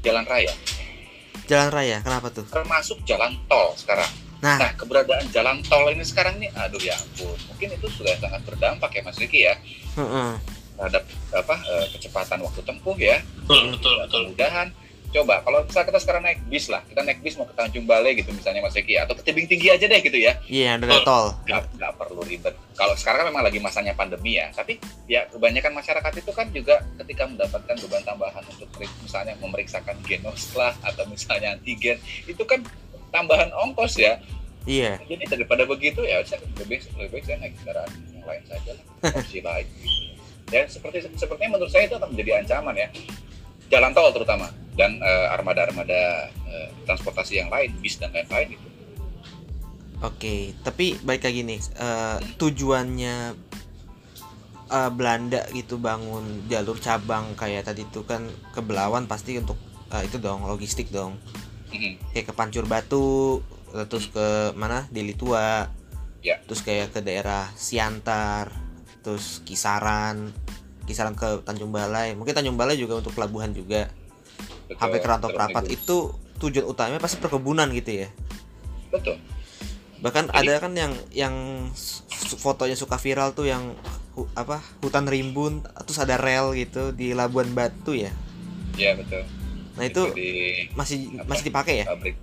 jalan 0.00 0.24
raya 0.24 0.52
Jalan 1.44 1.68
raya, 1.74 1.98
kenapa 2.00 2.32
tuh? 2.32 2.46
termasuk 2.48 3.04
jalan 3.04 3.36
tol 3.50 3.76
sekarang. 3.76 4.08
Nah, 4.42 4.58
Nah 4.58 4.70
keberadaan 4.74 5.28
jalan 5.30 5.60
tol 5.68 5.86
ini 5.92 6.02
sekarang 6.02 6.40
nih, 6.40 6.48
aduh 6.56 6.80
ya 6.80 6.96
ampun, 6.96 7.36
mungkin 7.52 7.68
itu 7.76 7.86
sudah 7.92 8.16
sangat 8.16 8.40
berdampak 8.48 8.90
ya 8.96 9.02
Mas 9.04 9.18
Riki 9.20 9.44
ya 9.44 9.54
heeh. 10.00 10.32
terhadap 10.78 11.04
apa 11.36 11.56
eh, 11.62 11.86
kecepatan 11.94 12.40
waktu 12.42 12.62
tempuh 12.64 12.96
ya, 12.96 13.20
betul 13.44 13.76
betul 13.76 13.94
betul 14.00 14.20
kemudahan. 14.32 14.68
Coba 15.12 15.44
kalau 15.44 15.60
misalnya 15.60 15.86
kita 15.92 16.00
sekarang 16.00 16.22
naik 16.24 16.40
bis 16.48 16.72
lah, 16.72 16.80
kita 16.88 17.04
naik 17.04 17.20
bis 17.20 17.36
mau 17.36 17.44
ke 17.44 17.52
Tanjung 17.52 17.84
Balai 17.84 18.16
gitu 18.16 18.32
misalnya 18.32 18.64
Mas 18.64 18.72
Riki 18.72 18.96
atau 18.96 19.12
ke 19.12 19.20
tebing 19.20 19.44
tinggi 19.44 19.68
aja 19.68 19.84
deh 19.84 20.00
gitu 20.00 20.16
ya. 20.16 20.40
Iya, 20.48 20.80
ada 20.80 21.04
tol. 21.04 21.36
nggak 21.44 21.92
perlu 22.00 22.24
ribet. 22.24 22.56
Kalau 22.72 22.96
sekarang 22.96 23.20
kan 23.20 23.26
memang 23.28 23.44
lagi 23.44 23.60
masanya 23.60 23.92
pandemi 23.92 24.40
ya, 24.40 24.48
tapi 24.56 24.80
ya 25.04 25.28
kebanyakan 25.28 25.76
masyarakat 25.76 26.12
itu 26.16 26.32
kan 26.32 26.48
juga 26.48 26.80
ketika 27.04 27.28
mendapatkan 27.28 27.76
beban 27.84 28.02
tambahan 28.08 28.44
untuk 28.56 28.72
misalnya 28.80 29.36
memeriksakan 29.36 30.00
genos 30.08 30.48
lah 30.56 30.72
atau 30.80 31.04
misalnya 31.04 31.60
antigen 31.60 32.00
itu 32.24 32.40
kan 32.48 32.64
tambahan 33.12 33.52
ongkos 33.52 34.00
ya. 34.00 34.16
Iya. 34.64 34.96
Jadi 35.04 35.28
daripada 35.28 35.68
begitu 35.68 36.00
ya 36.08 36.24
saya 36.24 36.40
lebih 36.56 36.80
lebih 36.96 37.20
baik 37.20 37.24
saya 37.28 37.36
naik 37.36 37.52
kendaraan 37.60 37.90
yang 38.16 38.24
lain 38.24 38.44
saja 38.48 38.70
lah, 38.80 38.84
opsi 39.20 39.44
lain. 39.44 39.66
Gitu. 39.76 40.00
Ya 40.48 40.64
seperti 40.72 41.04
sepertinya 41.20 41.60
menurut 41.60 41.68
saya 41.68 41.84
itu 41.84 42.00
akan 42.00 42.08
menjadi 42.16 42.40
ancaman 42.40 42.76
ya 42.80 42.88
jalan 43.72 43.92
tol 43.96 44.12
terutama 44.12 44.52
dan 44.72 44.96
eh, 44.98 45.26
armada-armada 45.28 46.28
eh, 46.48 46.68
transportasi 46.88 47.38
yang 47.38 47.50
lain 47.52 47.72
bis 47.78 48.00
dan 48.00 48.12
lain-lain 48.12 48.56
itu. 48.56 48.68
Oke, 50.02 50.50
tapi 50.66 50.98
balik 50.98 51.28
lagi 51.28 51.46
nih, 51.46 51.60
eh, 51.78 52.18
tujuannya 52.36 53.16
eh, 54.72 54.90
Belanda 54.90 55.44
gitu 55.52 55.76
bangun 55.76 56.48
jalur 56.48 56.80
cabang 56.80 57.36
kayak 57.36 57.68
tadi 57.68 57.84
itu 57.84 58.02
kan 58.02 58.24
ke 58.50 58.60
Belawan 58.64 59.06
pasti 59.06 59.38
untuk 59.38 59.60
eh, 59.92 60.02
itu 60.08 60.16
dong 60.16 60.48
logistik 60.48 60.88
dong, 60.88 61.20
Mhm. 61.70 62.16
kayak 62.16 62.26
ke 62.28 62.32
Pancur 62.32 62.64
Batu, 62.64 63.40
terus 63.88 64.08
ke 64.08 64.52
mana 64.52 64.84
Deli 64.92 65.16
Tua, 65.16 65.64
Ya. 66.20 66.36
terus 66.44 66.60
kayak 66.60 66.92
ke 66.92 67.00
daerah 67.00 67.48
Siantar, 67.56 68.52
terus 69.00 69.40
Kisaran, 69.44 70.32
Kisaran 70.84 71.16
ke 71.16 71.40
Tanjung 71.42 71.72
Balai, 71.72 72.12
mungkin 72.12 72.36
Tanjung 72.36 72.56
Balai 72.56 72.76
juga 72.76 73.00
untuk 73.00 73.16
pelabuhan 73.16 73.50
juga, 73.52 73.88
Betul, 74.72 74.80
sampai 74.80 74.98
ke 74.98 75.08
Rantau 75.08 75.30
betul. 75.30 75.70
itu 75.70 75.96
tujuan 76.38 76.66
utamanya 76.66 76.98
pasti 76.98 77.16
perkebunan 77.16 77.68
gitu 77.70 77.92
ya. 77.96 78.08
Betul. 78.88 79.16
bahkan 79.98 80.26
Jadi- 80.26 80.38
ada 80.42 80.54
kan 80.58 80.72
yang 80.74 80.92
yang 81.10 81.34
fotonya 82.34 82.74
suka 82.74 82.96
viral 82.96 83.30
tuh 83.30 83.46
yang 83.46 83.70
hu- 84.12 84.26
apa 84.32 84.58
hutan 84.80 85.06
rimbun 85.06 85.62
terus 85.80 85.96
ada 85.96 86.16
rel 86.16 86.50
gitu 86.52 86.90
di 86.90 87.12
Labuan 87.12 87.52
Batu 87.52 87.94
ya 87.94 88.10
Ya 88.74 88.92
betul. 88.92 89.22
nah 89.72 89.84
itu 89.84 90.02
di 90.10 90.30
masih 90.72 91.06
apa? 91.14 91.28
masih 91.28 91.44
dipakai 91.44 91.74
ya 91.76 91.86
pabrik. 91.86 92.16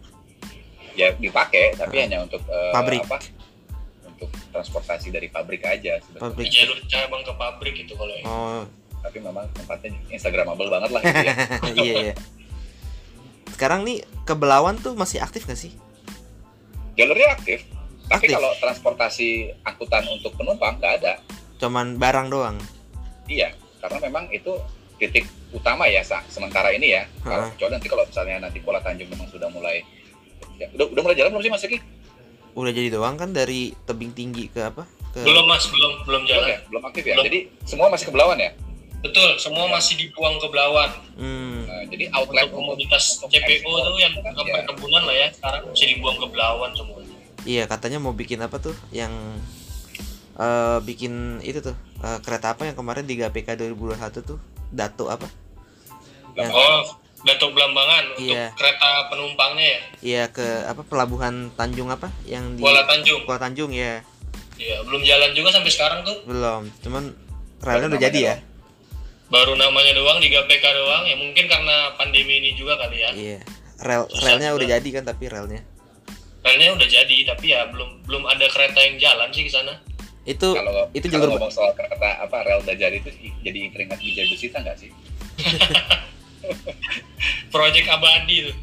Ya 0.92 1.16
dipakai, 1.16 1.72
tapi 1.74 1.96
Ah. 1.96 2.02
hanya 2.04 2.18
untuk 2.20 2.44
eh, 2.44 2.72
Pabrik. 2.76 3.00
apa? 3.02 3.24
Untuk 4.04 4.28
transportasi 4.52 5.08
dari 5.10 5.30
pabrik 5.30 5.64
aja 5.64 5.96
sebetulnya. 5.98 6.36
Pabrik. 6.36 6.52
jalur 6.52 6.78
cabang 6.84 7.24
ke 7.24 7.34
pabrik 7.34 7.76
itu 7.80 7.94
kalau 7.96 8.12
yang 8.12 8.28
oh 8.28 8.62
Tapi 9.00 9.18
memang 9.18 9.48
tempatnya 9.52 9.90
instagramable 10.08 10.68
banget 10.68 10.90
lah 10.90 11.02
gitu 11.02 11.24
ya. 11.24 11.36
iya 11.80 11.94
iya 12.04 12.16
sekarang 13.50 13.84
nih 13.84 13.98
ke 14.24 14.34
Belawan 14.34 14.76
tuh 14.76 14.94
masih 14.94 15.20
aktif 15.20 15.44
gak 15.44 15.58
sih 15.58 15.76
Jalurnya 16.94 17.32
aktif, 17.34 17.64
Tapi 18.06 18.28
Aktif. 18.28 18.32
kalau 18.34 18.52
transportasi 18.58 19.30
angkutan 19.62 20.04
untuk 20.10 20.32
penumpang 20.34 20.76
nggak 20.76 20.94
ada. 21.00 21.14
cuman 21.58 21.96
barang 21.96 22.28
doang 22.28 22.56
Iya, 23.26 23.52
karena 23.78 24.00
memang 24.02 24.28
itu 24.30 24.52
titik 24.96 25.24
utama 25.50 25.86
ya 25.86 26.02
sa- 26.02 26.26
sementara 26.26 26.70
ini 26.70 26.92
ya. 26.92 27.04
Kalau 27.20 27.46
kecuali 27.50 27.72
nanti 27.74 27.88
kalau 27.88 28.04
misalnya 28.04 28.36
nanti 28.42 28.58
Kuala 28.60 28.80
Tanjung 28.80 29.08
memang 29.08 29.28
sudah 29.28 29.48
mulai 29.48 29.80
ya, 30.56 30.68
udah, 30.72 30.86
udah 30.90 31.02
mulai 31.02 31.16
jalan 31.16 31.30
belum 31.32 31.44
sih 31.46 31.52
Mas 31.52 31.64
Eki? 31.64 31.80
udah 32.52 32.72
jadi 32.72 32.90
doang 32.90 33.16
kan 33.16 33.30
dari 33.30 33.72
tebing 33.86 34.12
tinggi 34.12 34.50
ke 34.50 34.60
apa 34.60 34.84
ke 35.14 35.22
belum 35.22 35.46
mas 35.46 35.64
belum 35.66 35.92
belum 36.02 36.02
Belum 36.04 36.22
jalan 36.26 36.48
ya, 36.50 36.60
belum 36.66 36.84
aktif 36.84 37.04
ya. 37.06 37.14
Belum. 37.14 37.26
Jadi 37.28 37.40
semua 37.64 37.88
masih 37.88 38.06
ke 38.06 38.12
Belawan 38.12 38.36
ya. 38.36 38.52
Betul 39.00 39.30
semua 39.36 39.66
masih 39.68 39.96
dibuang 39.96 40.36
ke 40.36 40.48
Belawan 40.48 40.92
hmm, 41.16 41.58
Nah, 41.64 41.84
jadi 41.88 42.06
outlet 42.12 42.46
untuk 42.46 42.76
komoditas 42.76 43.04
untuk 43.18 43.32
CPO 43.32 43.70
tuh 43.70 43.98
yang 43.98 44.12
ke 44.12 44.20
ya, 44.20 44.54
perkebunan 44.60 45.02
lah 45.06 45.16
ya 45.16 45.28
sekarang 45.30 45.62
masih 45.66 45.88
dibuang 45.90 46.18
ke 46.18 46.28
Belawan 46.28 46.72
semuanya. 46.74 47.16
Iya 47.42 47.64
katanya 47.66 47.98
mau 47.98 48.12
bikin 48.12 48.42
apa 48.42 48.58
tuh 48.58 48.76
yang 48.90 49.14
eh 50.36 50.78
bikin 50.82 51.40
itu 51.42 51.60
tuh 51.60 51.76
eh, 52.00 52.20
kereta 52.20 52.56
apa 52.56 52.64
yang 52.64 52.76
kemarin 52.76 53.04
di 53.04 53.16
GPK 53.16 53.56
2021 53.56 53.96
tuh 54.26 54.40
Dato 54.70 55.08
apa? 55.08 55.28
Yang 56.34 56.52
oh 56.52 56.80
Datuk 57.20 57.52
Belambangan 57.52 58.16
untuk 58.16 58.32
Iya. 58.32 58.48
kereta 58.56 58.90
penumpangnya 59.08 59.66
ya? 59.66 59.80
Iya 60.00 60.24
ke 60.30 60.48
apa 60.66 60.82
pelabuhan 60.84 61.52
Tanjung 61.54 61.88
apa 61.88 62.08
yang 62.24 62.56
di 62.56 62.64
Kuala 62.64 62.84
Tanjung. 62.84 63.24
Kuala 63.24 63.40
Tanjung 63.40 63.72
ya 63.72 64.00
Iya, 64.56 64.84
belum 64.84 65.00
jalan 65.00 65.32
juga 65.32 65.56
sampai 65.56 65.72
sekarang 65.72 66.00
tuh. 66.04 66.20
belum 66.28 66.68
cuman 66.84 67.04
relnya 67.60 67.88
udah 67.88 68.02
jadi 68.02 68.20
ya 68.20 68.36
Baru 69.30 69.54
namanya 69.54 69.94
doang 69.94 70.18
di 70.18 70.34
GPK 70.34 70.66
doang. 70.74 71.04
Ya 71.06 71.16
mungkin 71.18 71.46
karena 71.46 71.94
pandemi 71.96 72.42
ini 72.42 72.58
juga 72.58 72.78
kali 72.82 72.98
ya. 73.02 73.10
iya 73.14 73.40
rel 73.80 74.04
relnya 74.12 74.52
udah 74.56 74.68
jadi 74.76 74.90
kan 75.00 75.04
tapi 75.08 75.32
relnya 75.32 75.62
Relnya 76.40 76.72
udah 76.72 76.88
jadi, 76.88 77.18
tapi 77.28 77.52
ya 77.52 77.68
belum 77.68 78.08
belum 78.08 78.24
ada 78.28 78.48
kereta 78.48 78.80
yang 78.80 78.96
jalan 78.96 79.28
sih 79.36 79.44
ke 79.48 79.52
sana. 79.52 79.76
itu 80.28 80.52
kalau 80.52 80.86
itu 80.94 81.08
kalau 81.10 81.26
jalur 81.26 81.30
ngomong 81.36 81.50
soal 81.50 81.72
kereta 81.74 82.22
apa 82.22 82.38
rel 82.46 82.62
udah 82.62 82.76
jadi 82.76 83.02
itu 83.02 83.10
jadi 83.42 83.72
keringat 83.74 83.98
bijak 84.04 84.26
besita 84.30 84.58
nggak 84.62 84.78
sih? 84.78 84.92
Proyek 87.52 87.88
abadi 87.90 88.52
tuh. 88.52 88.56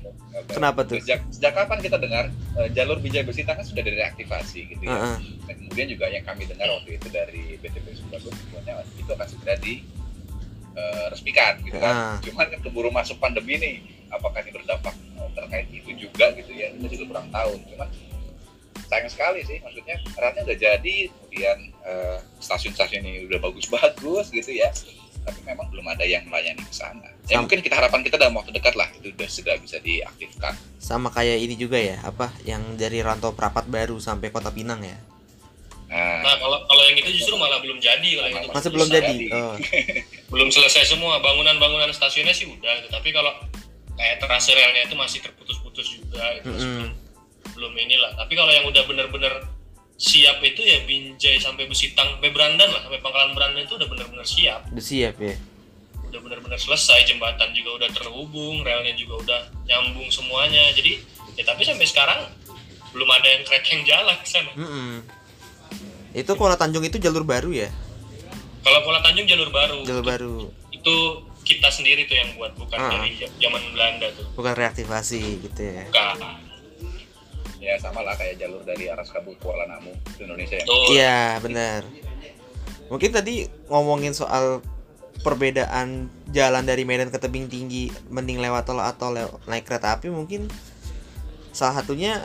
Kenapa 0.52 0.84
tuh? 0.84 1.00
Sejak, 1.00 1.24
sejak 1.32 1.56
kapan 1.56 1.80
kita 1.80 1.96
dengar 1.96 2.28
eh, 2.60 2.68
jalur 2.76 3.00
bijak 3.00 3.24
besita 3.24 3.56
kan 3.56 3.64
sudah 3.64 3.82
direaktivasi 3.82 4.68
gitu 4.68 4.82
ya. 4.84 4.94
Heeh. 4.94 5.16
Dan 5.48 5.54
kemudian 5.64 5.86
juga 5.96 6.06
yang 6.12 6.24
kami 6.28 6.44
dengar 6.44 6.68
waktu 6.70 7.00
itu 7.00 7.08
dari 7.08 7.56
BTP 7.58 7.86
Sumbawa 7.98 8.30
semuanya 8.30 8.84
itu 9.00 9.10
akan 9.10 9.26
segera 9.26 9.56
di 9.58 9.80
eh, 10.76 11.06
resmikan 11.08 11.56
gitu 11.64 11.80
kan. 11.80 12.20
Cuman 12.20 12.46
kan 12.52 12.60
keburu 12.60 12.92
masuk 12.92 13.16
pandemi 13.16 13.56
nih, 13.56 13.74
apakah 14.12 14.44
ini 14.44 14.52
berdampak 14.52 14.92
eh, 14.92 15.30
terkait 15.32 15.68
itu 15.72 15.90
juga 15.96 16.30
gitu 16.36 16.52
ya? 16.52 16.70
Kita 16.76 16.86
juga 16.92 17.04
kurang 17.16 17.28
tahu. 17.32 17.56
Cuman 17.72 17.88
sayang 18.86 19.10
sekali 19.10 19.40
sih, 19.42 19.58
maksudnya 19.64 19.96
relnya 20.14 20.42
udah 20.46 20.58
jadi, 20.60 20.96
kemudian 21.10 21.58
eh, 21.82 22.18
stasiun-stasiun 22.38 23.02
ini 23.02 23.26
udah 23.26 23.40
bagus-bagus 23.40 24.30
gitu 24.30 24.52
ya. 24.52 24.70
Tapi 25.26 25.42
memang 25.42 25.66
belum 25.74 25.90
ada 25.90 26.06
yang 26.06 26.22
melayani 26.30 26.62
ke 26.62 26.70
sana. 26.70 27.10
Ya 27.26 27.42
mungkin 27.42 27.58
kita 27.58 27.74
harapan 27.74 28.06
kita 28.06 28.14
dalam 28.14 28.38
waktu 28.38 28.54
dekat 28.54 28.78
lah 28.78 28.86
itu 28.94 29.10
udah 29.10 29.26
segera 29.26 29.58
bisa 29.58 29.82
diaktifkan. 29.82 30.54
sama 30.78 31.10
kayak 31.10 31.42
ini 31.42 31.58
juga 31.58 31.82
ya 31.82 31.98
apa 32.06 32.30
yang 32.46 32.78
dari 32.78 33.02
Rantau 33.02 33.34
Prapat 33.34 33.66
baru 33.66 33.98
sampai 33.98 34.30
Kota 34.30 34.54
Pinang 34.54 34.86
ya 34.86 34.94
Nah, 35.86 36.18
Nah, 36.18 36.34
kalau 36.36 36.58
kalau 36.66 36.82
yang 36.84 36.98
itu 36.98 37.10
justru 37.14 37.34
malah 37.34 37.62
belum 37.62 37.78
jadi 37.78 38.08
kalau 38.18 38.26
yang 38.26 38.42
itu. 38.42 38.50
masih 38.50 38.70
belum 38.74 38.88
jadi 38.90 39.06
jadi. 39.06 39.26
oh 39.30 39.54
Belum 40.34 40.48
selesai 40.50 40.82
semua 40.88 41.22
bangunan-bangunan 41.22 41.94
stasiunnya 41.94 42.34
sih 42.34 42.44
udah, 42.44 42.82
gitu. 42.82 42.90
tapi 42.90 43.14
kalau 43.14 43.30
kayak 43.94 44.18
terase 44.18 44.50
relnya 44.50 44.82
itu 44.82 44.94
masih 44.94 45.22
terputus-putus 45.22 45.86
juga 45.94 46.26
itu 46.34 46.50
masih 46.50 46.66
Mm-mm. 46.66 46.90
belum, 46.90 46.92
belum 47.54 47.72
inilah. 47.78 48.10
Tapi 48.14 48.32
kalau 48.34 48.50
yang 48.50 48.66
udah 48.66 48.82
bener-bener 48.84 49.32
siap 49.96 50.42
itu 50.42 50.60
ya 50.60 50.82
Binjai 50.84 51.38
sampai 51.38 51.64
Besitang 51.64 52.18
sampai 52.18 52.28
Berandan 52.28 52.68
lah, 52.68 52.82
sampai 52.82 53.00
Pangkalan 53.00 53.32
Berandan 53.32 53.64
itu 53.64 53.74
udah 53.74 53.88
bener-bener 53.88 54.26
siap. 54.26 54.66
udah 54.68 54.84
siap 54.84 55.16
ya 55.16 55.32
udah 56.06 56.20
benar-benar 56.22 56.56
selesai 56.56 57.02
jembatan 57.04 57.50
juga 57.50 57.82
udah 57.82 57.90
terhubung 57.90 58.62
relnya 58.62 58.94
juga 58.94 59.14
udah 59.26 59.40
nyambung 59.64 60.06
semuanya 60.06 60.70
jadi 60.72 61.02
ya 61.34 61.42
tapi 61.42 61.66
sampai 61.66 61.82
sekarang 61.82 62.30
belum 62.92 63.08
ada 63.10 63.26
yang 63.26 63.42
kereta 63.42 63.68
yang 63.70 63.82
jalan 63.84 64.16
ke 64.16 64.26
sana 64.26 64.52
Mm-mm. 64.54 65.02
Itu 66.16 66.32
Kuala 66.32 66.56
Tanjung 66.56 66.80
itu 66.80 66.96
jalur 66.96 67.22
baru 67.22 67.52
ya? 67.52 67.68
Kalau 68.64 68.80
Kuala 68.82 69.04
Tanjung 69.04 69.28
jalur 69.28 69.52
baru. 69.52 69.84
Jalur 69.84 70.00
itu, 70.00 70.08
baru. 70.08 70.36
itu 70.72 70.94
kita 71.44 71.68
sendiri 71.68 72.02
tuh 72.04 72.16
yang 72.16 72.34
buat 72.34 72.56
bukan 72.56 72.74
Ah. 72.74 72.90
dari 72.90 73.14
zaman 73.36 73.62
Belanda 73.70 74.08
tuh. 74.10 74.26
Bukan 74.34 74.54
reaktivasi 74.56 75.20
gitu 75.44 75.60
ya? 75.62 75.84
Bukan. 75.86 76.16
Ya 77.56 77.74
sama 77.76 78.00
lah 78.00 78.14
kayak 78.14 78.38
jalur 78.38 78.62
dari 78.62 78.86
Aras 78.86 79.10
Kabu 79.10 79.36
Kuala 79.36 79.66
Namu 79.66 79.90
ke 80.10 80.22
Indonesia 80.22 80.56
ya. 80.56 80.64
iya 80.88 81.18
benar. 81.38 81.82
Mungkin 82.86 83.10
tadi 83.10 83.34
ngomongin 83.66 84.10
soal 84.10 84.62
perbedaan 85.18 86.06
jalan 86.30 86.62
dari 86.62 86.86
Medan 86.86 87.10
ke 87.10 87.18
tebing 87.18 87.46
tinggi 87.46 87.90
mending 88.06 88.38
lewat 88.38 88.62
tol 88.64 88.78
atau 88.78 89.10
lew- 89.10 89.40
naik 89.44 89.66
kereta 89.66 89.96
api 89.96 90.06
mungkin 90.06 90.46
salah 91.50 91.82
satunya 91.82 92.22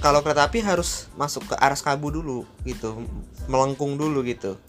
kalau 0.00 0.20
kereta 0.20 0.46
api 0.46 0.60
harus 0.62 1.08
masuk 1.16 1.50
ke 1.50 1.54
Aras 1.58 1.80
Kabu 1.80 2.12
dulu 2.12 2.44
gitu 2.64 3.04
melengkung 3.50 3.96
dulu 3.96 4.22
gitu. 4.26 4.60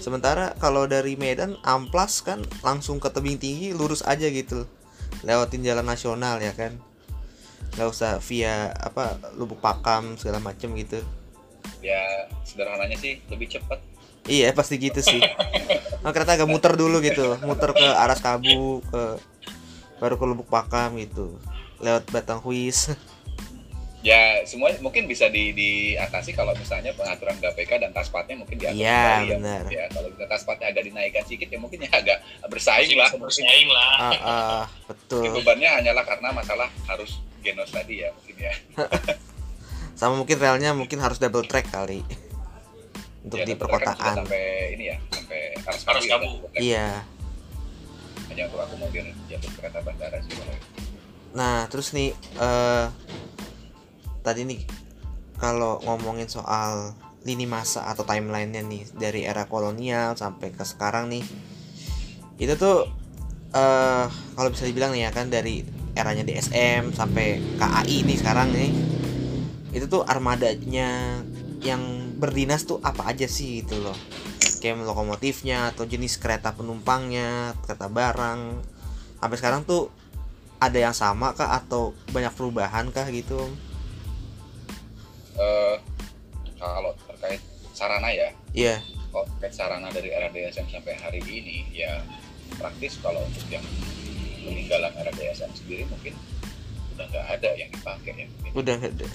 Sementara 0.00 0.52
kalau 0.60 0.84
dari 0.84 1.16
Medan 1.16 1.56
amplas 1.64 2.20
kan 2.20 2.44
langsung 2.60 3.00
ke 3.00 3.08
tebing 3.08 3.40
tinggi 3.40 3.72
lurus 3.72 4.04
aja 4.04 4.28
gitu. 4.28 4.68
Lewatin 5.24 5.64
jalan 5.64 5.84
nasional 5.84 6.40
ya 6.40 6.52
kan? 6.52 6.76
Nggak 7.74 7.88
usah 7.88 8.20
via 8.20 8.70
apa 8.76 9.16
lubuk 9.34 9.58
pakam 9.58 10.20
segala 10.20 10.38
macem 10.40 10.72
gitu. 10.76 11.00
Ya 11.80 12.28
sederhananya 12.44 12.96
sih 13.00 13.20
lebih 13.28 13.48
cepat 13.48 13.80
Iya 14.24 14.56
pasti 14.56 14.80
gitu 14.80 15.00
sih. 15.04 15.20
Nah, 16.04 16.12
kereta 16.12 16.36
agak 16.36 16.44
muter 16.44 16.76
dulu 16.76 17.00
gitu, 17.00 17.32
muter 17.48 17.72
ke 17.72 17.80
Aras 17.80 18.20
Kabu, 18.20 18.84
ke 18.92 19.16
baru 19.96 20.20
ke 20.20 20.24
Lubuk 20.28 20.52
Pakam 20.52 21.00
gitu, 21.00 21.40
lewat 21.80 22.04
Batang 22.12 22.44
Huis. 22.44 22.92
Ya 24.04 24.44
semua 24.44 24.68
mungkin 24.78 25.08
bisa 25.08 25.26
di, 25.26 25.50
diatasi 25.50 26.36
kalau 26.36 26.52
misalnya 26.52 26.92
pengaturan 26.92 27.40
GPK 27.40 27.80
dan 27.80 27.90
taspatnya 27.90 28.36
mungkin 28.36 28.60
diatur 28.60 28.76
Iya, 28.76 29.00
kembali 29.00 29.24
ya, 29.24 29.36
benar. 29.40 29.62
ya 29.66 29.84
kalau 29.88 30.08
kita 30.12 30.26
taspatnya 30.28 30.66
agak 30.68 30.84
dinaikkan 30.84 31.24
sedikit 31.24 31.48
ya 31.48 31.58
mungkin 31.58 31.78
ya 31.80 31.90
agak 31.90 32.18
bersaing 32.46 32.92
lah 32.94 33.08
bersaing 33.10 33.64
lah 33.66 33.92
Ah, 33.96 34.12
ah, 34.20 34.64
betul. 34.84 35.32
bebannya 35.32 35.72
hanyalah 35.72 36.04
karena 36.04 36.28
masalah 36.30 36.68
harus 36.84 37.16
genos 37.40 37.72
tadi 37.72 38.04
ya 38.04 38.12
mungkin 38.12 38.36
ya 38.38 38.52
Sama 39.94 40.18
mungkin 40.18 40.36
relnya 40.36 40.74
mungkin 40.74 40.98
harus 40.98 41.16
double 41.16 41.46
track 41.46 41.70
kali 41.70 42.02
untuk 43.22 43.40
Ya, 43.40 43.46
di 43.46 43.54
kan 43.54 43.60
perkotaan. 43.62 44.14
sampai 44.20 44.44
ini 44.76 44.92
ya 44.92 44.98
sampai 45.08 45.40
Aras 45.64 45.80
Kabu, 45.80 46.04
Kabu. 46.04 46.30
ya, 46.52 46.60
Iya. 46.60 46.88
hanya 48.28 48.42
untuk 48.50 48.60
akomodir 48.60 49.06
jalur 49.24 49.50
kereta 49.54 49.80
bandara 49.80 50.18
sih. 50.20 50.34
Nah 51.32 51.64
terus 51.70 51.94
nih 51.94 52.10
eh 52.36 52.86
tadi 54.24 54.48
nih 54.48 54.64
kalau 55.36 55.78
ngomongin 55.84 56.26
soal 56.26 56.96
lini 57.28 57.44
masa 57.44 57.84
atau 57.88 58.08
timelinenya 58.08 58.64
nih 58.64 58.82
dari 58.96 59.20
era 59.28 59.44
kolonial 59.44 60.16
sampai 60.16 60.52
ke 60.52 60.64
sekarang 60.64 61.12
nih 61.12 61.24
itu 62.40 62.56
tuh 62.56 62.88
eh 63.54 64.06
kalau 64.08 64.48
bisa 64.50 64.64
dibilang 64.66 64.96
nih 64.96 65.06
ya 65.06 65.10
kan 65.12 65.28
dari 65.28 65.62
eranya 65.94 66.26
DSM 66.26 66.90
sampai 66.90 67.38
KAI 67.60 68.02
nih 68.02 68.16
sekarang 68.18 68.48
nih 68.50 68.72
itu 69.74 69.86
tuh 69.90 70.02
armadanya 70.06 71.20
yang 71.64 72.14
berdinas 72.20 72.62
tuh 72.62 72.78
apa 72.84 73.10
aja 73.10 73.26
sih 73.26 73.64
gitu 73.64 73.82
loh. 73.82 73.96
Kayak 74.62 74.86
lokomotifnya 74.86 75.74
atau 75.74 75.84
jenis 75.84 76.16
kereta 76.16 76.54
penumpangnya 76.54 77.58
kereta 77.66 77.90
barang. 77.90 78.40
Sampai 79.18 79.36
sekarang 79.40 79.66
tuh 79.66 79.90
ada 80.62 80.78
yang 80.78 80.94
sama 80.94 81.34
kah 81.34 81.58
atau 81.58 81.92
banyak 82.14 82.32
perubahan 82.32 82.88
kah 82.94 83.04
gitu 83.10 83.50
Eh, 85.34 85.76
kalau 86.58 86.92
terkait 87.10 87.42
sarana 87.74 88.08
ya. 88.10 88.28
Iya. 88.54 88.76
Kalau 89.10 89.26
terkait 89.36 89.54
sarana 89.54 89.88
dari 89.90 90.14
era 90.14 90.30
DSM 90.30 90.70
sampai 90.70 90.94
hari 90.98 91.20
ini 91.26 91.66
ya 91.74 92.02
praktis 92.58 92.98
kalau 93.02 93.20
untuk 93.26 93.44
yang 93.50 93.64
peninggalan 94.44 94.92
era 94.94 95.10
DSM 95.10 95.50
sendiri 95.56 95.84
mungkin 95.90 96.14
udah 96.94 97.06
nggak 97.10 97.26
ada 97.26 97.50
yang 97.58 97.68
dipakai 97.74 98.12
ya 98.14 98.26
mungkin. 98.30 98.52
udah 98.54 98.74
nggak 98.78 98.92
ada. 98.94 99.06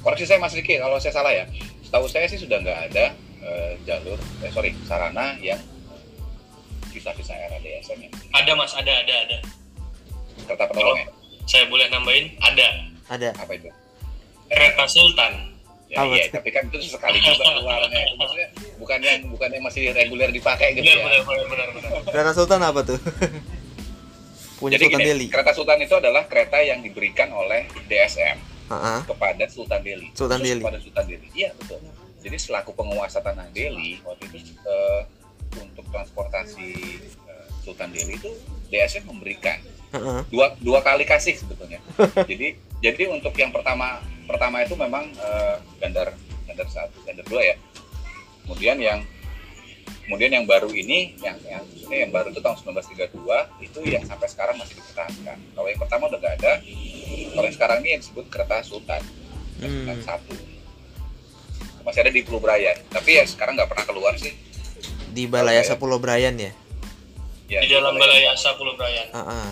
Koreksi 0.00 0.24
saya 0.26 0.40
Mas 0.42 0.56
Riki 0.56 0.80
kalau 0.80 0.98
saya 0.98 1.14
salah 1.14 1.32
ya. 1.32 1.44
Setahu 1.86 2.06
saya 2.10 2.26
sih 2.26 2.40
sudah 2.40 2.58
nggak 2.58 2.78
ada 2.90 3.04
eh, 3.44 3.72
jalur 3.86 4.18
eh 4.42 4.50
sorry 4.50 4.74
sarana 4.86 5.38
yang 5.38 5.60
era 7.30 7.56
DSM 7.62 7.98
yang 8.02 8.12
ada. 8.34 8.52
Mas. 8.58 8.74
Ada 8.74 8.92
ada 9.06 9.14
ada. 9.28 9.38
Kereta 10.44 10.66
penolong 10.66 10.98
ya 10.98 11.08
saya 11.50 11.66
boleh 11.66 11.90
nambahin 11.90 12.30
ada. 12.38 12.68
Ada. 13.10 13.34
Apa 13.34 13.58
itu 13.58 13.66
kereta 14.50 14.84
Sultan 14.90 15.32
ya 15.86 15.96
Apa 16.02 16.14
iya 16.14 16.26
tapi 16.30 16.50
kan 16.50 16.66
itu 16.70 16.78
sekali 16.86 17.18
juga 17.22 17.46
keluarnya 17.50 18.00
Itu 18.06 18.14
maksudnya 18.18 18.48
bukan 18.78 18.98
yang 19.02 19.20
bukan 19.30 19.48
yang 19.50 19.64
masih 19.64 19.82
reguler 19.94 20.30
dipakai 20.30 20.74
gitu 20.74 20.86
benar 20.86 21.18
ya 21.18 21.22
benar 21.22 21.46
benar 21.46 21.68
benar 21.74 21.90
kereta 22.10 22.32
sultan 22.34 22.60
apa 22.62 22.80
tuh 22.86 22.98
punya 24.62 24.76
Jadi 24.76 24.84
sultan 24.86 25.00
gini, 25.02 25.08
Delhi 25.08 25.26
kereta 25.30 25.52
sultan 25.54 25.78
itu 25.82 25.94
adalah 25.98 26.22
kereta 26.30 26.58
yang 26.62 26.78
diberikan 26.84 27.32
oleh 27.34 27.66
DSM 27.90 28.50
Heeh. 28.70 29.00
kepada 29.02 29.44
Sultan 29.50 29.82
Delhi. 29.82 30.08
Sultan 30.14 30.38
Khusus 30.38 30.46
Delhi. 30.46 30.62
Kepada 30.62 30.78
Sultan 30.78 31.04
Delhi. 31.10 31.28
Iya 31.34 31.50
betul. 31.58 31.78
Jadi 32.20 32.36
selaku 32.38 32.70
penguasa 32.76 33.18
tanah 33.18 33.50
Delhi 33.50 33.98
waktu 34.06 34.30
itu 34.30 34.54
eh, 34.62 35.02
untuk 35.58 35.84
transportasi 35.90 36.70
eh, 37.02 37.46
Sultan 37.66 37.90
Delhi 37.90 38.14
itu 38.14 38.30
DSM 38.70 39.10
memberikan 39.10 39.58
Heeh. 39.90 40.22
dua 40.30 40.54
dua 40.62 40.78
kali 40.86 41.02
kasih 41.02 41.34
sebetulnya. 41.34 41.82
jadi 42.30 42.54
jadi 42.80 43.08
untuk 43.08 43.32
yang 43.34 43.50
pertama 43.50 44.00
pertama 44.24 44.60
itu 44.60 44.74
memang 44.74 45.08
eh, 45.12 45.56
gandar 45.78 46.12
gandar 46.44 46.66
satu 46.66 46.96
gandar 47.02 47.24
dua 47.24 47.42
ya. 47.44 47.56
Kemudian 48.42 48.76
yang 48.76 49.00
kemudian 50.04 50.32
yang 50.32 50.44
baru 50.44 50.66
ini 50.68 51.14
yang 51.18 51.38
yang 51.44 51.62
maksudnya 51.62 51.98
yang 52.02 52.10
baru 52.10 52.28
itu 52.28 52.40
tahun 52.40 52.56
1932 52.58 53.14
itu 53.62 53.78
yang 53.86 54.02
sampai 54.02 54.26
sekarang 54.26 54.56
masih 54.58 54.74
dipertahankan. 54.76 55.38
Kalau 55.54 55.68
yang 55.68 55.78
pertama 55.78 56.02
udah 56.08 56.18
nggak 56.18 56.34
ada. 56.42 56.52
Kalau 57.30 57.44
yang 57.46 57.54
sekarang 57.54 57.78
ini 57.80 57.88
yang 57.94 58.00
disebut 58.02 58.24
kereta 58.26 58.58
Sultan 58.62 59.02
Sultan 59.56 59.92
Hmm. 59.92 60.02
satu 60.02 60.34
masih 61.80 62.00
ada 62.00 62.10
di 62.10 62.20
Pulau 62.22 62.40
Brayan. 62.40 62.76
Tapi 62.88 63.10
ya 63.16 63.24
sekarang 63.24 63.54
nggak 63.54 63.70
pernah 63.70 63.84
keluar 63.84 64.12
sih. 64.16 64.32
Di 65.10 65.26
Balayasa 65.26 65.76
Pulau 65.76 65.98
Brayan 65.98 66.36
ya. 66.38 66.52
Ya, 67.50 67.60
di 67.60 67.68
dalam 67.68 67.92
Balai- 67.92 68.24
balai 68.24 68.30
asa 68.30 68.54
Pulau 68.54 68.74
Brayan. 68.74 69.10
Heeh. 69.10 69.50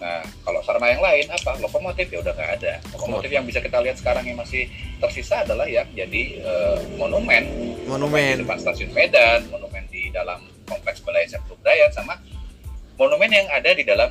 Nah, 0.00 0.24
kalau 0.42 0.60
sarana 0.64 0.88
yang 0.90 1.04
lain 1.04 1.28
apa? 1.28 1.60
Lokomotif 1.60 2.08
ya 2.08 2.24
udah 2.24 2.32
nggak 2.32 2.50
ada. 2.60 2.72
Lokomotif 2.96 3.30
yang 3.30 3.44
bisa 3.44 3.60
kita 3.60 3.78
lihat 3.84 4.00
sekarang 4.00 4.24
yang 4.24 4.40
masih 4.40 4.66
tersisa 4.96 5.44
adalah 5.44 5.68
yang 5.68 5.86
jadi 5.92 6.40
eh, 6.40 6.78
monumen. 6.96 7.44
Di 7.84 7.86
Monumen. 7.86 8.40
depan 8.40 8.56
stasiun 8.56 8.90
Medan, 8.96 9.46
monumen 9.52 9.84
di 9.92 10.08
dalam 10.08 10.40
kompleks 10.64 11.04
Balai 11.04 11.28
Pulau 11.44 11.60
Brayan, 11.60 11.92
sama 11.92 12.16
monumen 12.96 13.28
yang 13.28 13.46
ada 13.52 13.70
di 13.76 13.84
dalam 13.84 14.08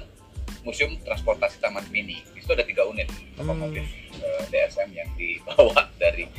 Museum 0.62 0.94
Transportasi 1.02 1.58
Taman 1.58 1.84
Mini. 1.90 2.22
Di 2.36 2.40
situ 2.44 2.54
ada 2.54 2.66
tiga 2.66 2.86
unit 2.86 3.10
lokomotif 3.36 3.84
eh, 4.22 4.42
DSM 4.54 4.94
yang 4.94 5.10
dibawa 5.18 5.90
dari 6.02 6.30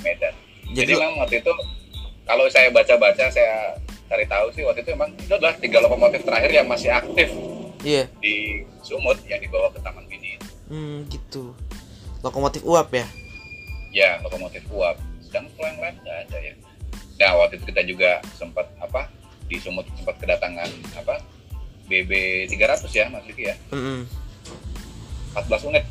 Medan. 0.00 0.34
Jadi, 0.70 0.78
Jadi 0.78 0.92
memang 0.94 1.26
waktu 1.26 1.42
itu 1.42 1.52
kalau 2.26 2.46
saya 2.50 2.70
baca-baca 2.70 3.30
saya 3.30 3.74
cari 4.06 4.26
tahu 4.30 4.46
sih 4.54 4.62
waktu 4.62 4.86
itu 4.86 4.94
memang 4.94 5.10
itu 5.18 5.34
adalah 5.34 5.54
tiga 5.58 5.78
lokomotif 5.82 6.22
terakhir 6.22 6.50
yang 6.54 6.66
masih 6.70 6.90
aktif 6.94 7.30
iya. 7.86 8.04
di 8.18 8.66
Sumut 8.82 9.22
yang 9.30 9.38
dibawa 9.38 9.70
ke 9.70 9.78
Taman 9.78 10.02
Mini. 10.10 10.34
Hmm, 10.66 11.06
gitu. 11.06 11.54
Lokomotif 12.26 12.66
uap 12.66 12.90
ya. 12.90 13.06
Ya, 13.94 14.18
lokomotif 14.26 14.66
uap. 14.74 14.98
Sedang 15.22 15.46
kalau 15.54 15.70
yang 15.70 15.78
lain 15.78 15.96
nggak 16.02 16.18
ada 16.26 16.38
ya. 16.42 16.54
Nah, 17.16 17.30
waktu 17.38 17.62
itu 17.62 17.64
kita 17.70 17.82
juga 17.86 18.10
sempat 18.34 18.66
apa 18.82 19.06
di 19.46 19.62
Sumut 19.62 19.86
sempat 19.94 20.18
kedatangan 20.18 20.68
apa 20.98 21.22
BB 21.86 22.44
300 22.50 22.90
ya, 22.90 23.06
Mas 23.06 23.22
Riki 23.30 23.46
ya. 23.46 23.54
Heeh. 23.70 24.02
14 25.38 25.70
unit. 25.70 25.84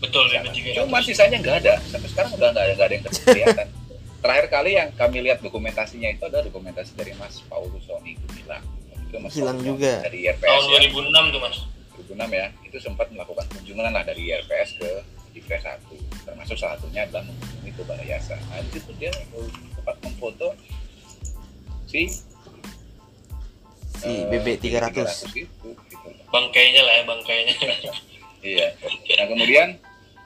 Betul. 0.00 0.24
BB 0.32 0.72
300. 0.72 0.80
Cuman 0.80 1.02
sisanya 1.04 1.36
nggak 1.44 1.56
ada. 1.62 1.74
Sampai 1.84 2.08
sekarang 2.08 2.32
udah 2.34 2.48
nggak 2.56 2.64
ada, 2.64 2.72
nggak 2.72 2.88
ada 2.88 2.94
yang 2.96 3.04
kelihatan. 3.04 3.68
Terakhir 4.24 4.46
kali 4.50 4.70
yang 4.74 4.88
kami 4.96 5.22
lihat 5.22 5.38
dokumentasinya 5.44 6.08
itu 6.10 6.24
adalah 6.26 6.42
dokumentasi 6.42 6.98
dari 6.98 7.12
Mas 7.14 7.44
Paulus 7.46 7.84
Sony 7.84 8.18
Gumilang. 8.26 8.64
Itu 9.06 9.16
Mas 9.22 9.32
Hilang 9.34 9.58
juga. 9.62 10.02
Dari 10.06 10.26
IRPS 10.26 10.46
Tahun 10.46 10.64
ya. 10.66 10.90
2006 10.90 11.34
tuh, 11.34 11.40
Mas. 11.42 11.56
2006 12.06 12.28
ya 12.38 12.46
itu 12.62 12.76
sempat 12.78 13.08
melakukan 13.10 13.44
kunjungan 13.50 13.90
lah 13.90 14.04
dari 14.04 14.30
IRPS 14.30 14.78
ke 14.78 14.90
Divres 15.34 15.64
1 15.64 16.24
termasuk 16.24 16.56
salah 16.56 16.76
satunya 16.80 17.04
adalah 17.04 17.24
mengunjungi 17.28 17.70
ke 17.76 17.82
Balai 17.84 18.08
Yasa 18.08 18.36
nah 18.48 18.60
di 18.60 18.70
situ 18.72 18.92
dia 18.96 19.12
sempat 19.76 19.96
memfoto 20.00 20.52
si 21.88 22.08
Si 23.96 24.12
eh, 24.12 24.28
BB 24.28 24.60
300. 24.60 24.92
itu 25.40 25.72
gitu. 25.72 26.08
Bangkainya 26.28 26.84
lah 26.84 26.94
ya, 27.00 27.02
bangkainya. 27.08 27.54
iya 28.52 28.68
nah 29.16 29.26
kemudian 29.26 29.68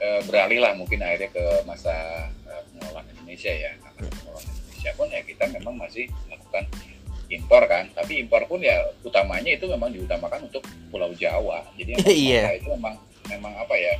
eh, 0.02 0.20
beralih 0.26 0.58
lah 0.58 0.74
mungkin 0.74 0.98
akhirnya 1.00 1.30
ke 1.30 1.44
masa 1.64 1.94
eh, 2.50 2.62
pengelolaan 2.74 3.06
Indonesia 3.14 3.50
ya 3.54 3.70
karena 3.78 4.10
pengelolaan 4.10 4.46
Indonesia 4.50 4.90
pun 4.98 5.06
ya 5.10 5.20
kita 5.22 5.44
memang 5.54 5.74
masih 5.78 6.10
melakukan 6.26 6.66
impor 7.30 7.62
kan 7.70 7.86
tapi 7.94 8.26
impor 8.26 8.42
pun 8.50 8.58
ya 8.58 8.82
utamanya 9.06 9.54
itu 9.54 9.70
memang 9.70 9.94
diutamakan 9.94 10.50
untuk 10.50 10.66
Pulau 10.90 11.14
Jawa. 11.14 11.62
Jadi 11.78 11.94
yang 11.94 12.02
Iya. 12.26 12.42
Itu 12.58 12.74
memang 12.74 12.98
memang 13.30 13.54
apa 13.54 13.74
ya 13.78 13.94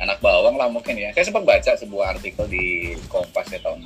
anak 0.00 0.22
bawang 0.22 0.54
lah 0.56 0.70
mungkin 0.70 0.94
ya. 0.96 1.10
Saya 1.12 1.28
sempat 1.28 1.44
baca 1.44 1.74
sebuah 1.74 2.16
artikel 2.16 2.46
di 2.46 2.94
Kompas 3.10 3.50
ya 3.50 3.58
tahun 3.60 3.82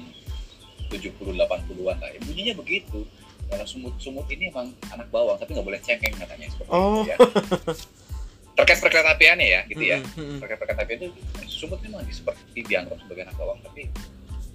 70 0.92 1.10
80-an 1.34 1.96
lah 1.98 2.10
ya, 2.12 2.20
bunyinya 2.22 2.54
begitu. 2.54 3.02
Kalau 3.50 3.66
sumut-sumut 3.66 4.28
ini 4.30 4.48
emang 4.52 4.70
anak 4.92 5.08
bawang 5.10 5.40
tapi 5.40 5.56
nggak 5.56 5.66
boleh 5.66 5.80
cengeng 5.82 6.14
katanya 6.14 6.46
seperti 6.52 6.70
Oh. 6.70 7.02
itu 7.02 7.10
ya. 7.12 7.16
Terkait 8.54 8.78
perkereta 8.78 9.10
apiannya 9.18 9.46
ya 9.50 9.60
gitu 9.66 9.82
ya. 9.82 9.98
Mm-mm, 9.98 10.14
mm-mm. 10.14 10.38
terkait 10.38 10.58
perkereta 10.62 10.82
apian 10.86 10.98
itu 11.02 11.08
sumut 11.50 11.80
memang 11.82 12.06
seperti 12.12 12.62
dianggap 12.62 13.00
sebagai 13.02 13.26
anak 13.26 13.36
bawang 13.40 13.58
tapi 13.66 13.90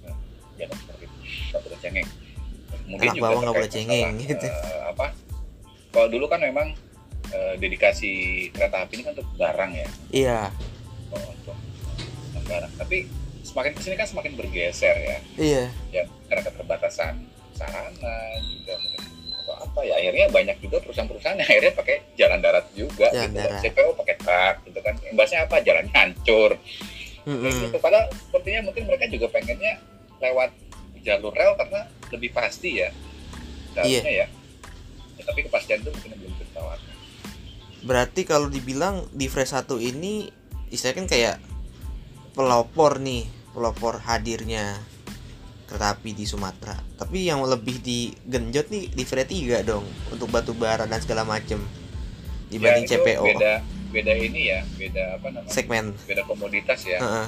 eh, 0.08 0.16
jangan 0.56 0.76
seperti 0.80 1.04
itu. 1.04 1.16
Nggak 1.52 1.60
boleh 1.66 1.78
cengeng 1.84 2.08
kemudian 2.90 3.12
Anak 3.12 3.22
bawang 3.22 3.38
nggak 3.40 3.54
terkait 3.54 3.62
boleh 3.62 3.70
cengeng, 3.70 4.12
gitu. 4.20 4.46
eh, 4.46 4.80
apa 4.84 5.06
kalau 5.88 6.08
dulu 6.08 6.26
kan 6.26 6.40
memang 6.40 6.74
eh, 7.28 7.54
dedikasi 7.56 8.10
kereta 8.50 8.82
api 8.82 8.92
ini 8.92 9.02
kan 9.04 9.12
untuk 9.14 9.28
barang 9.34 9.70
ya 9.72 9.88
Iya. 10.10 10.40
oh, 11.08 11.22
untuk 11.30 11.56
untuk 12.28 12.42
barang 12.44 12.72
tapi 12.76 13.06
semakin 13.40 13.70
ke 13.72 13.80
sini 13.80 13.94
kan 13.94 14.06
semakin 14.06 14.32
bergeser 14.34 14.96
ya 14.96 15.18
Iya. 15.36 15.64
ya 15.92 16.02
karena 16.26 16.42
keterbatasan 16.44 17.14
sarana 17.52 18.16
juga 18.42 18.74
mungkin 18.74 19.00
atau 19.36 19.54
apa 19.60 19.80
ya 19.80 19.94
akhirnya 19.96 20.26
banyak 20.28 20.56
juga 20.58 20.76
perusahaan-perusahaan 20.80 21.36
yang 21.36 21.46
akhirnya 21.46 21.72
pakai 21.72 21.96
jalan 22.14 22.38
darat 22.40 22.66
juga 22.72 23.06
Jalan 23.08 23.28
gitu 23.28 23.38
darat. 23.40 23.60
CPO 23.62 23.90
pakai 23.94 24.16
truk 24.16 24.56
gitu 24.64 24.78
kan 24.80 24.94
imbasnya 25.04 25.38
apa 25.44 25.56
jalannya 25.60 25.92
hancur 25.92 26.50
Kayak 27.20 27.36
Mm-mm. 27.36 27.52
gitu. 27.68 27.78
padahal 27.78 28.06
sepertinya 28.10 28.60
mungkin 28.64 28.82
mereka 28.84 29.04
juga 29.06 29.26
pengennya 29.28 29.76
lewat 30.18 30.50
jalur 31.00 31.32
rel 31.32 31.56
karena 31.56 31.84
lebih 32.10 32.30
pasti 32.30 32.78
ya 32.78 32.88
seharusnya 33.72 34.12
ya. 34.12 34.26
Ya, 35.14 35.22
tapi 35.22 35.44
kepastian 35.44 35.80
itu 35.80 35.90
mungkin 35.92 36.10
belum 36.16 36.32
ditawarkan 36.34 36.94
Berarti 37.80 38.20
kalau 38.24 38.48
dibilang 38.48 39.08
di 39.10 39.24
Fresh 39.26 39.56
1 39.56 39.68
ini 39.80 40.28
istilahnya 40.68 40.96
kan 40.96 41.06
kayak 41.08 41.36
pelopor 42.32 43.00
nih, 43.00 43.24
pelopor 43.50 44.00
hadirnya 44.00 44.76
kereta 45.64 45.94
api 45.94 46.12
di 46.12 46.24
Sumatera. 46.24 46.76
Tapi 46.96 47.24
yang 47.24 47.40
lebih 47.40 47.80
digenjot 47.80 48.68
nih 48.68 48.84
di 48.90 49.04
Fresh 49.04 49.32
3 49.32 49.64
dong 49.64 49.84
untuk 50.08 50.28
batu 50.28 50.52
bara 50.52 50.84
dan 50.84 51.00
segala 51.00 51.24
macem 51.24 51.56
dibanding 52.48 52.84
Ya, 52.84 52.98
CPO 52.98 53.24
beda 53.30 53.54
beda 53.90 54.12
ini 54.12 54.50
ya 54.50 54.60
beda 54.74 55.04
apa 55.16 55.26
namanya 55.30 55.50
segmen. 55.50 55.94
beda 56.02 56.22
komoditas 56.22 56.82
ya 56.82 56.98
Heeh. 56.98 57.26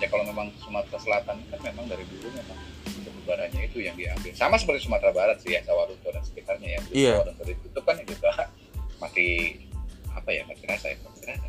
ya 0.00 0.06
kalau 0.08 0.24
memang 0.24 0.48
Sumatera 0.58 0.96
Selatan 0.96 1.36
kan 1.48 1.60
memang 1.62 1.84
dari 1.84 2.04
dulu 2.04 2.28
memang 2.28 2.56
baranya 3.24 3.60
itu 3.64 3.78
yang 3.82 3.96
diambil 3.96 4.32
sama 4.36 4.56
seperti 4.60 4.86
Sumatera 4.86 5.10
Barat 5.10 5.40
sih 5.40 5.56
ya 5.56 5.60
Sawaruto 5.64 6.08
dan 6.12 6.22
sekitarnya 6.22 6.68
ya 6.76 6.80
Iya. 6.92 7.14
dan 7.24 7.34
sudah 7.36 7.48
ditutup 7.50 7.82
kan 7.84 7.96
juga 8.04 8.30
mati 9.02 9.28
apa 10.14 10.30
ya 10.30 10.42
mati 10.46 10.62
rasa 10.68 10.86
ya 10.92 10.96
mati 11.02 11.22
rasa 11.26 11.46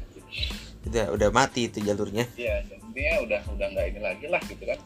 Udah 0.86 1.06
udah 1.18 1.30
mati 1.34 1.66
itu 1.66 1.82
jalurnya. 1.82 2.30
Iya, 2.38 2.62
intinya 2.70 3.14
udah 3.26 3.42
udah 3.58 3.68
nggak 3.74 3.86
ini 3.90 4.00
lagi 4.06 4.26
lah 4.30 4.38
gitu 4.46 4.62
kan. 4.70 4.78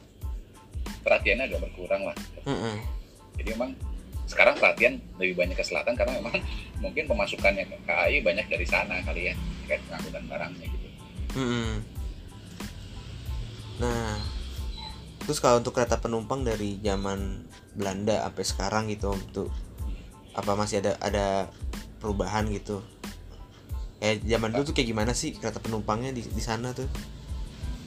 Perhatiannya 1.03 1.43
agak 1.51 1.59
berkurang 1.67 2.07
lah. 2.07 2.15
Heeh. 2.47 2.77
Jadi 3.35 3.49
memang 3.55 3.75
sekarang 4.23 4.55
perhatian 4.55 5.03
lebih 5.19 5.35
banyak 5.43 5.59
ke 5.59 5.65
selatan 5.67 5.99
karena 5.99 6.23
memang 6.23 6.39
mungkin 6.83 7.03
pemasukannya 7.03 7.67
ke 7.67 7.75
KAI 7.83 8.23
banyak 8.23 8.47
dari 8.47 8.63
sana 8.63 9.03
kali 9.03 9.27
ya, 9.27 9.33
kayak 9.67 9.83
pengangkutan 9.91 10.23
barangnya 10.31 10.65
gitu. 10.71 10.87
Mm-mm. 11.35 11.69
Nah, 11.83 11.98
terus 15.29 15.45
kalau 15.45 15.61
untuk 15.61 15.77
kereta 15.77 16.01
penumpang 16.01 16.41
dari 16.41 16.81
zaman 16.81 17.45
Belanda 17.77 18.25
sampai 18.25 18.45
sekarang 18.49 18.83
gitu 18.89 19.13
Om, 19.13 19.21
tuh 19.29 19.45
apa 20.33 20.57
masih 20.57 20.81
ada 20.81 20.97
ada 21.05 21.53
perubahan 22.01 22.49
gitu? 22.49 22.81
Eh 24.01 24.17
zaman 24.25 24.49
dulu 24.49 24.65
tuh 24.65 24.73
kayak 24.73 24.89
gimana 24.89 25.13
sih 25.13 25.37
kereta 25.37 25.61
penumpangnya 25.61 26.17
di 26.17 26.25
di 26.25 26.41
sana 26.41 26.73
tuh? 26.73 26.89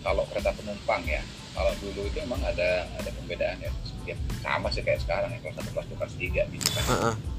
Kalau 0.07 0.23
kereta 0.31 0.55
penumpang 0.55 1.03
ya, 1.03 1.19
kalau 1.51 1.75
dulu 1.83 2.07
itu 2.07 2.23
memang 2.23 2.47
ada 2.47 2.87
ada 2.95 3.11
pembedaan 3.11 3.59
ya. 3.59 3.75
Ya, 4.07 4.15
sama 4.39 4.71
sih 4.71 4.87
kayak 4.87 5.03
sekarang 5.03 5.35
ya 5.35 5.43
kelas 5.43 5.59
satu 5.59 5.71
kelas 5.75 5.87
dua 5.91 5.99
kelas 5.99 6.15
tiga 6.23 6.43
gitu 6.47 6.69
kan. 6.79 6.83
Heeh. 6.95 7.15
Ya, 7.19 7.32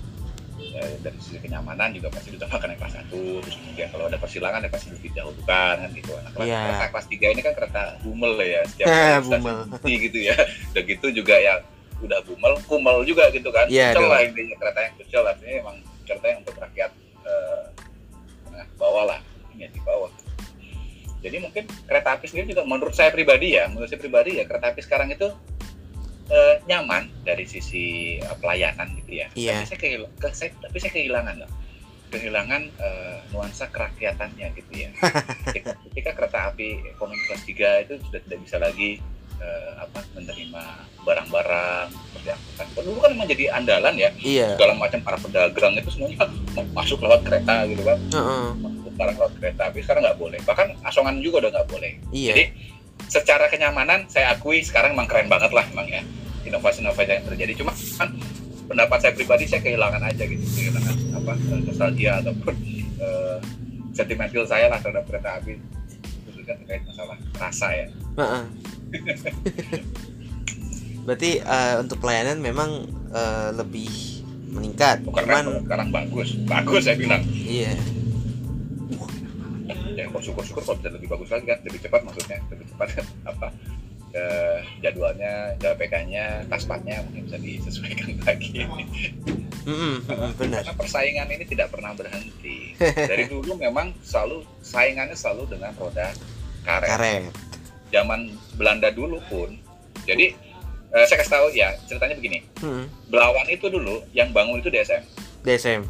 dari 0.73 1.17
sisi 1.19 1.37
kenyamanan 1.37 1.93
juga 1.93 2.07
pasti 2.09 2.33
ditambahkan 2.33 2.67
yang 2.73 2.79
kelas 2.79 2.93
satu 2.95 3.21
terus 3.41 3.55
kemudian 3.57 3.87
kalau 3.89 4.05
ada 4.07 4.17
persilangan 4.17 4.59
ya 4.59 4.69
pasti 4.69 4.87
lebih 4.89 5.09
didahulukan 5.13 5.75
kan 5.79 5.89
gitu 5.91 6.11
nah, 6.13 6.31
kelas, 6.31 6.47
Iya. 6.47 6.59
kereta 6.63 6.85
kelas 6.89 7.05
tiga 7.07 7.27
ini 7.29 7.41
kan 7.41 7.53
kereta 7.53 7.81
bumel 8.01 8.33
ya 8.37 8.59
setiap 8.65 8.85
Eh, 8.87 9.17
bumel. 9.21 9.41
berhenti 9.67 9.93
gitu 10.01 10.17
ya 10.21 10.35
udah 10.73 10.83
gitu 10.83 11.07
juga 11.11 11.35
yang 11.37 11.59
udah 11.99 12.19
bumel 12.23 12.53
kumel 12.65 12.97
juga 13.03 13.29
gitu 13.29 13.49
kan 13.49 13.65
kucel 13.65 13.95
dong. 13.95 14.09
lah 14.09 14.19
intinya 14.21 14.55
kereta 14.57 14.79
yang 14.81 14.93
kucel 14.97 15.23
artinya 15.23 15.53
emang 15.59 15.77
kereta 16.03 16.25
yang 16.27 16.39
untuk 16.41 16.55
rakyat 16.57 16.91
eh, 17.23 17.63
bawah 18.75 19.03
lah 19.07 19.19
ini 19.53 19.67
di 19.67 19.81
bawah 19.81 20.11
jadi 21.19 21.39
mungkin 21.39 21.63
kereta 21.87 22.19
api 22.19 22.25
sendiri 22.27 22.51
juga 22.51 22.67
menurut 22.67 22.91
saya 22.91 23.07
pribadi 23.09 23.55
ya 23.55 23.71
menurut 23.71 23.87
saya 23.87 24.01
pribadi 24.01 24.37
ya 24.37 24.43
kereta 24.43 24.75
api 24.75 24.81
sekarang 24.83 25.07
itu 25.07 25.31
eh, 26.25 26.55
nyaman 26.65 27.09
dari 27.21 27.43
sisi 27.43 27.85
eh, 28.15 28.35
pelayanan 28.37 28.87
gitu 28.97 29.11
ya 29.15 29.27
Iya. 29.33 29.53
tapi 29.57 29.67
saya, 29.67 29.79
kehil- 29.79 30.11
ke- 30.15 30.31
saya- 30.33 30.55
tapi 30.57 30.77
saya 30.77 30.91
kehilangan 30.91 31.35
loh 31.37 31.51
kehilangan 32.09 32.61
eh, 32.69 33.17
nuansa 33.29 33.65
kerakyatannya 33.67 34.53
gitu 34.53 34.71
ya. 34.77 34.89
ketika, 35.49 35.73
ketika 35.83 36.11
kereta 36.13 36.39
api 36.47 36.77
ekonomi 36.87 37.17
kelas 37.25 37.41
3 37.43 37.83
itu 37.83 37.93
sudah 37.99 38.21
tidak 38.21 38.39
bisa 38.39 38.57
lagi 38.57 39.01
eh, 39.35 39.71
apa 39.75 39.99
menerima 40.13 40.63
barang-barang 41.03 41.87
seperti 41.89 42.29
angkutan. 42.31 42.65
Dulu 42.79 42.99
kan 43.01 43.11
memang 43.11 43.27
jadi 43.27 43.43
andalan 43.51 43.95
ya, 43.97 44.09
Iya. 44.15 44.47
segala 44.53 44.73
macam 44.73 45.01
para 45.01 45.17
pedagang 45.17 45.73
itu 45.73 45.89
semuanya 45.89 46.29
mau 46.53 46.63
masuk 46.75 47.01
lewat 47.01 47.21
kereta 47.23 47.65
gitu 47.65 47.81
kan, 47.81 47.97
Heeh. 47.97 48.47
masuk 48.61 48.93
barang 48.93 49.15
lewat 49.17 49.33
kereta. 49.35 49.61
Tapi 49.67 49.79
sekarang 49.81 50.01
nggak 50.05 50.19
boleh. 50.21 50.39
Bahkan 50.39 50.67
asongan 50.85 51.17
juga 51.17 51.35
udah 51.41 51.51
nggak 51.51 51.67
boleh. 51.67 51.91
Iya. 52.09 52.29
Jadi 52.31 52.43
secara 53.13 53.45
kenyamanan 53.45 54.09
saya 54.09 54.33
akui 54.33 54.65
sekarang 54.65 54.97
emang 54.97 55.05
keren 55.05 55.29
banget 55.29 55.53
lah 55.53 55.61
emang 55.69 55.85
ya 55.85 56.01
inovasi-inovasi 56.49 57.21
yang 57.21 57.25
terjadi. 57.29 57.53
Cuma 57.61 57.69
kan 58.01 58.09
pendapat 58.65 58.97
saya 59.05 59.13
pribadi 59.13 59.45
saya 59.45 59.61
kehilangan 59.61 60.01
aja 60.01 60.25
gitu, 60.25 60.41
kehilangan 60.41 60.97
apa 61.21 61.37
eh, 61.37 61.61
nostalgia 61.61 62.17
ataupun 62.25 62.57
eh, 62.97 63.37
sentimental 63.93 64.49
saya 64.49 64.73
lah 64.73 64.81
terhadap 64.81 65.05
kereta 65.05 65.37
api 65.37 65.61
khususnya 66.25 66.57
terkait 66.65 66.81
masalah 66.89 67.17
rasa 67.37 67.69
ya. 67.69 67.85
Berarti 71.05 71.31
eh, 71.37 71.75
untuk 71.77 72.01
pelayanan 72.01 72.41
memang 72.41 72.89
eh, 73.13 73.49
lebih 73.53 73.93
meningkat. 74.49 75.05
Bukan 75.05 75.21
Cuman 75.21 75.45
sekarang 75.69 75.93
bagus, 75.93 76.33
bagus 76.49 76.89
saya 76.89 76.97
bilang. 76.97 77.21
iya. 77.29 77.77
Ya 77.77 78.02
kok 80.13 80.21
syukur-syukur 80.21 80.61
kalau 80.61 80.77
bisa 80.77 80.89
lebih 80.93 81.09
bagus 81.09 81.29
lagi 81.33 81.45
kan, 81.49 81.59
lebih 81.65 81.79
cepat 81.81 82.01
maksudnya, 82.05 82.37
lebih 82.53 82.65
cepat 82.69 82.89
apa 83.33 83.47
eh, 84.13 84.57
jadwalnya, 84.79 85.57
JPK-nya, 85.57 86.45
taspatnya 86.47 87.01
mungkin 87.09 87.25
bisa 87.27 87.37
disesuaikan 87.41 88.13
lagi. 88.29 88.69
Mm-mm, 89.63 89.95
mm-mm, 90.05 90.31
benar. 90.37 90.61
Karena 90.61 90.73
persaingan 90.77 91.27
ini 91.33 91.45
tidak 91.49 91.73
pernah 91.73 91.91
berhenti. 91.97 92.77
Dari 93.11 93.25
dulu 93.25 93.57
memang 93.57 93.91
selalu 94.05 94.45
saingannya 94.61 95.17
selalu 95.17 95.57
dengan 95.57 95.73
roda 95.75 96.13
karet. 96.63 96.89
Karet. 96.93 97.23
Zaman 97.89 98.37
Belanda 98.55 98.93
dulu 98.93 99.17
pun. 99.27 99.57
Jadi 100.05 100.35
eh, 100.93 101.05
saya 101.09 101.17
kasih 101.23 101.33
tahu 101.33 101.47
ya 101.57 101.73
ceritanya 101.89 102.15
begini. 102.19 102.39
Mm-mm. 102.61 102.85
Belawan 103.09 103.49
itu 103.49 103.65
dulu 103.71 104.05
yang 104.13 104.29
bangun 104.29 104.61
itu 104.61 104.69
DSM. 104.69 105.03
DSM. 105.41 105.81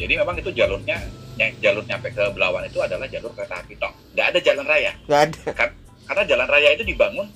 Jadi 0.00 0.16
memang 0.16 0.32
itu 0.40 0.48
jalurnya 0.56 0.96
yang 1.40 1.50
jalur 1.64 1.84
nyampe 1.88 2.12
ke 2.12 2.20
Belawan 2.36 2.68
itu 2.68 2.76
adalah 2.84 3.08
jalur 3.08 3.32
kereta 3.32 3.64
api 3.64 3.72
tok. 3.80 3.92
Nggak 4.12 4.26
ada 4.28 4.38
jalan 4.44 4.64
raya. 4.68 4.92
Nggak 5.08 5.20
ada. 5.24 5.72
Karena 6.04 6.22
jalan 6.28 6.48
raya 6.52 6.68
itu 6.76 6.84
dibangun 6.84 7.28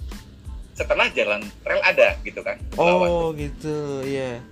setelah 0.77 1.07
jalan 1.17 1.41
rel 1.65 1.81
ada 1.81 2.19
gitu 2.21 2.45
kan. 2.45 2.61
Belawan. 2.77 3.09
Oh 3.09 3.29
gitu, 3.33 4.05
iya. 4.05 4.45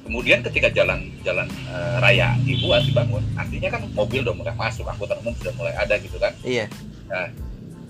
Kemudian 0.00 0.42
ketika 0.42 0.72
jalan 0.74 1.06
jalan 1.22 1.46
eh, 1.70 1.96
raya 2.02 2.34
dibuat 2.42 2.82
dibangun, 2.82 3.22
artinya 3.38 3.68
kan 3.78 3.86
mobil 3.94 4.26
udah 4.26 4.34
mulai 4.34 4.54
masuk, 4.58 4.82
angkutan 4.90 5.22
umum 5.22 5.36
sudah 5.38 5.54
mulai 5.54 5.74
ada 5.78 5.94
gitu 6.02 6.18
kan. 6.18 6.34
Iya. 6.42 6.66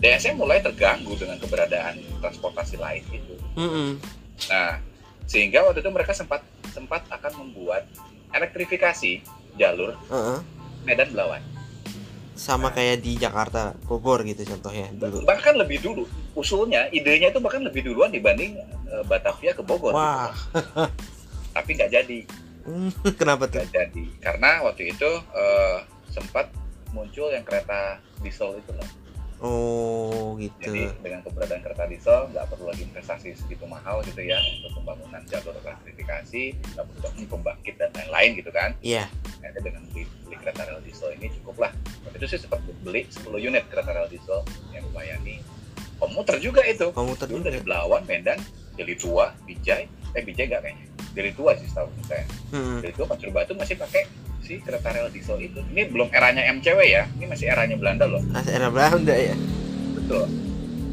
DSM 0.01 0.37
mulai 0.37 0.61
terganggu 0.65 1.13
dengan 1.17 1.37
keberadaan 1.41 1.97
transportasi 2.25 2.77
lain 2.81 3.05
itu. 3.13 3.37
Mm-mm. 3.57 4.01
Nah, 4.49 4.81
sehingga 5.29 5.65
waktu 5.65 5.85
itu 5.85 5.93
mereka 5.93 6.17
sempat 6.17 6.41
sempat 6.73 7.05
akan 7.13 7.33
membuat 7.45 7.85
elektrifikasi 8.33 9.21
jalur 9.59 9.93
Heeh. 10.09 10.39
Medan 10.85 11.09
Belawan. 11.13 11.43
Sama 12.37 12.73
kayak 12.73 13.05
di 13.05 13.21
Jakarta, 13.21 13.77
Bogor 13.85 14.25
gitu 14.25 14.41
contohnya 14.49 14.89
dulu. 14.97 15.29
Bahkan 15.29 15.61
lebih 15.61 15.85
dulu, 15.85 16.09
usulnya, 16.33 16.89
idenya 16.89 17.29
itu 17.29 17.41
bahkan 17.43 17.61
lebih 17.61 17.85
duluan 17.85 18.09
dibanding 18.09 18.57
eh, 18.65 19.05
Batavia 19.05 19.53
ke 19.53 19.61
Bogor. 19.61 19.93
Wah, 19.93 20.33
gitu. 20.33 20.89
Tapi 21.57 21.71
nggak 21.77 21.91
jadi, 21.93 22.19
kenapa 23.21 23.45
tuh? 23.51 23.61
nggak 23.61 23.71
jadi. 23.77 24.05
Karena 24.25 24.65
waktu 24.65 24.97
itu 24.97 25.11
eh, 25.37 25.79
sempat 26.09 26.49
muncul 26.97 27.29
yang 27.31 27.45
kereta 27.45 28.01
diesel 28.25 28.57
itu 28.57 28.73
loh. 28.73 28.89
Oh 29.41 30.37
gitu. 30.37 30.69
Jadi 30.69 30.93
dengan 31.01 31.25
keberadaan 31.25 31.65
kereta 31.65 31.89
diesel 31.89 32.29
nggak 32.29 32.45
perlu 32.53 32.69
lagi 32.69 32.85
investasi 32.85 33.33
segitu 33.33 33.65
mahal 33.65 34.05
gitu 34.05 34.21
ya 34.21 34.37
untuk 34.37 34.81
pembangunan 34.81 35.25
jalur 35.25 35.57
elektrifikasi, 35.65 36.43
nggak 36.77 36.85
perlu 36.85 37.01
bangun 37.01 37.27
pembangkit 37.41 37.75
dan 37.81 37.89
lain-lain 37.97 38.31
gitu 38.37 38.51
kan. 38.53 38.77
Iya. 38.85 39.09
Ternyata 39.41 39.59
dengan 39.65 39.83
beli, 39.89 40.05
beli 40.29 40.37
kereta 40.37 40.63
rel 40.69 40.81
diesel 40.85 41.11
ini 41.17 41.33
cukup 41.41 41.57
lah. 41.69 41.73
Waktu 42.05 42.17
itu 42.21 42.27
sih 42.37 42.41
sempat 42.45 42.61
beli 42.85 43.09
10 43.09 43.33
unit 43.41 43.65
kereta 43.73 43.91
rel 43.97 44.09
diesel 44.13 44.45
yang 44.77 44.85
melayani 44.93 45.41
komuter 45.97 46.37
juga 46.37 46.61
itu. 46.69 46.93
Komuter 46.93 47.29
juga. 47.29 47.49
dari 47.49 47.61
Belawan, 47.65 48.05
Medan, 48.05 48.41
Jeli 48.77 48.97
Tua, 48.97 49.33
Bijay, 49.49 49.89
eh 50.15 50.23
Bijay 50.23 50.47
nggak 50.51 50.63
kayaknya. 50.63 50.87
Jeli 51.11 51.33
Tua 51.35 51.53
sih 51.59 51.67
setahu 51.67 51.91
saya. 52.07 52.25
Mm-mm. 52.55 52.79
Jeli 52.83 52.95
Tua 52.95 53.07
Pasir 53.11 53.31
Batu 53.35 53.53
masih 53.59 53.75
pakai 53.75 54.07
si 54.45 54.59
kereta 54.63 54.91
rel 54.91 55.11
diesel 55.11 55.39
itu. 55.43 55.63
Ini 55.71 55.91
belum 55.91 56.11
eranya 56.11 56.47
MCW 56.51 56.81
ya, 56.87 57.07
ini 57.19 57.27
masih 57.31 57.51
eranya 57.51 57.77
Belanda 57.79 58.07
loh. 58.07 58.23
Masih 58.31 58.53
era 58.55 58.69
Belanda 58.71 59.15
ya. 59.15 59.35
Betul. 59.95 60.27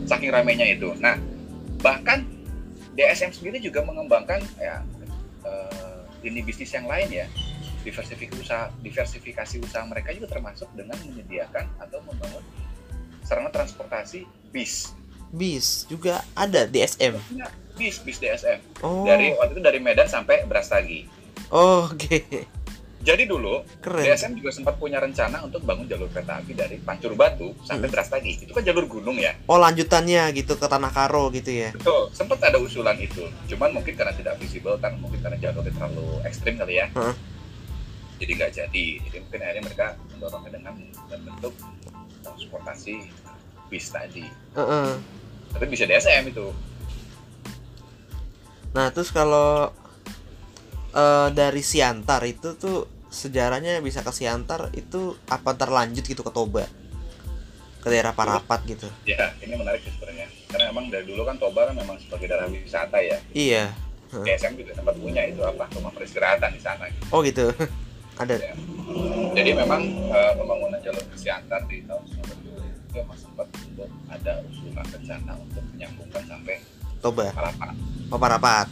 Saking 0.05 0.31
ramainya 0.33 0.65
itu. 0.69 0.93
Nah, 1.01 1.17
bahkan 1.81 2.25
DSM 2.97 3.33
sendiri 3.33 3.61
juga 3.61 3.85
mengembangkan 3.85 4.41
ya 4.57 4.81
eh, 5.45 5.99
ini 6.25 6.41
bisnis 6.41 6.73
yang 6.73 6.89
lain 6.89 7.09
ya. 7.09 7.25
Diversifikasi 7.85 8.35
usaha, 8.41 8.67
diversifikasi 8.83 9.55
usaha 9.63 9.85
mereka 9.87 10.11
juga 10.11 10.27
termasuk 10.33 10.67
dengan 10.75 10.97
menyediakan 11.07 11.65
atau 11.79 12.03
membangun 12.03 12.43
sarana 13.23 13.53
transportasi 13.53 14.27
bis. 14.51 14.91
Bis 15.31 15.87
juga 15.87 16.23
ada 16.35 16.67
DSM. 16.67 17.15
Nah, 17.37 17.51
bis 17.77 18.01
bis 18.01 18.17
DSM. 18.17 18.59
Oh. 18.81 19.05
Dari 19.05 19.31
waktu 19.31 19.53
itu 19.53 19.61
dari 19.61 19.79
Medan 19.79 20.09
sampai 20.09 20.43
Brastagi. 20.43 21.05
Oh, 21.47 21.87
Oke. 21.87 22.49
Jadi 22.97 23.23
dulu 23.23 23.63
Keren. 23.79 24.03
DSM 24.03 24.35
juga 24.35 24.51
sempat 24.51 24.75
punya 24.75 24.99
rencana 24.99 25.39
untuk 25.39 25.63
bangun 25.63 25.87
jalur 25.87 26.11
kereta 26.11 26.43
api 26.43 26.51
dari 26.51 26.75
Pancur 26.75 27.15
Batu 27.15 27.55
sampai 27.63 27.87
Hmm. 27.87 27.95
Brastagi. 27.95 28.43
Itu 28.43 28.51
kan 28.51 28.67
jalur 28.67 28.83
gunung 28.83 29.15
ya. 29.15 29.31
Oh 29.47 29.55
lanjutannya 29.55 30.27
gitu 30.35 30.59
ke 30.59 30.67
Tanah 30.67 30.91
Karo 30.91 31.31
gitu 31.31 31.47
ya. 31.47 31.71
Betul, 31.71 32.11
sempat 32.11 32.43
ada 32.43 32.59
usulan 32.59 32.99
itu. 32.99 33.23
Cuman 33.47 33.71
mungkin 33.71 33.95
karena 33.95 34.11
tidak 34.11 34.35
visible, 34.43 34.75
karena 34.75 34.99
mungkin 34.99 35.23
karena 35.23 35.39
jalurnya 35.39 35.71
terlalu 35.71 36.19
ekstrim 36.27 36.59
kali 36.59 36.83
ya. 36.83 36.91
Heeh. 36.91 37.15
Jadi 38.19 38.31
nggak 38.33 38.51
jadi. 38.51 38.85
Jadi 39.07 39.17
mungkin 39.23 39.39
akhirnya 39.39 39.63
mereka 39.63 39.85
mendorongnya 40.11 40.51
dengan 40.51 40.73
bentuk 41.07 41.53
transportasi 42.25 42.95
bis 43.69 43.87
tadi. 43.87 44.25
Heeh. 44.51 44.89
Tapi 45.55 45.65
bisa 45.69 45.87
DSM 45.87 46.27
itu. 46.27 46.51
Nah 48.77 48.93
terus 48.93 49.09
kalau 49.09 49.73
eh, 50.93 51.29
dari 51.33 51.65
Siantar 51.65 52.21
itu 52.29 52.53
tuh 52.53 52.85
sejarahnya 53.09 53.81
bisa 53.81 54.05
ke 54.05 54.13
Siantar 54.13 54.69
itu 54.77 55.17
apa 55.25 55.57
terlanjut 55.57 56.05
gitu 56.05 56.21
ke 56.21 56.29
Toba 56.29 56.69
ke 57.81 57.87
daerah 57.89 58.13
Parapat 58.13 58.61
gitu. 58.69 58.85
Ya, 59.07 59.33
ini 59.41 59.57
menarik 59.57 59.81
sih 59.81 59.89
sebenarnya. 59.97 60.27
Karena 60.51 60.65
emang 60.69 60.91
dari 60.93 61.09
dulu 61.09 61.25
kan 61.25 61.41
Toba 61.41 61.71
kan 61.71 61.75
memang 61.77 61.97
sebagai 61.97 62.29
daerah 62.29 62.45
wisata 62.51 63.01
ya. 63.01 63.17
Iya. 63.33 63.73
DSM 64.07 64.53
juga 64.59 64.71
sempat 64.77 64.95
punya 65.01 65.23
itu 65.25 65.41
apa 65.43 65.65
rumah 65.73 65.91
peristirahatan 65.95 66.53
di 66.53 66.61
sana. 66.61 66.85
gitu. 66.91 67.05
Oh 67.09 67.19
gitu. 67.25 67.47
Ada. 68.21 68.35
Ya. 68.37 68.53
Jadi 69.33 69.49
memang 69.57 69.81
eh, 70.13 70.31
pembangunan 70.37 70.79
jalur 70.83 71.01
ke 71.01 71.17
Siantar 71.17 71.65
di 71.65 71.81
tahun 71.85 72.03
90 72.05 72.45
itu 72.61 72.93
memang 72.97 73.17
sempat 73.19 73.47
ada 74.09 74.41
usulan 74.49 74.87
rencana 74.89 75.33
untuk 75.37 75.61
menyambungkan 75.75 76.23
sampai 76.25 76.57
Toba. 76.99 77.31
Parapat. 77.31 77.75
Oh 78.09 78.19
Parapat. 78.19 78.67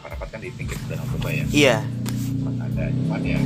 Parapat 0.00 0.28
kan 0.30 0.38
di 0.38 0.50
pinggir 0.54 0.78
Danau 0.86 1.06
Toba 1.16 1.28
ya. 1.30 1.44
Iya. 1.50 1.76
Sempat 2.06 2.54
ada 2.62 2.84
cuman 2.90 3.20
ya 3.22 3.40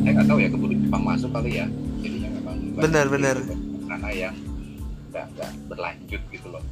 saya 0.00 0.12
nggak 0.16 0.28
tahu 0.32 0.38
ya 0.40 0.48
keburu 0.48 0.74
Jepang 0.74 1.02
masuk 1.04 1.30
kali 1.30 1.50
ya. 1.60 1.66
Jadinya 2.00 2.28
memang 2.32 2.56
Benar, 2.80 3.06
benar. 3.12 3.36
di 3.36 3.84
sana 3.84 4.08
yang 4.10 4.34
nggak 5.12 5.26
nggak 5.36 5.50
berlanjut 5.68 6.22
gitu 6.32 6.48
loh. 6.48 6.64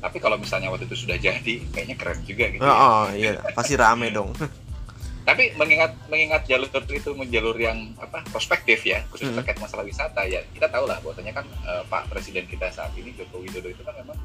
Tapi 0.00 0.16
kalau 0.16 0.40
misalnya 0.40 0.72
waktu 0.72 0.88
itu 0.88 0.96
sudah 1.04 1.20
jadi, 1.20 1.54
kayaknya 1.76 1.96
keren 2.00 2.24
juga 2.24 2.48
gitu. 2.48 2.64
Oh, 2.64 2.72
ya. 2.72 2.80
oh 2.80 3.06
iya 3.12 3.30
pasti 3.52 3.76
rame 3.76 4.08
dong. 4.08 4.32
Tapi 5.28 5.52
mengingat 5.60 5.92
mengingat 6.08 6.48
jalur 6.48 6.66
itu 6.72 7.12
jalur 7.28 7.56
yang 7.60 7.92
apa 8.00 8.24
prospektif 8.32 8.80
ya, 8.88 9.04
khusus 9.12 9.28
Hmm. 9.28 9.36
terkait 9.36 9.60
masalah 9.60 9.84
wisata 9.84 10.24
ya, 10.24 10.40
kita 10.56 10.72
tahu 10.72 10.88
lah 10.88 10.96
bahwasanya 11.04 11.36
kan 11.36 11.44
eh, 11.44 11.84
Pak 11.84 12.08
Presiden 12.08 12.48
kita 12.48 12.72
saat 12.72 12.90
ini 12.96 13.12
Joko 13.12 13.44
Widodo 13.44 13.68
itu 13.68 13.84
kan 13.84 13.92
memang 14.00 14.16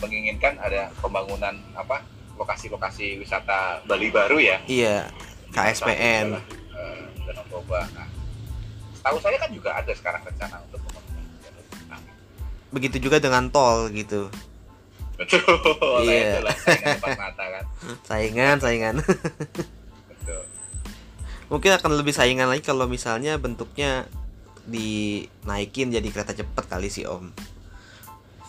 menginginkan 0.00 0.56
ada 0.58 0.88
pembangunan 0.98 1.54
apa 1.76 2.00
lokasi-lokasi 2.36 3.20
wisata 3.20 3.84
Bali 3.84 4.08
baru 4.08 4.40
ya. 4.40 4.56
Iya. 4.64 5.12
KSPN. 5.52 6.36
Adalah, 6.36 6.44
eh, 6.78 7.02
Danau 7.28 7.44
Toba. 7.52 7.80
Nah, 7.92 8.08
tahu 9.04 9.16
saya 9.20 9.36
kan 9.36 9.50
juga 9.52 9.76
ada 9.76 9.92
sekarang 9.92 10.22
rencana 10.24 10.56
untuk 10.64 10.80
pembangunan. 10.88 11.24
Begitu 12.70 12.96
juga 13.02 13.20
dengan 13.20 13.50
tol 13.52 13.90
gitu. 13.92 14.30
Betul. 15.20 15.44
Nah, 16.00 16.00
Iya. 16.00 16.40
saingan 16.64 17.18
mata 17.20 17.44
kan. 17.44 17.64
Saingan, 18.08 18.56
saingan. 18.56 18.94
Betul. 20.08 20.42
Mungkin 21.52 21.70
akan 21.76 21.92
lebih 22.00 22.16
saingan 22.16 22.48
lagi 22.48 22.64
kalau 22.64 22.88
misalnya 22.88 23.36
bentuknya 23.36 24.08
dinaikin 24.64 25.92
jadi 25.92 26.08
kereta 26.08 26.32
cepat 26.32 26.64
kali 26.72 26.88
sih 26.88 27.04
Om. 27.04 27.34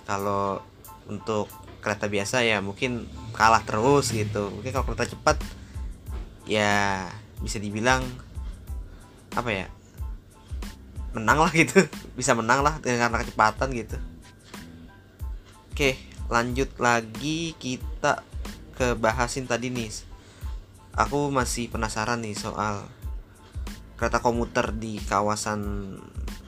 Kalau 0.07 0.63
untuk 1.09 1.49
kereta 1.81 2.05
biasa 2.05 2.45
ya 2.45 2.61
mungkin 2.61 3.09
kalah 3.33 3.65
terus 3.65 4.13
gitu. 4.13 4.53
Mungkin 4.53 4.71
kalau 4.71 4.85
kereta 4.91 5.09
cepat 5.09 5.37
ya 6.45 7.07
bisa 7.41 7.57
dibilang 7.57 8.05
apa 9.33 9.49
ya 9.49 9.65
menang 11.11 11.43
lah 11.43 11.51
gitu. 11.51 11.87
Bisa 12.19 12.37
menang 12.37 12.61
lah 12.63 12.79
dengan 12.79 13.11
kecepatan 13.11 13.71
gitu. 13.75 13.97
Oke 15.71 15.97
lanjut 16.31 16.71
lagi 16.79 17.57
kita 17.59 18.23
ke 18.77 18.95
bahasin 18.95 19.49
tadi 19.49 19.73
nih. 19.73 19.91
Aku 20.95 21.31
masih 21.31 21.71
penasaran 21.71 22.19
nih 22.23 22.35
soal 22.35 22.83
kereta 23.95 24.19
komuter 24.19 24.73
di 24.75 24.99
kawasan 25.03 25.93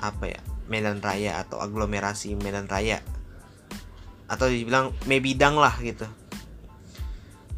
apa 0.01 0.25
ya 0.25 0.41
Medan 0.67 0.99
Raya 0.99 1.39
atau 1.39 1.61
aglomerasi 1.61 2.35
Medan 2.35 2.67
Raya 2.67 2.99
atau 4.27 4.47
dibilang 4.47 4.95
Mebidang 5.05 5.59
lah 5.59 5.75
gitu 5.83 6.07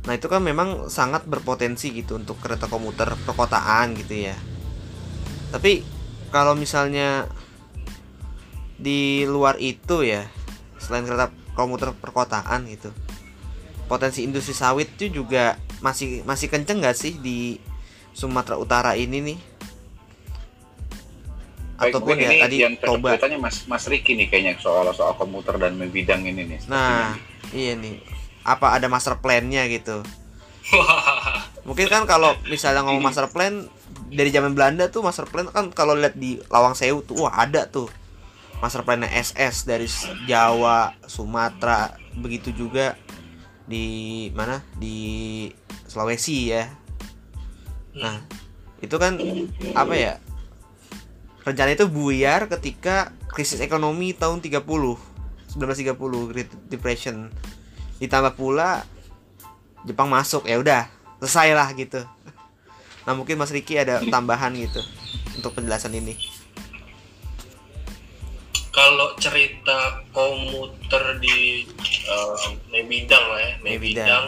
Nah 0.05 0.13
itu 0.13 0.29
kan 0.29 0.41
memang 0.41 0.87
sangat 0.87 1.25
berpotensi 1.25 1.89
gitu 1.89 2.17
untuk 2.21 2.37
kereta 2.37 2.69
komuter 2.69 3.09
perkotaan 3.25 3.97
gitu 3.97 4.29
ya. 4.29 4.37
Tapi 5.49 5.81
kalau 6.29 6.53
misalnya 6.53 7.25
di 8.77 9.25
luar 9.25 9.57
itu 9.57 10.05
ya, 10.05 10.29
selain 10.77 11.09
kereta 11.09 11.33
komuter 11.57 11.89
perkotaan 11.97 12.69
gitu, 12.69 12.93
potensi 13.89 14.21
industri 14.21 14.53
sawit 14.53 14.93
itu 14.93 15.09
juga 15.25 15.57
masih 15.81 16.21
masih 16.21 16.53
kenceng 16.53 16.85
gak 16.85 16.97
sih 16.97 17.17
di 17.17 17.57
Sumatera 18.13 18.61
Utara 18.61 18.91
ini 18.93 19.33
nih? 19.33 19.39
Baik, 21.75 21.91
Ataupun 21.91 22.15
ya 22.15 22.31
ini 22.31 22.39
tadi 22.39 22.55
yang 22.63 22.75
Toba. 22.79 23.19
ceritanya 23.19 23.37
Mas 23.39 23.67
Mas 23.67 23.83
Riki 23.91 24.15
nih 24.15 24.31
kayaknya 24.31 24.55
soal 24.63 24.87
soal 24.95 25.11
komuter 25.19 25.59
dan 25.59 25.75
bidang 25.75 26.23
ini 26.23 26.47
nih. 26.47 26.59
Nah, 26.71 27.19
iya 27.51 27.75
nih. 27.75 27.99
Apa 28.47 28.79
ada 28.79 28.87
master 28.87 29.19
plan-nya 29.19 29.67
gitu? 29.67 29.99
Mungkin 31.67 31.87
kan 31.91 32.07
kalau 32.07 32.31
misalnya 32.47 32.85
ngomong 32.85 33.03
master 33.03 33.27
plan 33.27 33.67
dari 34.07 34.31
zaman 34.31 34.55
Belanda 34.55 34.87
tuh 34.87 35.03
master 35.03 35.27
plan 35.27 35.51
kan 35.51 35.73
kalau 35.75 35.97
lihat 35.97 36.15
di 36.15 36.39
Lawang 36.47 36.77
Sewu 36.77 37.03
tuh 37.03 37.27
wah 37.27 37.33
ada 37.35 37.67
tuh 37.67 37.89
master 38.63 38.81
plannya 38.87 39.11
SS 39.11 39.67
dari 39.67 39.85
Jawa, 40.25 40.95
Sumatera, 41.05 41.91
begitu 42.15 42.55
juga 42.55 42.95
di 43.67 44.29
mana 44.31 44.61
di 44.77 45.49
Sulawesi 45.89 46.53
ya. 46.53 46.69
Nah, 47.97 48.21
itu 48.79 48.95
kan 48.95 49.19
apa 49.75 49.93
ya? 49.97 50.13
Rencana 51.45 51.77
itu 51.77 51.85
buyar 51.85 52.49
ketika 52.49 53.13
krisis 53.29 53.61
ekonomi 53.61 54.17
tahun 54.17 54.41
30 54.41 54.65
1930 54.65 56.31
Great 56.33 56.51
Depression. 56.67 57.29
Ditambah 58.01 58.33
pula 58.33 58.81
Jepang 59.85 60.09
masuk 60.09 60.49
ya 60.49 60.57
udah 60.57 60.89
selesai 61.21 61.53
lah 61.53 61.69
gitu. 61.77 62.01
Nah 63.05 63.13
mungkin 63.13 63.37
Mas 63.37 63.53
Riki 63.53 63.77
ada 63.77 64.01
tambahan 64.13 64.57
gitu 64.57 64.81
untuk 65.37 65.53
penjelasan 65.53 65.93
ini. 65.93 66.17
Kalau 68.73 69.15
cerita 69.21 70.03
komuter 70.11 71.21
di 71.21 71.63
eh, 71.85 72.35
Mebidang 72.73 73.25
lah 73.29 73.39
ya 73.39 73.53
Mebidang. 73.61 73.77
Mebidang 73.77 74.25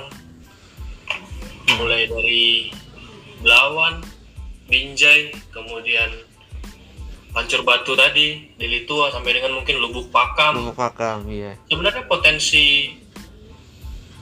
mulai 1.75 2.07
dari 2.07 2.71
Belawan 3.43 3.99
Binjai 4.71 5.35
kemudian 5.51 6.26
Pancur 7.37 7.61
Batu 7.61 7.93
tadi 7.93 8.49
Deli 8.57 8.89
Tua 8.89 9.13
sampai 9.13 9.37
dengan 9.37 9.61
mungkin 9.61 9.77
Lubuk 9.77 10.09
Pakam. 10.09 10.57
Lubuk 10.57 10.73
Pakam 10.73 11.29
iya. 11.29 11.53
Sebenarnya 11.69 12.09
potensi 12.09 12.89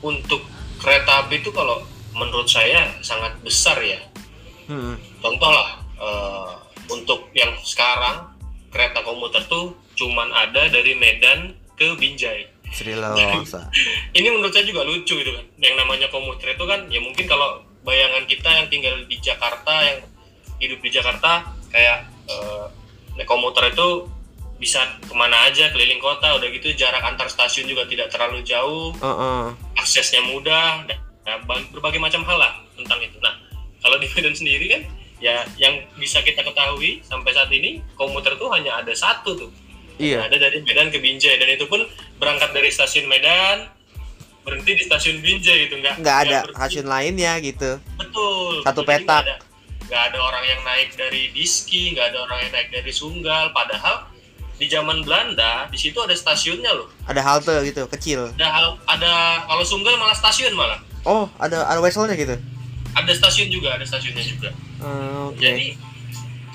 untuk 0.03 0.43
kereta 0.83 1.23
api 1.23 1.39
itu 1.39 1.47
kalau 1.55 1.79
menurut 2.11 2.43
saya 2.51 2.91
sangat 2.99 3.39
besar 3.39 3.79
ya. 3.79 4.03
Hmm. 4.65 4.97
contoh 5.21 5.45
lah 5.45 5.77
eh, 5.93 6.51
untuk 6.89 7.29
yang 7.37 7.53
sekarang 7.61 8.33
kereta 8.73 9.05
komuter 9.05 9.45
tuh 9.45 9.77
cuman 9.93 10.33
ada 10.33 10.65
dari 10.73 10.97
Medan 10.97 11.55
ke 11.79 11.95
Binjai. 11.95 12.49
Sri 12.73 12.97
Lawangsa 12.97 13.69
ini 14.17 14.27
menurut 14.27 14.51
saya 14.51 14.67
juga 14.67 14.83
lucu 14.83 15.15
gitu 15.15 15.31
kan. 15.31 15.45
Yang 15.61 15.75
namanya 15.79 16.11
komuter 16.11 16.51
itu 16.51 16.65
kan 16.67 16.91
ya 16.91 16.99
mungkin 16.99 17.29
kalau 17.31 17.63
bayangan 17.87 18.27
kita 18.27 18.49
yang 18.51 18.67
tinggal 18.67 18.95
di 19.07 19.15
Jakarta 19.23 19.73
yang 19.85 20.03
hidup 20.59 20.83
di 20.83 20.89
Jakarta 20.91 21.45
kayak 21.71 22.09
eh, 22.27 22.67
naik 23.15 23.27
komuter 23.27 23.71
itu 23.71 24.07
bisa 24.55 24.79
ke 25.03 25.11
mana 25.11 25.51
aja 25.51 25.67
keliling 25.71 25.99
kota 25.99 26.31
udah 26.35 26.47
gitu 26.47 26.71
jarak 26.75 27.03
antar 27.03 27.27
stasiun 27.27 27.67
juga 27.67 27.83
tidak 27.87 28.07
terlalu 28.07 28.39
jauh 28.41 28.95
Heeh. 28.95 29.43
aksesnya 29.75 30.23
mudah 30.23 30.87
ba- 31.43 31.67
berbagai 31.75 31.99
macam 31.99 32.23
hal 32.23 32.37
lah 32.39 32.53
tentang 32.79 32.99
itu. 33.03 33.17
Nah, 33.19 33.35
kalau 33.83 33.99
di 33.99 34.07
Medan 34.15 34.31
sendiri 34.31 34.65
kan 34.71 34.81
ya 35.19 35.43
yang 35.55 35.79
bisa 35.95 36.19
kita 36.21 36.43
ketahui 36.43 36.99
sampai 37.03 37.31
saat 37.31 37.51
ini 37.51 37.79
komuter 37.95 38.35
tuh 38.35 38.51
hanya 38.51 38.79
ada 38.79 38.91
satu 38.95 39.35
tuh. 39.35 39.51
iya 39.95 40.27
Ada 40.27 40.39
dari 40.39 40.59
Medan 40.63 40.91
ke 40.91 40.99
Binjai 40.99 41.39
dan 41.39 41.51
itu 41.51 41.67
pun 41.67 41.83
berangkat 42.19 42.51
dari 42.51 42.67
stasiun 42.67 43.07
Medan 43.07 43.71
berhenti 44.43 44.75
di 44.75 44.83
stasiun 44.85 45.19
Binjai 45.19 45.67
gitu 45.67 45.79
nggak 45.81 45.99
nggak 46.03 46.17
ada 46.27 46.39
stasiun 46.51 46.87
lainnya 46.87 47.39
gitu 47.41 47.79
betul 47.97 48.61
Satu 48.61 48.83
Jadi 48.83 48.89
petak. 49.03 49.23
Nggak 49.85 50.01
ada, 50.11 50.17
orang 50.21 50.43
yang 50.45 50.61
naik 50.65 50.89
dari 50.97 51.29
Diski 51.31 51.93
nggak 51.93 52.13
ada 52.13 52.25
orang 52.25 52.39
yang 52.45 52.53
naik 52.53 52.69
dari 52.73 52.91
Sunggal. 52.91 53.53
Padahal 53.53 54.09
di 54.55 54.71
zaman 54.71 55.03
Belanda 55.03 55.67
di 55.67 55.75
situ 55.75 55.99
ada 55.99 56.15
stasiunnya 56.15 56.71
loh. 56.71 56.87
Ada 57.05 57.21
halte 57.21 57.53
gitu 57.67 57.85
kecil. 57.91 58.31
Ada 58.39 58.47
hal- 58.47 58.79
ada 58.87 59.43
kalau 59.45 59.63
Sunggal 59.67 59.99
malah 59.99 60.15
stasiun 60.15 60.55
malah. 60.55 60.79
Oh 61.03 61.29
ada 61.37 61.67
ada 61.67 61.79
weselnya 61.83 62.15
gitu? 62.15 62.39
Ada 62.95 63.11
stasiun 63.11 63.51
juga 63.51 63.75
ada 63.75 63.83
stasiunnya 63.83 64.23
juga. 64.23 64.49
Hmm, 64.79 65.35
oke. 65.35 65.43
Jadi 65.43 65.75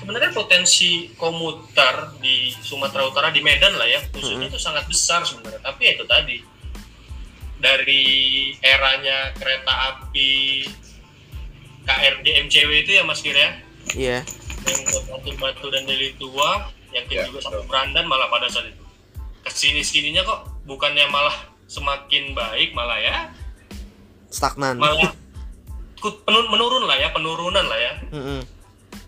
sebenarnya 0.01 0.33
potensi 0.33 1.13
komuter 1.13 2.17
di 2.17 2.49
Sumatera 2.57 3.05
Utara 3.05 3.29
di 3.29 3.39
Medan 3.45 3.77
lah 3.77 3.85
ya 3.85 4.01
khususnya 4.09 4.49
itu 4.49 4.57
sangat 4.57 4.89
besar 4.89 5.21
sebenarnya. 5.21 5.61
Tapi 5.61 5.81
ya 5.85 5.91
itu 5.93 6.05
tadi 6.09 6.37
dari 7.61 8.05
eranya 8.57 9.29
kereta 9.37 9.73
api 9.93 10.65
KRD 11.91 12.27
MCW 12.47 12.71
itu 12.85 12.91
ya 12.95 13.03
Mas 13.03 13.19
Kira 13.19 13.39
ya, 13.39 13.51
iya 13.95 14.17
yang 14.61 14.81
Batu 15.09 15.31
Batu 15.41 15.65
dan 15.73 15.83
Deli 15.89 16.13
Tua, 16.15 16.69
yang 16.93 17.03
ke 17.09 17.17
Ya, 17.17 17.25
juga 17.25 17.41
sampai 17.41 17.65
betul. 17.65 17.69
Berandan 17.73 18.05
malah 18.05 18.29
pada 18.29 18.45
saat 18.45 18.69
itu. 18.69 18.83
Ke 19.41 19.49
sini 19.49 19.81
sininya 19.81 20.21
kok 20.21 20.39
bukannya 20.63 21.09
malah 21.09 21.33
semakin 21.65 22.37
baik 22.37 22.75
malah 22.77 22.99
ya 22.99 23.15
stagnan 24.29 24.75
malah 24.77 25.11
penur- 25.97 26.49
menurun 26.51 26.83
lah 26.85 26.99
ya 26.99 27.09
penurunan 27.11 27.63
lah 27.63 27.79
ya 27.79 27.93
Mm-mm. 28.11 28.39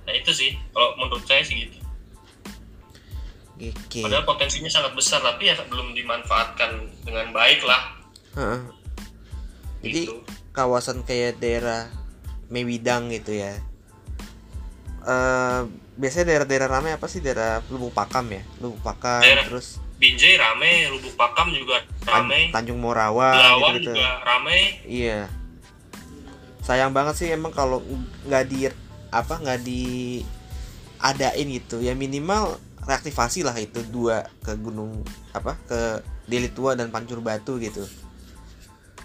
Nah 0.03 0.13
itu 0.15 0.31
sih, 0.35 0.51
kalau 0.73 0.95
menurut 0.99 1.23
saya 1.23 1.43
sih 1.43 1.63
gitu. 1.63 1.77
oke 3.63 3.99
Padahal 4.03 4.25
potensinya 4.27 4.67
sangat 4.67 4.91
besar, 4.97 5.23
tapi 5.23 5.47
ya 5.47 5.55
belum 5.69 5.95
dimanfaatkan 5.95 6.71
dengan 7.07 7.31
baik 7.31 7.63
lah. 7.63 7.95
Heeh. 8.35 8.59
jadi 9.83 10.01
Gitu. 10.09 10.15
kawasan 10.51 11.03
kayak 11.03 11.37
daerah 11.39 11.87
Mewidang 12.49 13.11
gitu 13.11 13.35
ya. 13.35 13.55
Eh 15.03 15.59
biasanya 15.93 16.25
daerah-daerah 16.33 16.67
ramai 16.67 16.91
apa 16.95 17.05
sih? 17.05 17.19
Daerah 17.19 17.61
Lubuk 17.69 17.93
Pakam 17.93 18.31
ya? 18.31 18.41
Lubuk 18.57 18.81
Pakam 18.81 19.21
Daerah- 19.21 19.45
terus 19.45 19.77
Binjai 19.99 20.35
rame, 20.35 20.91
Lubuk 20.91 21.15
Pakam 21.15 21.53
juga 21.55 21.79
rame, 22.03 22.51
Tanjung 22.51 22.75
Morawa 22.75 23.31
Belawan 23.31 23.71
gitu, 23.79 23.95
juga 23.95 24.19
rame. 24.25 24.83
iya. 24.83 25.31
Sayang 26.59 26.91
banget 26.91 27.15
sih 27.19 27.27
emang 27.31 27.55
kalau 27.55 27.79
nggak 28.27 28.43
di 28.47 28.67
apa 29.11 29.35
nggak 29.39 29.59
di 29.63 30.19
adain 30.99 31.47
gitu. 31.47 31.79
Ya 31.79 31.95
minimal 31.95 32.59
reaktivasi 32.83 33.47
lah 33.47 33.55
itu 33.55 33.79
dua 33.87 34.27
ke 34.43 34.55
gunung 34.59 35.07
apa 35.31 35.55
ke 35.67 36.03
Deli 36.27 36.51
Tua 36.51 36.75
dan 36.75 36.91
Pancur 36.91 37.23
Batu 37.23 37.55
gitu. 37.59 37.83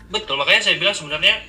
Betul, 0.09 0.35
makanya 0.35 0.67
saya 0.67 0.83
bilang 0.83 0.97
sebenarnya 0.97 1.43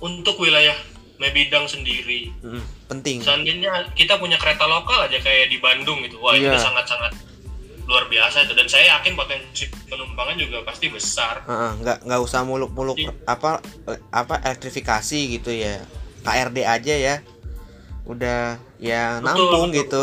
untuk 0.00 0.38
wilayah 0.38 0.76
Mebidang 1.14 1.64
sendiri, 1.64 2.34
Mm, 2.40 2.58
penting 2.86 3.22
seandainya 3.22 3.70
kita 3.92 4.18
punya 4.18 4.34
kereta 4.34 4.66
lokal 4.66 5.06
aja 5.06 5.16
kayak 5.16 5.46
di 5.46 5.58
Bandung 5.58 6.02
gitu, 6.02 6.18
wah 6.18 6.34
itu 6.34 6.42
Iya. 6.44 6.58
sangat-sangat 6.58 7.14
luar 7.84 8.08
biasa 8.08 8.42
itu 8.42 8.52
dan 8.52 8.64
saya 8.64 8.96
yakin 8.96 9.14
potensi 9.14 9.64
penumpangnya 9.84 10.42
juga 10.42 10.64
pasti 10.64 10.88
besar. 10.88 11.44
Heeh, 11.44 11.72
nggak 11.78 11.98
nggak 12.02 12.20
usah 12.20 12.42
muluk-muluk 12.42 12.96
Iya. 12.96 13.12
apa 13.24 13.62
apa 14.10 14.34
elektrifikasi 14.42 15.18
gitu 15.30 15.50
ya 15.50 15.84
KRD 16.22 16.58
aja 16.60 16.94
ya 16.94 17.16
udah 18.04 18.56
ya 18.76 19.18
Betul, 19.18 19.24
nampung 19.24 19.68
betul. 19.68 19.78
gitu 19.78 20.02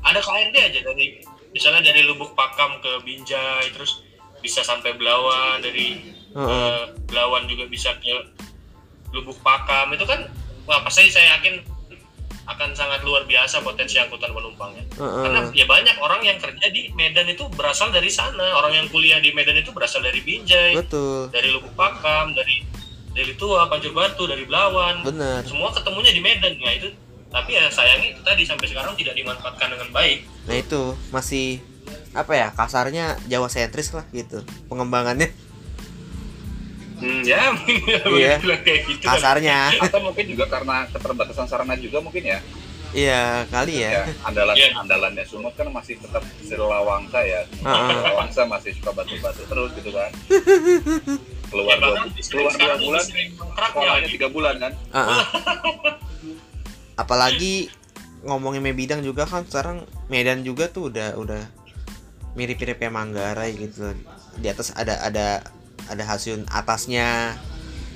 ada 0.00 0.20
KRD 0.20 0.56
aja 0.56 0.80
dari 0.82 1.18
misalnya 1.50 1.82
dari 1.84 2.02
Lubuk 2.02 2.32
Pakam 2.32 2.78
ke 2.78 3.02
Binjai 3.02 3.70
terus 3.70 4.02
bisa 4.38 4.60
sampai 4.60 4.94
Belawan 4.94 5.60
dari 5.60 6.14
Heeh. 6.30 6.48
eh, 6.48 6.82
Belawan 7.06 7.44
juga 7.44 7.66
bisa 7.66 7.94
ke 7.98 8.14
Lubuk 9.14 9.38
Pakam 9.40 9.94
itu 9.94 10.02
kan 10.04 10.26
wah 10.66 10.82
pasti 10.82 11.08
saya 11.08 11.38
yakin 11.38 11.62
akan 12.44 12.76
sangat 12.76 13.00
luar 13.08 13.24
biasa 13.24 13.64
potensi 13.64 13.96
angkutan 13.96 14.28
penumpangnya. 14.36 14.84
Heeh. 15.00 15.22
karena 15.24 15.40
ya 15.56 15.64
banyak 15.64 15.96
orang 15.96 16.20
yang 16.20 16.36
kerja 16.36 16.66
di 16.68 16.92
Medan 16.92 17.24
itu 17.30 17.48
berasal 17.56 17.88
dari 17.88 18.12
sana. 18.12 18.60
Orang 18.60 18.76
yang 18.76 18.86
kuliah 18.92 19.16
di 19.16 19.32
Medan 19.32 19.56
itu 19.56 19.72
berasal 19.72 20.04
dari 20.04 20.20
Binjai 20.20 20.76
betul. 20.76 21.32
dari 21.32 21.48
Lubuk 21.48 21.72
Pakam 21.72 22.36
dari 22.36 22.60
dari 23.16 23.32
Tua 23.40 23.70
Pancur 23.70 23.96
Batu 23.96 24.28
dari 24.28 24.44
Belawan. 24.44 25.06
Bener 25.06 25.40
semua 25.48 25.72
ketemunya 25.72 26.12
di 26.12 26.20
Medan 26.20 26.52
ya 26.60 26.72
itu 26.76 26.92
tapi 27.32 27.56
ya 27.56 27.66
sayangnya 27.66 28.14
itu 28.14 28.22
tadi 28.22 28.42
sampai 28.46 28.66
sekarang 28.68 28.92
tidak 28.94 29.16
dimanfaatkan 29.16 29.72
dengan 29.72 29.88
baik. 29.90 30.28
Nah 30.44 30.56
itu 30.60 30.82
masih 31.08 31.64
apa 32.14 32.32
ya 32.38 32.48
kasarnya 32.54 33.18
Jawa 33.26 33.50
sentris 33.50 33.90
lah 33.90 34.06
gitu 34.14 34.46
pengembangannya 34.70 35.34
hmm, 36.96 37.20
ya 37.22 37.40
Iya. 38.14 38.34
bilang 38.38 38.62
kayak 38.62 38.80
gitu 38.86 39.02
kasarnya 39.02 39.72
atau 39.80 40.00
mungkin 40.00 40.24
juga 40.28 40.44
karena 40.46 40.86
keterbatasan 40.90 41.46
sarana 41.46 41.74
juga 41.74 41.98
mungkin 41.98 42.22
ya 42.22 42.38
iya 42.94 43.42
kali 43.48 43.82
ya 43.82 43.90
ya 43.90 44.04
andalan 44.22 44.54
Iya. 44.54 44.70
andalannya 44.78 45.24
Sumut 45.26 45.54
kan 45.54 45.66
masih 45.68 45.98
tetap 45.98 46.22
Silawangsa 46.40 47.18
ya 47.20 47.42
Heeh. 47.42 47.88
Silawangsa 47.90 48.40
masih 48.46 48.70
suka 48.72 48.90
batu-batu 48.92 49.42
terus 49.44 49.70
gitu 49.74 49.90
kan 49.90 50.10
ya 50.30 51.50
keluar 51.50 51.76
dua, 51.78 52.02
keluar 52.30 52.52
dua 52.54 52.74
bulan 52.78 53.04
kontraknya 53.04 53.68
sekolahnya 53.70 54.00
gitu. 54.04 54.14
tiga 54.14 54.28
bulan 54.30 54.54
kan 54.58 54.72
Heeh. 54.90 55.22
apalagi 57.02 57.68
ngomongin 58.24 58.62
Mebidang 58.62 59.02
juga 59.02 59.26
kan 59.26 59.44
sekarang 59.44 59.82
Medan 60.08 60.40
juga 60.42 60.70
tuh 60.70 60.88
udah 60.88 61.18
udah 61.18 61.42
mirip-mirip 62.34 62.78
kayak 62.78 62.94
Manggarai 62.94 63.54
gitu 63.54 63.92
di 64.38 64.46
atas 64.48 64.74
ada 64.74 64.98
ada 65.02 65.42
ada 65.86 66.02
stasiun 66.04 66.46
atasnya. 66.46 67.36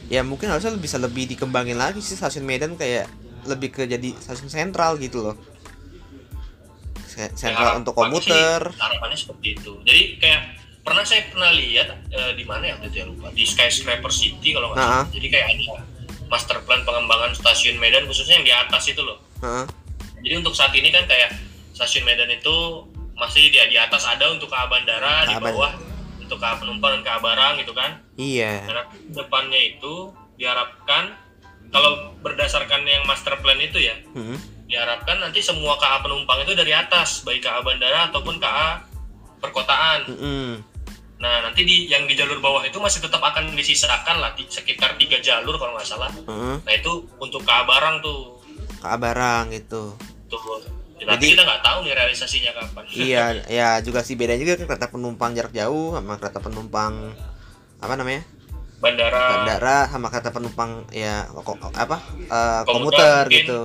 Ya 0.09 0.21
mungkin 0.23 0.49
harusnya 0.49 0.73
bisa 0.75 0.97
lebih 0.97 1.27
dikembangin 1.27 1.77
lagi 1.77 1.99
sih 1.99 2.15
stasiun 2.15 2.43
Medan 2.43 2.75
kayak 2.75 3.09
lebih 3.45 3.71
ke 3.71 3.85
jadi 3.85 4.13
stasiun 4.15 4.49
sentral 4.49 4.97
gitu 4.97 5.21
loh. 5.23 5.37
Se- 7.05 7.33
sentral 7.35 7.75
Ya, 7.75 7.79
untuk 7.79 7.93
harapannya 7.95 8.21
sih- 8.21 8.31
komuter. 8.31 8.61
harapannya 8.75 9.19
seperti 9.19 9.47
itu. 9.55 9.73
Jadi 9.83 10.01
kayak 10.17 10.41
pernah 10.81 11.05
saya 11.05 11.29
pernah 11.29 11.51
lihat 11.51 11.89
eh, 12.09 12.33
di 12.33 12.45
mana 12.45 12.65
ya 12.67 12.75
itu 12.81 12.97
ya 12.97 13.05
lupa. 13.05 13.29
Di 13.31 13.45
skyscraper 13.45 14.09
city 14.11 14.53
kalau 14.53 14.73
nggak 14.73 14.79
salah. 14.79 14.97
Ah. 14.99 15.07
jadi 15.09 15.27
kayak 15.29 15.47
ada 15.51 15.77
master 16.27 16.61
plan 16.63 16.81
pengembangan 16.83 17.33
stasiun 17.33 17.77
Medan 17.77 18.05
khususnya 18.05 18.37
yang 18.37 18.47
di 18.47 18.55
atas 18.55 18.85
itu 18.87 19.01
loh. 19.01 19.21
Heeh. 19.39 19.65
jadi 20.19 20.35
untuk 20.37 20.51
saat 20.51 20.75
ini 20.75 20.91
kan 20.91 21.07
kayak 21.07 21.31
stasiun 21.71 22.03
Medan 22.03 22.27
itu 22.29 22.55
masih 23.15 23.47
di 23.47 23.59
di 23.67 23.77
atas 23.77 24.03
ada 24.03 24.27
untuk 24.29 24.47
KA 24.47 24.67
bandara 24.67 25.23
di 25.25 25.31
KA 25.31 25.39
bandara. 25.39 25.53
bawah 25.53 25.73
untuk 26.29 26.39
KA 26.39 26.61
penumpang 26.61 27.01
dan 27.01 27.03
KA 27.03 27.19
barang 27.19 27.53
gitu 27.59 27.73
kan. 27.73 27.91
Iya. 28.15 28.69
Karena 28.69 28.85
depannya 29.17 29.57
itu 29.57 30.13
diharapkan 30.37 31.17
kalau 31.69 32.13
berdasarkan 32.21 32.85
yang 32.85 33.03
master 33.05 33.37
plan 33.41 33.59
itu 33.59 33.81
ya 33.81 33.97
Hmm. 34.13 34.37
diharapkan 34.69 35.17
nanti 35.19 35.41
semua 35.41 35.81
KA 35.81 36.05
penumpang 36.05 36.45
itu 36.45 36.53
dari 36.53 36.77
atas 36.77 37.25
baik 37.25 37.41
KA 37.41 37.65
bandara 37.65 38.13
ataupun 38.13 38.37
KA 38.37 38.85
perkotaan. 39.41 40.05
Mm-mm. 40.13 40.51
nah 41.19 41.43
nanti 41.43 41.67
di 41.67 41.91
yang 41.91 42.07
di 42.07 42.15
jalur 42.15 42.39
bawah 42.39 42.63
itu 42.63 42.79
masih 42.79 43.03
tetap 43.03 43.19
akan 43.19 43.51
disisakan 43.59 44.23
lah 44.23 44.31
di 44.39 44.47
sekitar 44.47 44.95
tiga 44.95 45.19
jalur 45.19 45.59
kalau 45.59 45.75
nggak 45.75 45.89
salah. 45.89 46.13
Heeh. 46.15 46.55
nah 46.63 46.73
itu 46.73 47.09
untuk 47.19 47.43
KA 47.43 47.67
barang 47.67 48.05
tuh. 48.05 48.39
Ke 48.79 48.95
barang 48.95 49.51
gitu. 49.51 49.99
Tuh 50.31 50.39
tapi 51.01 51.15
Jadi- 51.21 51.31
kita 51.33 51.43
nggak 51.43 51.63
tahu 51.63 51.79
nih 51.81 51.95
realisasinya 51.95 52.51
kapan. 52.53 52.85
Iya 53.07 53.25
ya 53.47 53.69
juga 53.81 54.01
sih 54.01 54.15
beda 54.15 54.35
juga 54.35 54.55
kan 54.55 54.67
kereta 54.67 54.89
penumpang 54.89 55.31
jarak 55.33 55.53
jauh 55.53 55.93
sama 55.93 56.17
kereta 56.17 56.39
penumpang 56.39 57.15
apa 57.79 57.95
namanya? 57.95 58.23
Bandara. 58.79 59.23
Bandara 59.37 59.79
sama 59.87 60.07
kereta 60.09 60.31
penumpang 60.31 60.71
ya 60.89 61.27
apa 61.75 61.99
eh, 62.25 62.61
Komuter 62.65 63.25
komuter 63.25 63.25
gitu. 63.29 63.61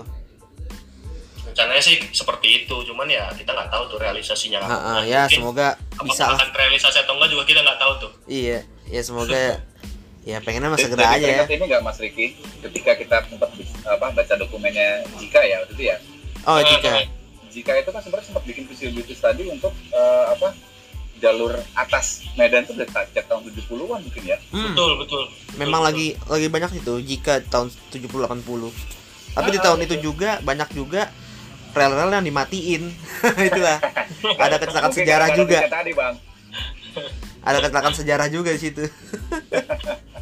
Rencananya 1.43 1.81
sih 1.81 2.01
seperti 2.09 2.63
itu 2.63 2.75
cuman 2.84 3.05
ya 3.05 3.29
kita 3.31 3.51
nggak 3.51 3.69
tahu 3.69 3.84
tuh 3.88 3.97
realisasinya 3.97 4.57
kapan. 4.59 4.73
Ha, 4.73 4.77
Nah, 4.91 5.03
ya 5.03 5.21
mungkin 5.21 5.38
semoga 5.38 5.67
bisa 6.01 6.23
lah. 6.23 6.34
akan 6.36 6.47
terrealisasi 6.49 6.97
atau 6.99 7.13
enggak 7.13 7.29
juga 7.29 7.43
kita 7.45 7.59
nggak 7.61 7.79
tahu 7.79 7.93
tuh. 7.99 8.11
Iya 8.25 8.59
ya 8.88 9.01
semoga 9.01 9.61
ya. 10.23 10.38
Pengennya 10.39 10.71
mas 10.71 10.79
Jadi- 10.79 10.86
segera 10.88 11.05
aja 11.11 11.27
ya. 11.27 11.43
ini 11.45 11.65
nggak 11.67 11.84
Mas 11.84 11.97
Riki? 11.99 12.27
Ketika 12.59 12.91
kita 12.95 13.15
sempat 13.23 13.51
apa 13.86 14.05
baca 14.09 14.34
dokumennya 14.34 15.03
Jika 15.19 15.39
ya 15.41 15.61
waktu 15.61 15.73
itu 15.75 15.84
ya? 15.86 15.97
Oh 16.43 16.57
Nah, 16.57 16.65
jika 16.65 16.89
Jika 17.54 17.72
itu 17.78 17.89
kan 17.89 18.01
sebenarnya 18.01 18.28
sempat 18.28 18.43
bikin 18.43 18.66
visibility 18.66 19.14
study 19.14 19.45
untuk 19.47 19.72
eh, 19.89 20.26
apa 20.28 20.51
jalur 21.16 21.56
atas 21.74 22.26
Medan 22.34 22.66
itu 22.66 22.74
udah 22.74 22.84
sejak 23.08 23.26
tahun 23.26 23.47
70-an 23.47 23.99
mungkin 24.01 24.24
ya. 24.26 24.38
Hmm, 24.49 24.74
betul 24.74 24.91
betul. 24.99 25.24
Memang 25.56 25.80
Betul, 25.80 25.88
lagi 25.88 26.08
lagi 26.28 26.47
banyak 26.49 26.72
itu 26.76 26.93
jika 26.99 27.39
tahun 27.45 27.72
70 27.93 28.10
80 28.10 28.43
tapi 29.34 29.49
di 29.49 29.58
Ah, 29.58 29.64
tahun 29.64 29.80
itu 29.82 29.95
betul. 29.95 30.06
juga 30.12 30.30
banyak 30.41 30.70
juga 30.74 31.01
rel-rel 31.72 32.12
yang 32.12 32.26
dimatiin. 32.26 32.84
Itulah 33.49 33.80
ada 34.36 34.56
kecelakaan 34.58 34.89
Mungkin 34.89 35.06
sejarah 35.06 35.30
juga. 35.32 35.58
Jika 35.60 35.72
tadi 35.72 35.91
bang. 35.93 36.16
Ada 37.39 37.58
kecelakaan 37.60 37.95
sejarah 37.95 38.28
juga 38.28 38.49
di 38.51 38.60
situ 38.62 38.84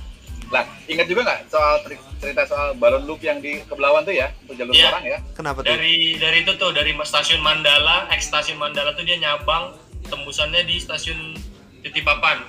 ingat 0.92 1.08
juga 1.08 1.22
nggak 1.24 1.40
soal 1.48 1.80
cerita 2.20 2.42
soal 2.44 2.76
balon 2.76 3.04
loop 3.04 3.20
yang 3.20 3.40
di 3.40 3.64
Kebelawan 3.64 4.04
tuh 4.04 4.12
ya, 4.12 4.30
untuk 4.44 4.56
jalur 4.56 4.74
Iya. 4.76 4.88
orang 4.92 5.06
ya? 5.08 5.18
kenapa 5.34 5.58
tuh? 5.64 5.68
Dari 5.72 5.94
dari 6.16 6.38
itu 6.44 6.52
tuh 6.56 6.72
dari 6.72 6.92
stasiun 6.94 7.40
Mandala 7.40 8.12
ex 8.12 8.28
stasiun 8.28 8.60
Mandala 8.60 8.92
tuh 8.94 9.08
dia 9.08 9.18
nyabang 9.18 9.74
tembusannya 10.06 10.68
di 10.68 10.76
stasiun 10.78 11.34
Titipapan. 11.82 12.46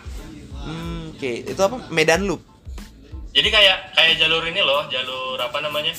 Hmm, 0.52 1.16
oke. 1.16 1.30
Itu 1.48 1.56
apa? 1.56 1.88
Medan 1.88 2.28
Loop? 2.28 2.44
Jadi 3.32 3.48
kayak 3.48 3.96
kayak 3.96 4.20
jalur 4.20 4.44
ini 4.44 4.60
loh 4.60 4.84
jalur 4.92 5.40
apa 5.40 5.64
namanya? 5.64 5.96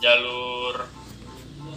Jalur 0.00 0.88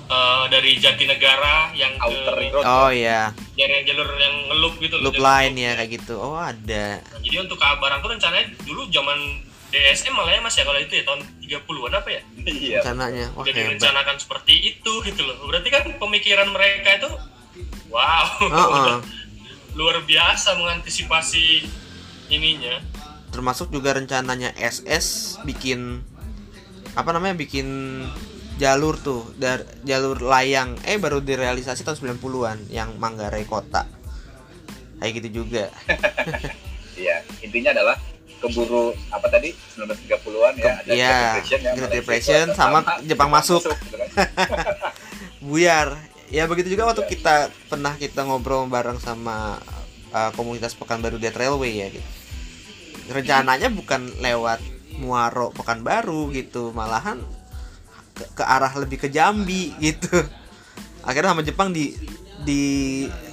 eh, 0.08 0.44
dari 0.48 0.80
Jatinegara 0.80 1.76
yang 1.76 2.00
ke 2.00 2.04
Outer 2.08 2.36
Ring 2.40 2.52
Road. 2.56 2.64
oh 2.64 2.88
ya 2.88 3.36
yang 3.60 3.84
jalur 3.84 4.08
yang 4.16 4.36
ngelup 4.48 4.74
gitu 4.80 4.96
loh 5.04 5.12
loop 5.12 5.20
line 5.20 5.52
loop. 5.52 5.66
ya 5.68 5.72
kayak 5.76 5.92
gitu. 6.00 6.16
Oh 6.16 6.40
ada. 6.40 7.04
Nah, 7.04 7.20
jadi 7.20 7.38
untuk 7.44 7.60
barang 7.60 8.00
tuh 8.00 8.10
rencananya 8.16 8.46
dulu 8.64 8.88
zaman 8.88 9.20
DSM 9.70 10.14
malah 10.18 10.34
ya 10.34 10.42
mas 10.42 10.58
ya 10.58 10.66
kalau 10.66 10.82
itu 10.82 10.94
ya 10.98 11.04
tahun 11.06 11.22
30-an 11.46 11.94
apa 11.94 12.10
ya? 12.10 12.22
Iya. 12.42 12.80
rencananya 12.82 13.26
wah 13.38 13.46
udah 13.46 13.54
hebat. 13.54 13.78
direncanakan 13.78 14.16
seperti 14.18 14.54
itu 14.76 14.92
gitu 15.06 15.22
loh. 15.22 15.38
Berarti 15.46 15.70
kan 15.70 15.86
pemikiran 16.02 16.50
mereka 16.50 16.90
itu 16.98 17.10
wow. 17.94 18.26
Heeh. 18.50 18.98
luar 19.78 20.02
biasa 20.02 20.58
mengantisipasi 20.58 21.70
ininya. 22.34 22.82
Termasuk 23.30 23.70
juga 23.70 23.94
rencananya 23.94 24.58
SS 24.58 25.40
bikin 25.46 26.02
apa 26.98 27.14
namanya 27.14 27.38
bikin 27.38 28.02
jalur 28.58 28.98
tuh 28.98 29.30
dari 29.38 29.64
jalur 29.86 30.18
layang. 30.20 30.76
Eh 30.82 30.98
baru 30.98 31.22
direalisasi 31.22 31.86
tahun 31.86 32.18
90-an 32.18 32.74
yang 32.74 32.98
Manggarai 32.98 33.46
Kota. 33.46 33.86
Kayak 35.00 35.14
gitu 35.22 35.46
juga. 35.46 35.70
Iya, 37.00 37.24
intinya 37.40 37.72
adalah 37.72 37.96
keburu 38.40 38.84
apa 39.10 39.28
tadi 39.28 39.52
1930-an 39.74 40.54
ya, 40.56 40.74
ada 40.78 40.90
Iya, 40.90 41.08
Great 41.10 41.24
Depression 41.36 41.60
ya, 41.60 41.72
Great 41.74 41.94
Depression 41.94 42.46
sama 42.54 42.80
pertama, 42.82 43.04
Jepang 43.04 43.30
masuk. 43.30 43.62
gitu 43.62 43.96
kan. 43.96 44.10
buyar 45.42 45.88
ya 46.28 46.46
begitu 46.46 46.70
juga 46.70 46.84
waktu 46.86 47.04
kita 47.06 47.36
pernah 47.66 47.96
kita 47.96 48.22
ngobrol 48.22 48.66
bareng 48.66 48.98
sama 48.98 49.58
uh, 50.10 50.32
komunitas 50.34 50.72
Pekanbaru 50.74 51.16
Dead 51.16 51.32
Railway 51.32 51.74
ya 51.76 51.88
gitu. 51.90 52.08
rencananya 53.10 53.68
bukan 53.70 54.14
lewat 54.18 54.60
Muaro 54.96 55.50
Pekanbaru 55.52 56.30
gitu 56.32 56.70
malahan 56.70 57.24
ke, 58.14 58.24
ke 58.36 58.44
arah 58.44 58.70
lebih 58.76 59.00
ke 59.00 59.08
Jambi 59.08 59.72
gitu 59.80 60.12
akhirnya 61.02 61.32
sama 61.32 61.42
Jepang 61.42 61.72
di 61.72 61.96
di 62.40 62.62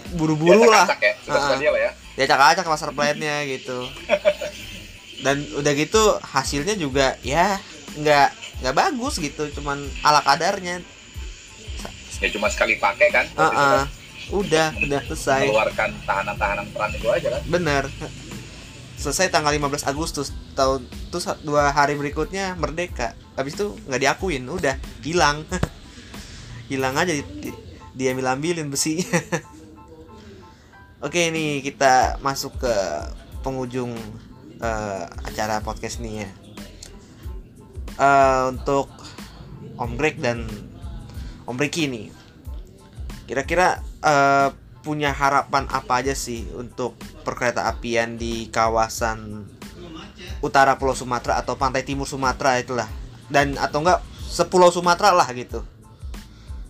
buru-buru 0.08 0.66
lah 0.66 0.86
ya, 0.96 1.12
suka 1.20 1.36
Ah. 1.36 1.58
dia 1.58 1.68
lah 1.68 1.80
ya. 1.80 1.90
dia 2.14 2.24
acak-acak 2.24 2.64
master 2.64 2.90
plan-nya 2.90 3.42
gitu 3.44 3.82
dan 5.24 5.40
udah 5.56 5.72
gitu 5.72 6.02
hasilnya 6.20 6.76
juga 6.76 7.16
ya 7.24 7.56
nggak 7.96 8.28
nggak 8.64 8.74
bagus 8.76 9.20
gitu 9.20 9.48
cuman 9.60 9.80
ala 10.04 10.20
kadarnya. 10.24 10.80
Ya 12.16 12.28
cuma 12.32 12.48
sekali 12.48 12.80
pakai 12.80 13.12
kan, 13.12 13.28
kan, 13.36 13.52
ah. 13.52 13.84
udah 14.32 14.72
udah 14.80 15.00
selesai. 15.04 15.52
Mengeluarkan 15.52 15.90
tahanan-tahanan 16.08 16.66
peran 16.72 16.90
itu 16.96 17.06
aja 17.12 17.28
kan. 17.36 17.42
bener. 17.44 17.84
Selesai 18.96 19.28
tanggal 19.28 19.52
15 19.52 19.84
Agustus 19.84 20.32
tahun 20.56 20.88
terus 21.12 21.28
dua 21.44 21.68
hari 21.76 21.92
berikutnya 22.00 22.56
merdeka. 22.56 23.12
Habis 23.36 23.60
itu 23.60 23.76
nggak 23.84 24.00
diakuin 24.00 24.48
udah 24.48 24.80
hilang. 25.04 25.44
Hilang 26.72 26.98
aja 26.98 27.14
di, 27.14 27.22
di- 27.22 27.66
diambil 27.96 28.36
ambilin 28.36 28.68
besi 28.68 29.00
oke 31.04 31.16
nih 31.32 31.64
kita 31.64 32.20
masuk 32.20 32.60
ke 32.60 32.74
penghujung 33.40 33.96
eh, 34.60 35.04
acara 35.26 35.60
podcast 35.60 36.00
nih 36.00 36.24
ya. 36.24 36.30
Eh, 37.96 38.42
untuk 38.52 38.92
Om 39.76 39.96
Greg 39.96 40.20
dan 40.20 40.44
Om 41.48 41.56
Ricky 41.56 41.88
nih 41.88 42.06
kira-kira 43.26 43.82
eh, 44.04 44.48
punya 44.86 45.10
harapan 45.10 45.66
apa 45.66 45.98
aja 45.98 46.14
sih 46.14 46.46
untuk 46.54 46.94
perkereta 47.26 47.66
apian 47.66 48.14
di 48.14 48.46
kawasan 48.54 49.50
utara 50.38 50.78
Pulau 50.78 50.94
Sumatera 50.94 51.42
atau 51.42 51.58
pantai 51.58 51.82
timur 51.82 52.06
Sumatera 52.06 52.62
itulah? 52.62 52.86
Dan 53.26 53.58
atau 53.58 53.82
enggak 53.82 53.98
sepulau 54.30 54.70
Sumatera 54.70 55.10
lah 55.10 55.26
gitu. 55.34 55.66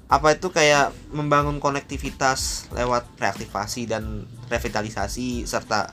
Apa 0.08 0.38
itu 0.38 0.48
kayak 0.48 0.96
membangun 1.12 1.60
konektivitas 1.60 2.70
lewat 2.72 3.04
reaktivasi 3.20 3.84
dan 3.90 4.24
revitalisasi 4.48 5.44
serta 5.44 5.92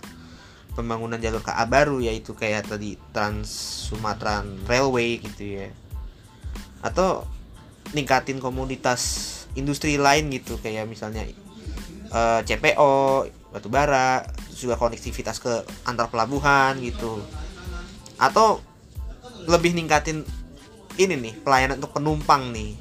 pembangunan 0.74 1.22
jalur 1.22 1.46
KA 1.46 1.66
baru 1.70 2.02
yaitu 2.02 2.34
kayak 2.34 2.70
tadi 2.70 2.98
Trans 3.14 3.50
Sumatera 3.90 4.42
Railway 4.66 5.22
gitu 5.22 5.62
ya. 5.62 5.70
Atau 6.82 7.30
ningkatin 7.94 8.42
komoditas 8.42 9.32
industri 9.54 10.02
lain 10.02 10.34
gitu 10.34 10.58
kayak 10.58 10.90
misalnya 10.90 11.30
eh, 12.10 12.40
CPO 12.44 13.30
batu 13.54 13.70
bara 13.70 14.26
terus 14.50 14.66
juga 14.66 14.82
konektivitas 14.82 15.38
ke 15.38 15.62
antar 15.86 16.10
pelabuhan 16.10 16.82
gitu. 16.82 17.22
Atau 18.18 18.66
lebih 19.46 19.78
ningkatin 19.78 20.26
ini 20.98 21.14
nih 21.18 21.34
pelayanan 21.42 21.78
untuk 21.78 21.94
penumpang 21.98 22.50
nih. 22.54 22.78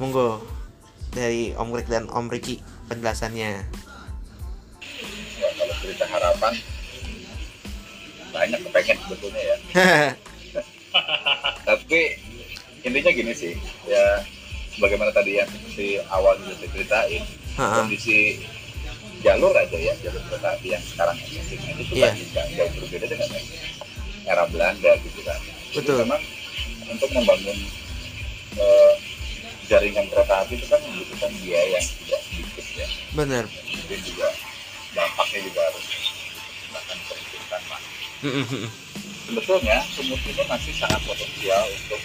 Monggo 0.00 0.42
dari 1.14 1.54
Om 1.54 1.68
Greg 1.70 1.86
dan 1.86 2.10
Om 2.10 2.26
Ricky 2.32 2.58
penjelasannya. 2.90 3.50
Ya, 5.34 5.48
cerita 5.80 6.04
harapan 6.08 6.73
banyak 8.34 8.58
kepengen 8.60 8.98
sebetulnya 9.06 9.40
ya. 9.40 9.56
Tapi 11.64 12.00
intinya 12.82 13.10
gini 13.10 13.32
sih, 13.32 13.54
ya 13.86 14.20
sebagaimana 14.74 15.10
tadi 15.10 15.38
yang 15.38 15.48
di 15.72 15.96
awal 16.10 16.34
juga 16.38 16.54
saya 16.58 16.70
ceritain, 16.70 17.22
Ha-ha. 17.56 17.74
kondisi 17.80 18.42
jalur 19.22 19.54
aja 19.54 19.78
ya, 19.78 19.94
jalur 20.02 20.20
kereta 20.28 20.52
api 20.52 20.68
yang 20.68 20.84
sekarang 20.84 21.16
existing 21.16 21.60
itu 21.64 21.82
tuh 21.86 21.96
Iya. 21.96 22.10
tadi 22.10 22.20
nggak 22.28 22.46
jauh 22.52 22.70
berbeda 22.82 23.06
dengan 23.08 23.30
era 24.24 24.44
Belanda 24.46 24.90
gitu 25.00 25.20
kan. 25.22 25.40
Jadi 25.70 25.78
Betul. 25.80 25.96
memang 26.04 26.22
untuk 26.84 27.10
membangun 27.10 27.58
eh, 28.54 28.92
jaringan 29.64 30.06
kereta 30.06 30.34
api 30.44 30.54
itu 30.54 30.66
kan 30.68 30.78
membutuhkan 30.78 31.32
biaya 31.40 31.68
yang 31.72 31.86
tidak 32.04 32.20
sedikit 32.28 32.66
ya. 32.76 32.86
bener 33.14 33.44
Kemudian 33.48 34.00
juga 34.04 34.28
dampaknya 34.92 35.40
juga 35.42 35.60
harus 35.64 35.86
bahkan 36.68 36.98
perhitungkan 37.08 37.62
lah. 37.66 37.80
Sebetulnya 39.24 39.76
sumut 39.90 40.20
ini 40.22 40.42
masih 40.44 40.72
sangat 40.74 41.00
potensial 41.02 41.64
untuk 41.66 42.00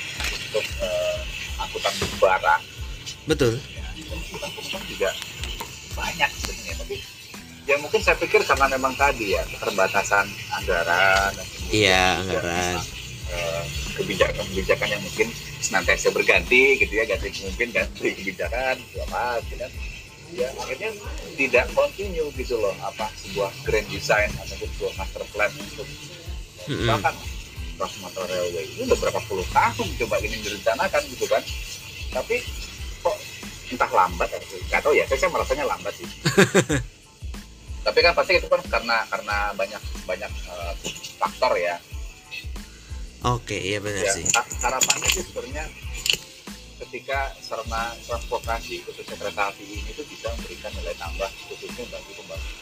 untuk 0.49 0.65
eh, 0.79 1.17
angkutan 1.57 1.93
barang 2.17 2.61
betul 3.25 3.53
ya. 3.69 3.83
Angkutan 4.09 4.49
penumpang 4.51 4.83
juga 4.85 5.09
banyak 5.93 6.29
sebenarnya 6.33 6.73
tapi 6.77 6.95
ya 7.63 7.75
mungkin 7.77 7.99
saya 7.99 8.17
pikir 8.17 8.41
karena 8.41 8.65
memang 8.67 8.93
tadi 8.95 9.35
ya 9.35 9.43
keterbatasan 9.47 10.25
anggaran 10.53 11.31
dan 11.31 11.47
Iya, 11.69 12.05
anggaran. 12.19 12.73
memang, 12.73 12.85
eh, 13.29 13.63
kebijakan-kebijakan 13.93 14.87
yang 14.89 15.01
mungkin 15.01 15.27
senantiasa 15.59 16.09
berganti 16.09 16.63
gitu 16.77 16.93
ya 16.93 17.05
ganti 17.05 17.29
pemimpin 17.29 17.69
ganti 17.69 18.09
kebijakan 18.13 18.75
apa 19.01 19.23
gitu 19.45 19.55
kan 19.59 19.71
ya 20.33 20.47
akhirnya 20.57 20.91
tidak 21.33 21.65
continue 21.73 22.29
gitu 22.37 22.55
loh 22.59 22.75
apa 22.81 23.09
sebuah 23.17 23.49
grand 23.65 23.87
design 23.89 24.29
ataupun 24.37 24.69
sebuah 24.77 24.93
master 24.97 25.23
plan 25.33 25.51
untuk 25.57 25.87
misalkan 26.69 27.15
Trans 27.79 27.95
Sumatera 27.95 28.27
Railway. 28.27 28.65
Ini 28.75 28.81
udah 28.91 28.97
berapa 28.99 29.19
puluh 29.23 29.47
tahun 29.55 29.87
coba 30.03 30.19
ini 30.19 30.35
direncanakan 30.43 31.01
gitu 31.15 31.25
kan. 31.31 31.39
Tapi 32.11 32.43
kok 32.99 33.15
entah 33.71 33.91
lambat 33.95 34.29
atau 34.35 34.57
nggak 34.67 34.81
tahu 34.83 34.93
ya 34.99 35.07
saya, 35.07 35.17
saya 35.23 35.31
merasanya 35.31 35.65
lambat 35.65 35.93
sih. 35.95 36.07
Tapi 37.87 37.99
kan 38.03 38.11
pasti 38.11 38.35
itu 38.35 38.51
kan 38.51 38.59
karena 38.67 39.07
karena 39.07 39.55
banyak 39.55 39.81
banyak 40.03 40.27
eh, 40.27 40.73
faktor 41.15 41.55
ya. 41.55 41.79
Oke 43.23 43.55
iya 43.55 43.79
bener 43.79 44.03
ya 44.03 44.11
sih. 44.15 44.27
ha- 44.35 44.47
harapannya 44.67 45.07
sih 45.11 45.23
sebenarnya 45.23 45.63
ketika 46.89 47.37
sarana 47.37 47.93
transportasi 48.01 48.81
khususnya 48.81 49.13
kereta 49.13 49.53
api 49.53 49.61
ini 49.61 49.93
tuh 49.93 50.01
bisa 50.09 50.25
memberikan 50.33 50.73
nilai 50.73 50.97
tambah 50.97 51.29
khususnya 51.45 51.85
bagi 51.93 52.11
pembangunan 52.17 52.57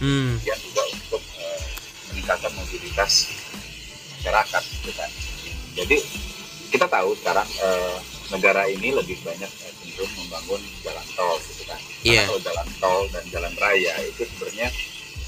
hmm 0.00 0.32
kemudian 0.40 0.58
juga 0.64 0.82
untuk 0.88 1.22
eh, 1.36 1.64
meningkatkan 2.10 2.52
mobilitas 2.56 3.12
masyarakat 4.16 4.62
gitu 4.80 4.92
kan. 4.96 5.10
Jadi 5.76 5.96
kita 6.72 6.86
tahu 6.88 7.12
sekarang 7.20 7.44
eh, 7.60 7.96
negara 8.32 8.64
ini 8.72 8.88
lebih 8.96 9.20
banyak 9.20 9.46
eh, 9.52 9.72
cenderung 9.84 10.12
membangun 10.16 10.62
jalan 10.80 11.06
tol 11.12 11.36
gitu 11.44 11.62
kan. 11.68 11.76
Karena 12.02 12.24
kalau 12.24 12.40
jalan 12.40 12.68
tol 12.80 13.02
dan 13.12 13.24
jalan 13.28 13.54
raya 13.60 13.92
itu 14.02 14.24
sebenarnya 14.32 14.68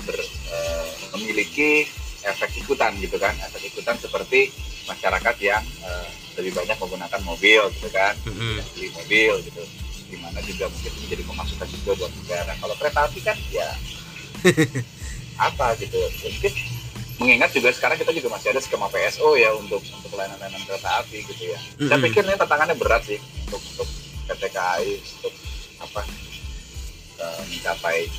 ber- 0.08 0.32
eh, 0.48 0.90
memiliki 1.12 1.84
efek 2.24 2.56
ikutan 2.56 2.96
gitu 3.04 3.20
kan, 3.20 3.36
efek 3.44 3.68
ikutan 3.68 4.00
seperti 4.00 4.48
masyarakat 4.88 5.36
yang 5.44 5.62
eh, 5.84 6.08
lebih 6.34 6.52
banyak 6.54 6.76
menggunakan 6.78 7.20
mobil 7.22 7.62
gitu 7.78 7.88
kan, 7.94 8.14
yang 8.58 8.68
beli 8.74 8.88
mobil 8.94 9.32
gitu, 9.46 9.62
di 10.10 10.16
mana 10.18 10.38
juga 10.42 10.66
mungkin 10.66 10.92
menjadi 11.02 11.22
pemasukan 11.26 11.66
juga 11.70 11.90
buat 12.00 12.12
negara. 12.24 12.52
Kalau 12.58 12.74
kereta 12.78 13.00
api 13.06 13.20
kan 13.22 13.36
ya 13.50 13.68
apa 15.48 15.66
gitu, 15.78 15.98
mungkin 16.22 16.52
mengingat 17.14 17.50
juga 17.54 17.70
sekarang 17.70 17.96
kita 17.98 18.10
juga 18.10 18.28
masih 18.34 18.50
ada 18.50 18.60
skema 18.60 18.90
PSO 18.90 19.38
ya 19.38 19.54
untuk 19.54 19.78
untuk 19.82 20.10
layanan-layanan 20.18 20.62
kereta 20.66 20.88
api 21.02 21.22
gitu 21.22 21.54
ya. 21.54 21.58
Saya 21.78 21.98
Mm-mm. 21.98 22.06
pikir 22.10 22.22
ini 22.26 22.34
tantangannya 22.34 22.74
berat 22.74 23.02
sih 23.06 23.18
untuk 23.46 23.62
untuk 23.62 23.88
PT 24.26 24.42
KAI 24.50 24.98
untuk 24.98 25.34
apa 25.78 26.00
eh, 27.22 27.42
mencapai 27.54 28.10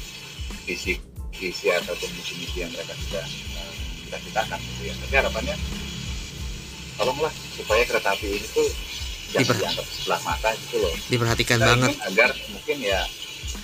visi 0.64 0.96
visi 1.36 1.68
ataupun 1.68 2.08
misi-misi 2.16 2.64
yang 2.64 2.72
mereka 2.72 2.96
sudah 2.96 3.26
eh, 3.28 3.72
cita-citakan 4.08 4.60
gitu 4.64 4.82
ya. 4.88 4.94
Tapi 5.04 5.14
harapannya 5.20 5.56
tolonglah 6.96 7.34
supaya 7.56 7.82
kereta 7.84 8.10
api 8.16 8.28
ini 8.40 8.48
tuh 8.52 8.68
jangan 9.34 9.44
Diper- 9.46 9.60
dianggap 9.60 9.86
sebelah 9.90 10.22
mata 10.24 10.50
gitu 10.56 10.76
loh. 10.80 10.94
diperhatikan 11.12 11.58
Kita 11.60 11.68
banget 11.68 11.94
agar 12.08 12.30
mungkin 12.52 12.78
ya 12.80 13.02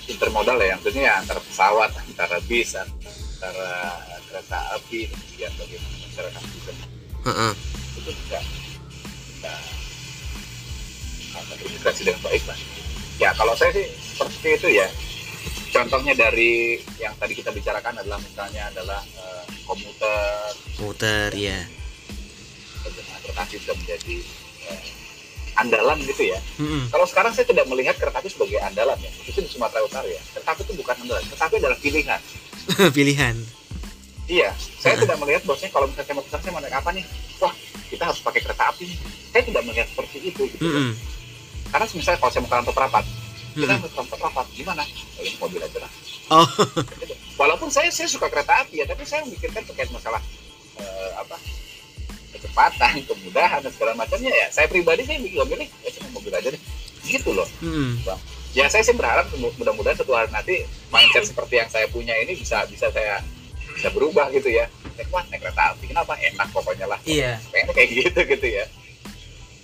intermodal 0.08 0.58
ya, 0.58 0.74
maksudnya 0.76 1.02
ya 1.08 1.14
antara 1.20 1.40
pesawat, 1.40 1.90
antara 1.94 2.36
bis, 2.44 2.74
antara 2.74 3.70
kereta 4.28 4.58
api, 4.76 5.06
kemudian 5.08 5.52
bagaimana 5.56 5.96
masyarakat 6.08 6.42
bisa 6.52 6.72
Heeh. 7.22 7.52
itu 8.00 8.10
bisa 8.10 8.38
bisa 9.32 9.52
apa, 11.32 11.52
terintegrasi 11.56 12.00
dengan 12.04 12.20
baik 12.26 12.42
lah. 12.48 12.58
Ya 13.20 13.30
kalau 13.38 13.54
saya 13.54 13.70
sih 13.72 13.86
seperti 14.16 14.48
itu 14.58 14.68
ya. 14.76 14.88
Contohnya 15.72 16.12
dari 16.12 16.76
yang 17.00 17.16
tadi 17.16 17.32
kita 17.32 17.48
bicarakan 17.48 17.96
adalah 17.96 18.20
misalnya 18.20 18.68
adalah 18.68 19.00
eh, 19.00 19.44
komuter, 19.64 20.52
muter 20.76 21.30
ya 21.32 21.64
kereta 23.32 23.48
api 23.48 23.54
bisa 23.56 23.72
menjadi 23.72 24.16
eh, 24.68 24.80
andalan 25.56 25.98
gitu 26.04 26.22
ya. 26.28 26.38
Mm-mm. 26.60 26.92
Kalau 26.92 27.06
sekarang 27.08 27.32
saya 27.32 27.48
tidak 27.48 27.64
melihat 27.64 27.96
kereta 27.96 28.20
api 28.20 28.28
sebagai 28.28 28.60
andalan 28.60 29.00
ya, 29.00 29.08
khususnya 29.16 29.48
di 29.48 29.50
Sumatera 29.56 29.80
Utara 29.88 30.04
ya. 30.04 30.20
Kereta 30.36 30.50
api 30.52 30.62
itu 30.68 30.72
bukan 30.76 30.94
andalan, 31.00 31.24
kereta 31.32 31.44
api 31.48 31.56
adalah 31.56 31.78
pilihan. 31.80 32.20
pilihan 32.96 33.36
Iya, 34.30 34.54
saya 34.78 34.94
tidak 35.02 35.18
melihat 35.18 35.42
bosnya 35.42 35.66
kalau 35.72 35.90
misalnya 35.90 36.06
saya 36.06 36.14
mau 36.14 36.24
saya 36.30 36.52
mau 36.54 36.62
naik 36.62 36.76
apa 36.78 36.90
nih? 36.94 37.04
Wah, 37.42 37.52
kita 37.90 38.04
harus 38.06 38.20
pakai 38.22 38.40
kereta 38.44 38.64
api. 38.70 38.84
nih. 38.86 38.98
Saya 39.32 39.42
tidak 39.48 39.62
melihat 39.66 39.86
seperti 39.88 40.18
itu. 40.22 40.42
Gitu. 40.46 40.62
Mm-mm. 40.62 40.94
Karena 41.72 41.84
misalnya 41.88 42.18
kalau 42.20 42.32
saya 42.32 42.42
mau 42.44 42.50
ke 42.52 42.56
kantor 42.60 42.74
rapat, 42.86 43.04
kita 43.56 43.72
mau 43.80 43.88
ke 43.88 43.96
kantor 43.96 44.18
rapat 44.28 44.46
gimana? 44.54 44.82
Oh, 45.18 45.22
ini 45.24 45.36
mobil 45.40 45.60
aja 45.64 45.78
lah. 45.80 45.90
oh. 46.36 46.48
Walaupun 47.40 47.68
saya 47.72 47.90
saya 47.90 48.06
suka 48.06 48.30
kereta 48.30 48.62
api 48.62 48.84
ya, 48.84 48.86
tapi 48.86 49.02
saya 49.08 49.26
memikirkan 49.26 49.64
terkait 49.66 49.90
masalah 49.90 50.22
eh, 50.78 51.10
apa 51.18 51.36
kecepatan, 52.52 53.00
kemudahan 53.08 53.64
dan 53.64 53.72
segala 53.72 53.92
macamnya 53.96 54.28
ya. 54.28 54.46
Saya 54.52 54.68
pribadi 54.68 55.08
saya 55.08 55.16
milih 55.24 55.48
milih, 55.48 55.68
ya 55.80 55.88
saya 55.88 56.02
mau 56.12 56.20
mobil 56.20 56.32
aja 56.36 56.48
deh. 56.52 56.62
Gitu 57.02 57.30
loh. 57.32 57.48
Mm-mm. 57.64 57.98
ya 58.52 58.68
saya 58.68 58.84
sih 58.84 58.92
berharap 58.92 59.32
mu- 59.40 59.48
mudah-mudahan 59.56 59.96
suatu 59.96 60.12
hari 60.12 60.28
nanti 60.28 60.68
mindset 60.92 61.24
seperti 61.24 61.56
yang 61.56 61.72
saya 61.72 61.88
punya 61.88 62.12
ini 62.20 62.36
bisa 62.36 62.68
bisa 62.68 62.92
saya 62.92 63.24
bisa 63.72 63.88
berubah 63.96 64.28
gitu 64.28 64.52
ya 64.52 64.68
naik 64.92 65.08
wah 65.08 65.24
naik 65.32 65.40
kereta 65.40 65.72
api 65.72 65.88
kenapa 65.88 66.12
enak 66.20 66.52
pokoknya 66.52 66.84
lah 66.84 67.00
iya 67.08 67.40
pengen 67.48 67.72
kayak 67.72 67.88
gitu 67.96 68.20
gitu 68.28 68.46
ya 68.60 68.68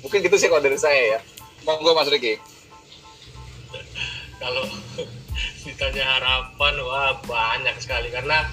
mungkin 0.01 0.25
gitu 0.25 0.37
sih 0.41 0.49
kalau 0.49 0.65
dari 0.65 0.81
saya 0.81 0.97
ya 0.97 1.19
monggo 1.69 1.93
mas 1.93 2.09
Riki 2.09 2.41
kalau 4.41 4.65
ditanya 5.69 6.05
harapan 6.17 6.75
wah 6.81 7.13
banyak 7.29 7.77
sekali 7.85 8.09
karena 8.09 8.49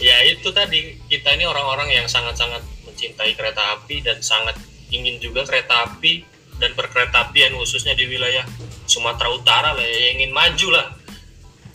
ya 0.00 0.16
itu 0.32 0.48
tadi 0.48 0.96
kita 1.12 1.36
ini 1.36 1.44
orang-orang 1.44 1.92
yang 1.92 2.08
sangat-sangat 2.08 2.64
mencintai 2.98 3.38
kereta 3.38 3.78
api 3.78 4.02
dan 4.02 4.18
sangat 4.18 4.58
ingin 4.90 5.22
juga 5.22 5.46
kereta 5.46 5.86
api 5.86 6.26
dan 6.58 6.74
perkereta 6.74 7.30
apian 7.30 7.54
khususnya 7.54 7.94
di 7.94 8.10
wilayah 8.10 8.42
Sumatera 8.90 9.30
Utara 9.30 9.70
lah 9.78 9.86
ya, 9.86 10.10
yang 10.10 10.18
ingin 10.18 10.32
maju 10.34 10.68
lah. 10.74 10.86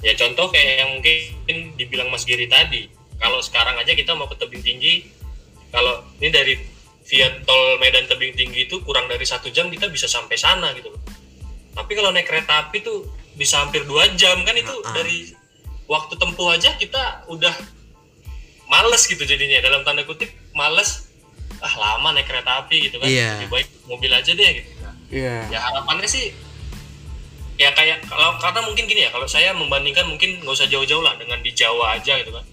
Ya 0.03 0.11
contoh 0.19 0.51
kayak 0.51 0.84
yang 0.84 0.99
mungkin 0.99 1.57
dibilang 1.80 2.11
Mas 2.11 2.28
Giri 2.28 2.51
tadi 2.51 2.91
kalau 3.15 3.39
sekarang 3.39 3.80
aja 3.80 3.95
kita 3.95 4.11
mau 4.19 4.28
ke 4.28 4.36
tebing 4.36 4.59
tinggi 4.59 5.07
kalau 5.71 6.03
ini 6.19 6.28
dari 6.28 6.59
via 7.07 7.32
tol 7.47 7.80
Medan 7.80 8.11
tebing 8.11 8.36
tinggi 8.36 8.67
itu 8.67 8.84
kurang 8.84 9.07
dari 9.07 9.24
satu 9.24 9.47
jam 9.47 9.71
kita 9.71 9.88
bisa 9.88 10.11
sampai 10.11 10.36
sana 10.36 10.76
gitu 10.76 10.91
loh. 10.91 10.99
Tapi 11.71 11.91
kalau 11.95 12.11
naik 12.11 12.28
kereta 12.28 12.67
api 12.67 12.84
tuh 12.84 13.07
bisa 13.39 13.63
hampir 13.63 13.88
dua 13.88 14.11
jam 14.19 14.43
kan 14.43 14.59
itu 14.59 14.76
Ah-ah. 14.84 14.91
dari 14.91 15.32
waktu 15.88 16.19
tempuh 16.19 16.51
aja 16.51 16.76
kita 16.76 17.24
udah 17.32 17.55
males 18.67 19.07
gitu 19.07 19.24
jadinya. 19.24 19.63
Dalam 19.63 19.88
tanda 19.88 20.03
kutip 20.03 20.28
males 20.51 21.12
ah 21.64 21.74
lama 21.80 22.11
naik 22.11 22.28
kereta 22.28 22.68
api 22.68 22.91
gitu 22.91 22.99
kan. 22.99 23.07
Iya. 23.07 23.39
lebih 23.39 23.49
baik 23.55 23.68
mobil 23.88 24.11
aja 24.11 24.32
deh 24.36 24.51
gitu 24.59 24.70
iya. 25.14 25.47
Ya 25.47 25.59
harapannya 25.64 26.09
sih 26.09 26.36
ya 27.55 27.70
kayak 27.72 28.09
kalau 28.09 28.36
karena 28.41 28.66
mungkin 28.66 28.89
gini 28.89 29.05
ya 29.07 29.09
kalau 29.14 29.30
saya 29.30 29.53
membandingkan 29.53 30.09
mungkin 30.09 30.41
nggak 30.41 30.57
usah 30.57 30.68
jauh-jauh 30.68 31.05
lah 31.05 31.14
dengan 31.22 31.39
di 31.39 31.53
Jawa 31.53 31.95
aja 32.01 32.18
gitu 32.18 32.34
kan. 32.34 32.45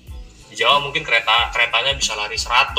Di 0.52 0.54
Jawa 0.60 0.82
mungkin 0.84 1.02
kereta 1.02 1.48
keretanya 1.50 1.96
bisa 1.96 2.12
lari 2.14 2.36
100 2.36 2.76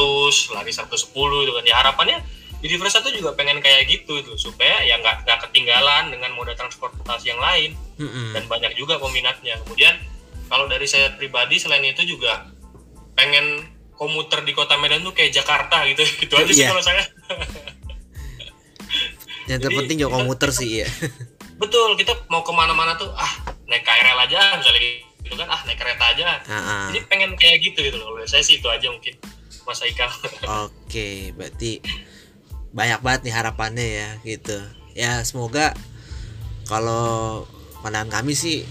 lari 0.53 0.71
110 0.71 1.11
gitu 1.11 1.51
kan. 1.57 1.63
Ya 1.65 1.75
harapannya 1.81 2.21
di 2.61 2.69
Divres 2.69 2.93
satu 2.93 3.09
juga 3.09 3.33
pengen 3.33 3.57
kayak 3.57 3.89
gitu 3.89 4.21
tuh 4.21 4.37
supaya 4.37 4.85
ya 4.85 5.01
nggak 5.01 5.25
nggak 5.25 5.39
ketinggalan 5.49 6.13
dengan 6.13 6.29
moda 6.37 6.53
transportasi 6.53 7.33
yang 7.33 7.41
lain. 7.41 7.73
Mm-mm. 8.01 8.33
dan 8.33 8.43
banyak 8.49 8.73
juga 8.73 8.97
peminatnya. 8.97 9.61
Kemudian 9.61 9.93
kalau 10.49 10.65
dari 10.65 10.89
saya 10.89 11.13
pribadi 11.15 11.61
selain 11.61 11.85
itu 11.85 12.01
juga 12.05 12.49
pengen 13.13 13.70
komuter 14.01 14.41
di 14.41 14.49
kota 14.51 14.81
Medan 14.81 15.05
tuh 15.05 15.13
kayak 15.13 15.29
Jakarta 15.31 15.85
gitu 15.85 16.01
itu 16.25 16.33
aja 16.33 16.49
sih 16.49 16.65
Iya. 16.65 16.73
kalau 16.73 16.81
saya 16.81 17.03
yang 19.45 19.59
Jadi, 19.59 19.65
terpenting 19.69 19.97
juga 19.99 20.09
kita- 20.09 20.17
komuter 20.17 20.49
sih 20.49 20.69
ya 20.81 20.87
betul 21.61 21.93
kita 21.93 22.17
mau 22.25 22.41
ke 22.41 22.49
mana-mana 22.49 22.97
tuh 22.97 23.13
ah 23.13 23.29
naik 23.69 23.85
KRL 23.85 24.17
aja 24.19 24.57
misalnya 24.57 24.81
gitu 25.21 25.35
kan 25.37 25.45
ah 25.45 25.61
naik 25.63 25.77
kereta 25.77 26.03
aja 26.09 26.23
ah. 26.49 26.89
jadi 26.89 27.05
pengen 27.05 27.37
kayak 27.37 27.61
gitu 27.61 27.77
gitu 27.79 27.95
loh 27.95 28.17
saya 28.25 28.41
sih 28.41 28.57
itu 28.57 28.65
aja 28.65 28.89
mungkin 28.89 29.13
Mas 29.61 29.77
Aikal 29.85 30.09
Oke, 30.65 31.29
berarti 31.37 31.85
banyak 32.73 33.05
banget 33.05 33.29
nih 33.29 33.35
harapannya 33.37 33.85
ya 33.85 34.09
gitu. 34.25 34.57
Ya 34.97 35.21
semoga 35.21 35.77
kalau 36.65 37.45
pandangan 37.85 38.09
kami 38.09 38.33
sih 38.33 38.65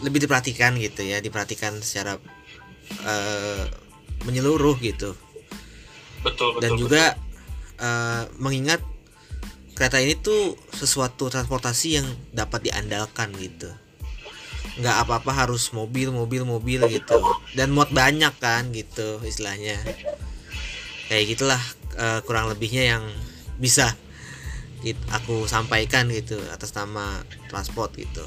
lebih 0.00 0.24
diperhatikan 0.24 0.80
gitu 0.80 1.04
ya, 1.04 1.20
diperhatikan 1.20 1.76
secara 1.84 2.16
eh, 3.04 3.68
menyeluruh 4.24 4.76
gitu. 4.80 5.16
betul 6.24 6.56
betul 6.56 6.60
Dan 6.60 6.70
betul. 6.72 6.80
juga 6.88 7.04
eh, 7.78 8.22
mengingat 8.40 8.80
kereta 9.76 10.00
ini 10.00 10.16
tuh 10.16 10.56
sesuatu 10.72 11.28
transportasi 11.28 11.88
yang 12.00 12.06
dapat 12.32 12.70
diandalkan 12.70 13.32
gitu. 13.36 13.68
Nggak 14.80 14.96
apa-apa 15.06 15.46
harus 15.46 15.70
mobil, 15.76 16.10
mobil, 16.10 16.42
mobil 16.48 16.80
gitu. 16.88 17.20
Dan 17.52 17.70
muat 17.76 17.92
banyak 17.92 18.32
kan 18.40 18.72
gitu 18.72 19.20
istilahnya 19.22 19.76
kayak 21.08 21.36
gitulah 21.36 21.62
eh, 22.00 22.20
kurang 22.24 22.48
lebihnya 22.48 22.96
yang 22.96 23.04
bisa 23.60 23.92
git- 24.84 25.00
aku 25.12 25.48
sampaikan 25.48 26.08
gitu 26.12 26.40
atas 26.52 26.72
nama 26.76 27.22
transport 27.48 27.94
gitu 27.96 28.24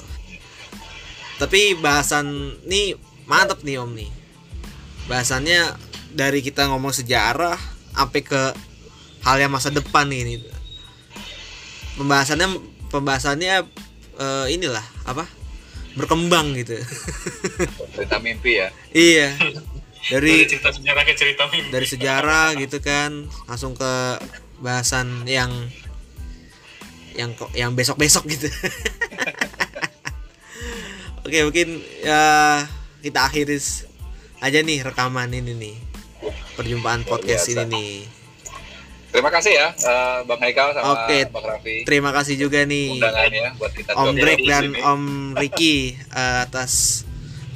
tapi 1.37 1.77
bahasan 1.77 2.57
nih 2.65 2.97
mantep 3.29 3.61
nih 3.61 3.77
om 3.77 3.93
nih 3.93 4.09
bahasannya 5.05 5.77
dari 6.13 6.39
kita 6.39 6.69
ngomong 6.69 6.93
sejarah 6.93 7.57
sampai 7.97 8.21
ke 8.21 8.41
hal 9.25 9.37
yang 9.41 9.51
masa 9.51 9.73
depan 9.73 10.05
ini. 10.07 10.39
Pembahasannya 11.97 12.61
pembahasannya 12.93 13.65
eh, 14.21 14.45
inilah 14.53 14.85
apa? 15.03 15.25
Berkembang 15.97 16.53
gitu. 16.53 16.77
Cerita 17.97 18.21
mimpi 18.21 18.61
ya? 18.61 18.69
Iya. 18.93 19.33
Dari 20.07 20.07
dari 20.07 20.33
cerita 20.47 20.71
sejarah 20.71 21.03
ke 21.03 21.13
cerita 21.17 21.43
mimpi. 21.51 21.73
dari 21.73 21.83
sejarah 21.83 22.55
gitu 22.55 22.79
kan 22.79 23.27
langsung 23.49 23.75
ke 23.75 24.21
bahasan 24.63 25.27
yang 25.27 25.51
yang 27.17 27.33
yang 27.57 27.73
besok 27.73 27.97
besok 27.97 28.29
gitu. 28.29 28.47
Oke 31.27 31.43
mungkin 31.43 31.83
ya 32.05 32.63
kita 33.03 33.27
akhiri 33.27 33.59
aja 34.39 34.59
nih 34.63 34.79
rekaman 34.85 35.33
ini 35.33 35.51
nih 35.57 35.75
perjumpaan 36.55 37.01
Luar 37.03 37.09
podcast 37.15 37.45
ini 37.47 37.55
biasa. 37.57 37.73
nih 37.73 37.93
terima 39.07 39.29
kasih 39.31 39.53
ya 39.55 39.67
eh, 39.71 40.17
bang 40.23 40.39
Haikal 40.43 40.67
sama 40.75 40.85
Oke. 41.07 41.19
bang 41.27 41.45
Raffi 41.47 41.75
terima 41.83 42.11
kasih 42.11 42.35
juga 42.35 42.63
nih 42.63 43.01
buat 43.57 43.71
kita 43.73 43.91
Om 43.95 44.13
di 44.13 44.45
dan 44.45 44.63
sini. 44.69 44.79
Om 44.83 45.03
Ricky 45.33 45.75
eh, 45.95 46.37
atas 46.43 47.03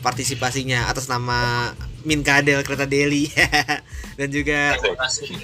partisipasinya 0.02 0.90
atas 0.90 1.06
nama 1.06 1.70
Min 2.02 2.26
Kadel 2.26 2.66
Kereta 2.66 2.90
Deli 2.90 3.30
dan 4.18 4.28
juga 4.34 4.74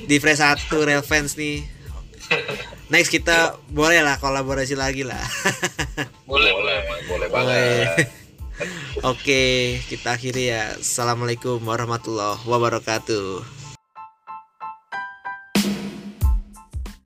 di 0.10 0.18
Fresh 0.18 0.42
1 0.74 0.74
Real 0.90 1.06
Fans 1.06 1.38
nih. 1.38 1.62
Next 2.90 3.14
kita 3.14 3.56
boleh 3.70 4.02
lah 4.02 4.18
kolaborasi 4.18 4.74
lagi 4.74 5.06
lah. 5.06 5.22
boleh 6.30 6.52
boleh 6.52 6.76
boleh 6.84 7.04
boleh 7.08 7.28
Boleh. 7.30 8.27
Oke, 9.06 9.78
kita 9.86 10.18
akhiri 10.18 10.50
ya. 10.50 10.74
Assalamualaikum 10.82 11.62
warahmatullahi 11.62 12.42
wabarakatuh. 12.42 13.57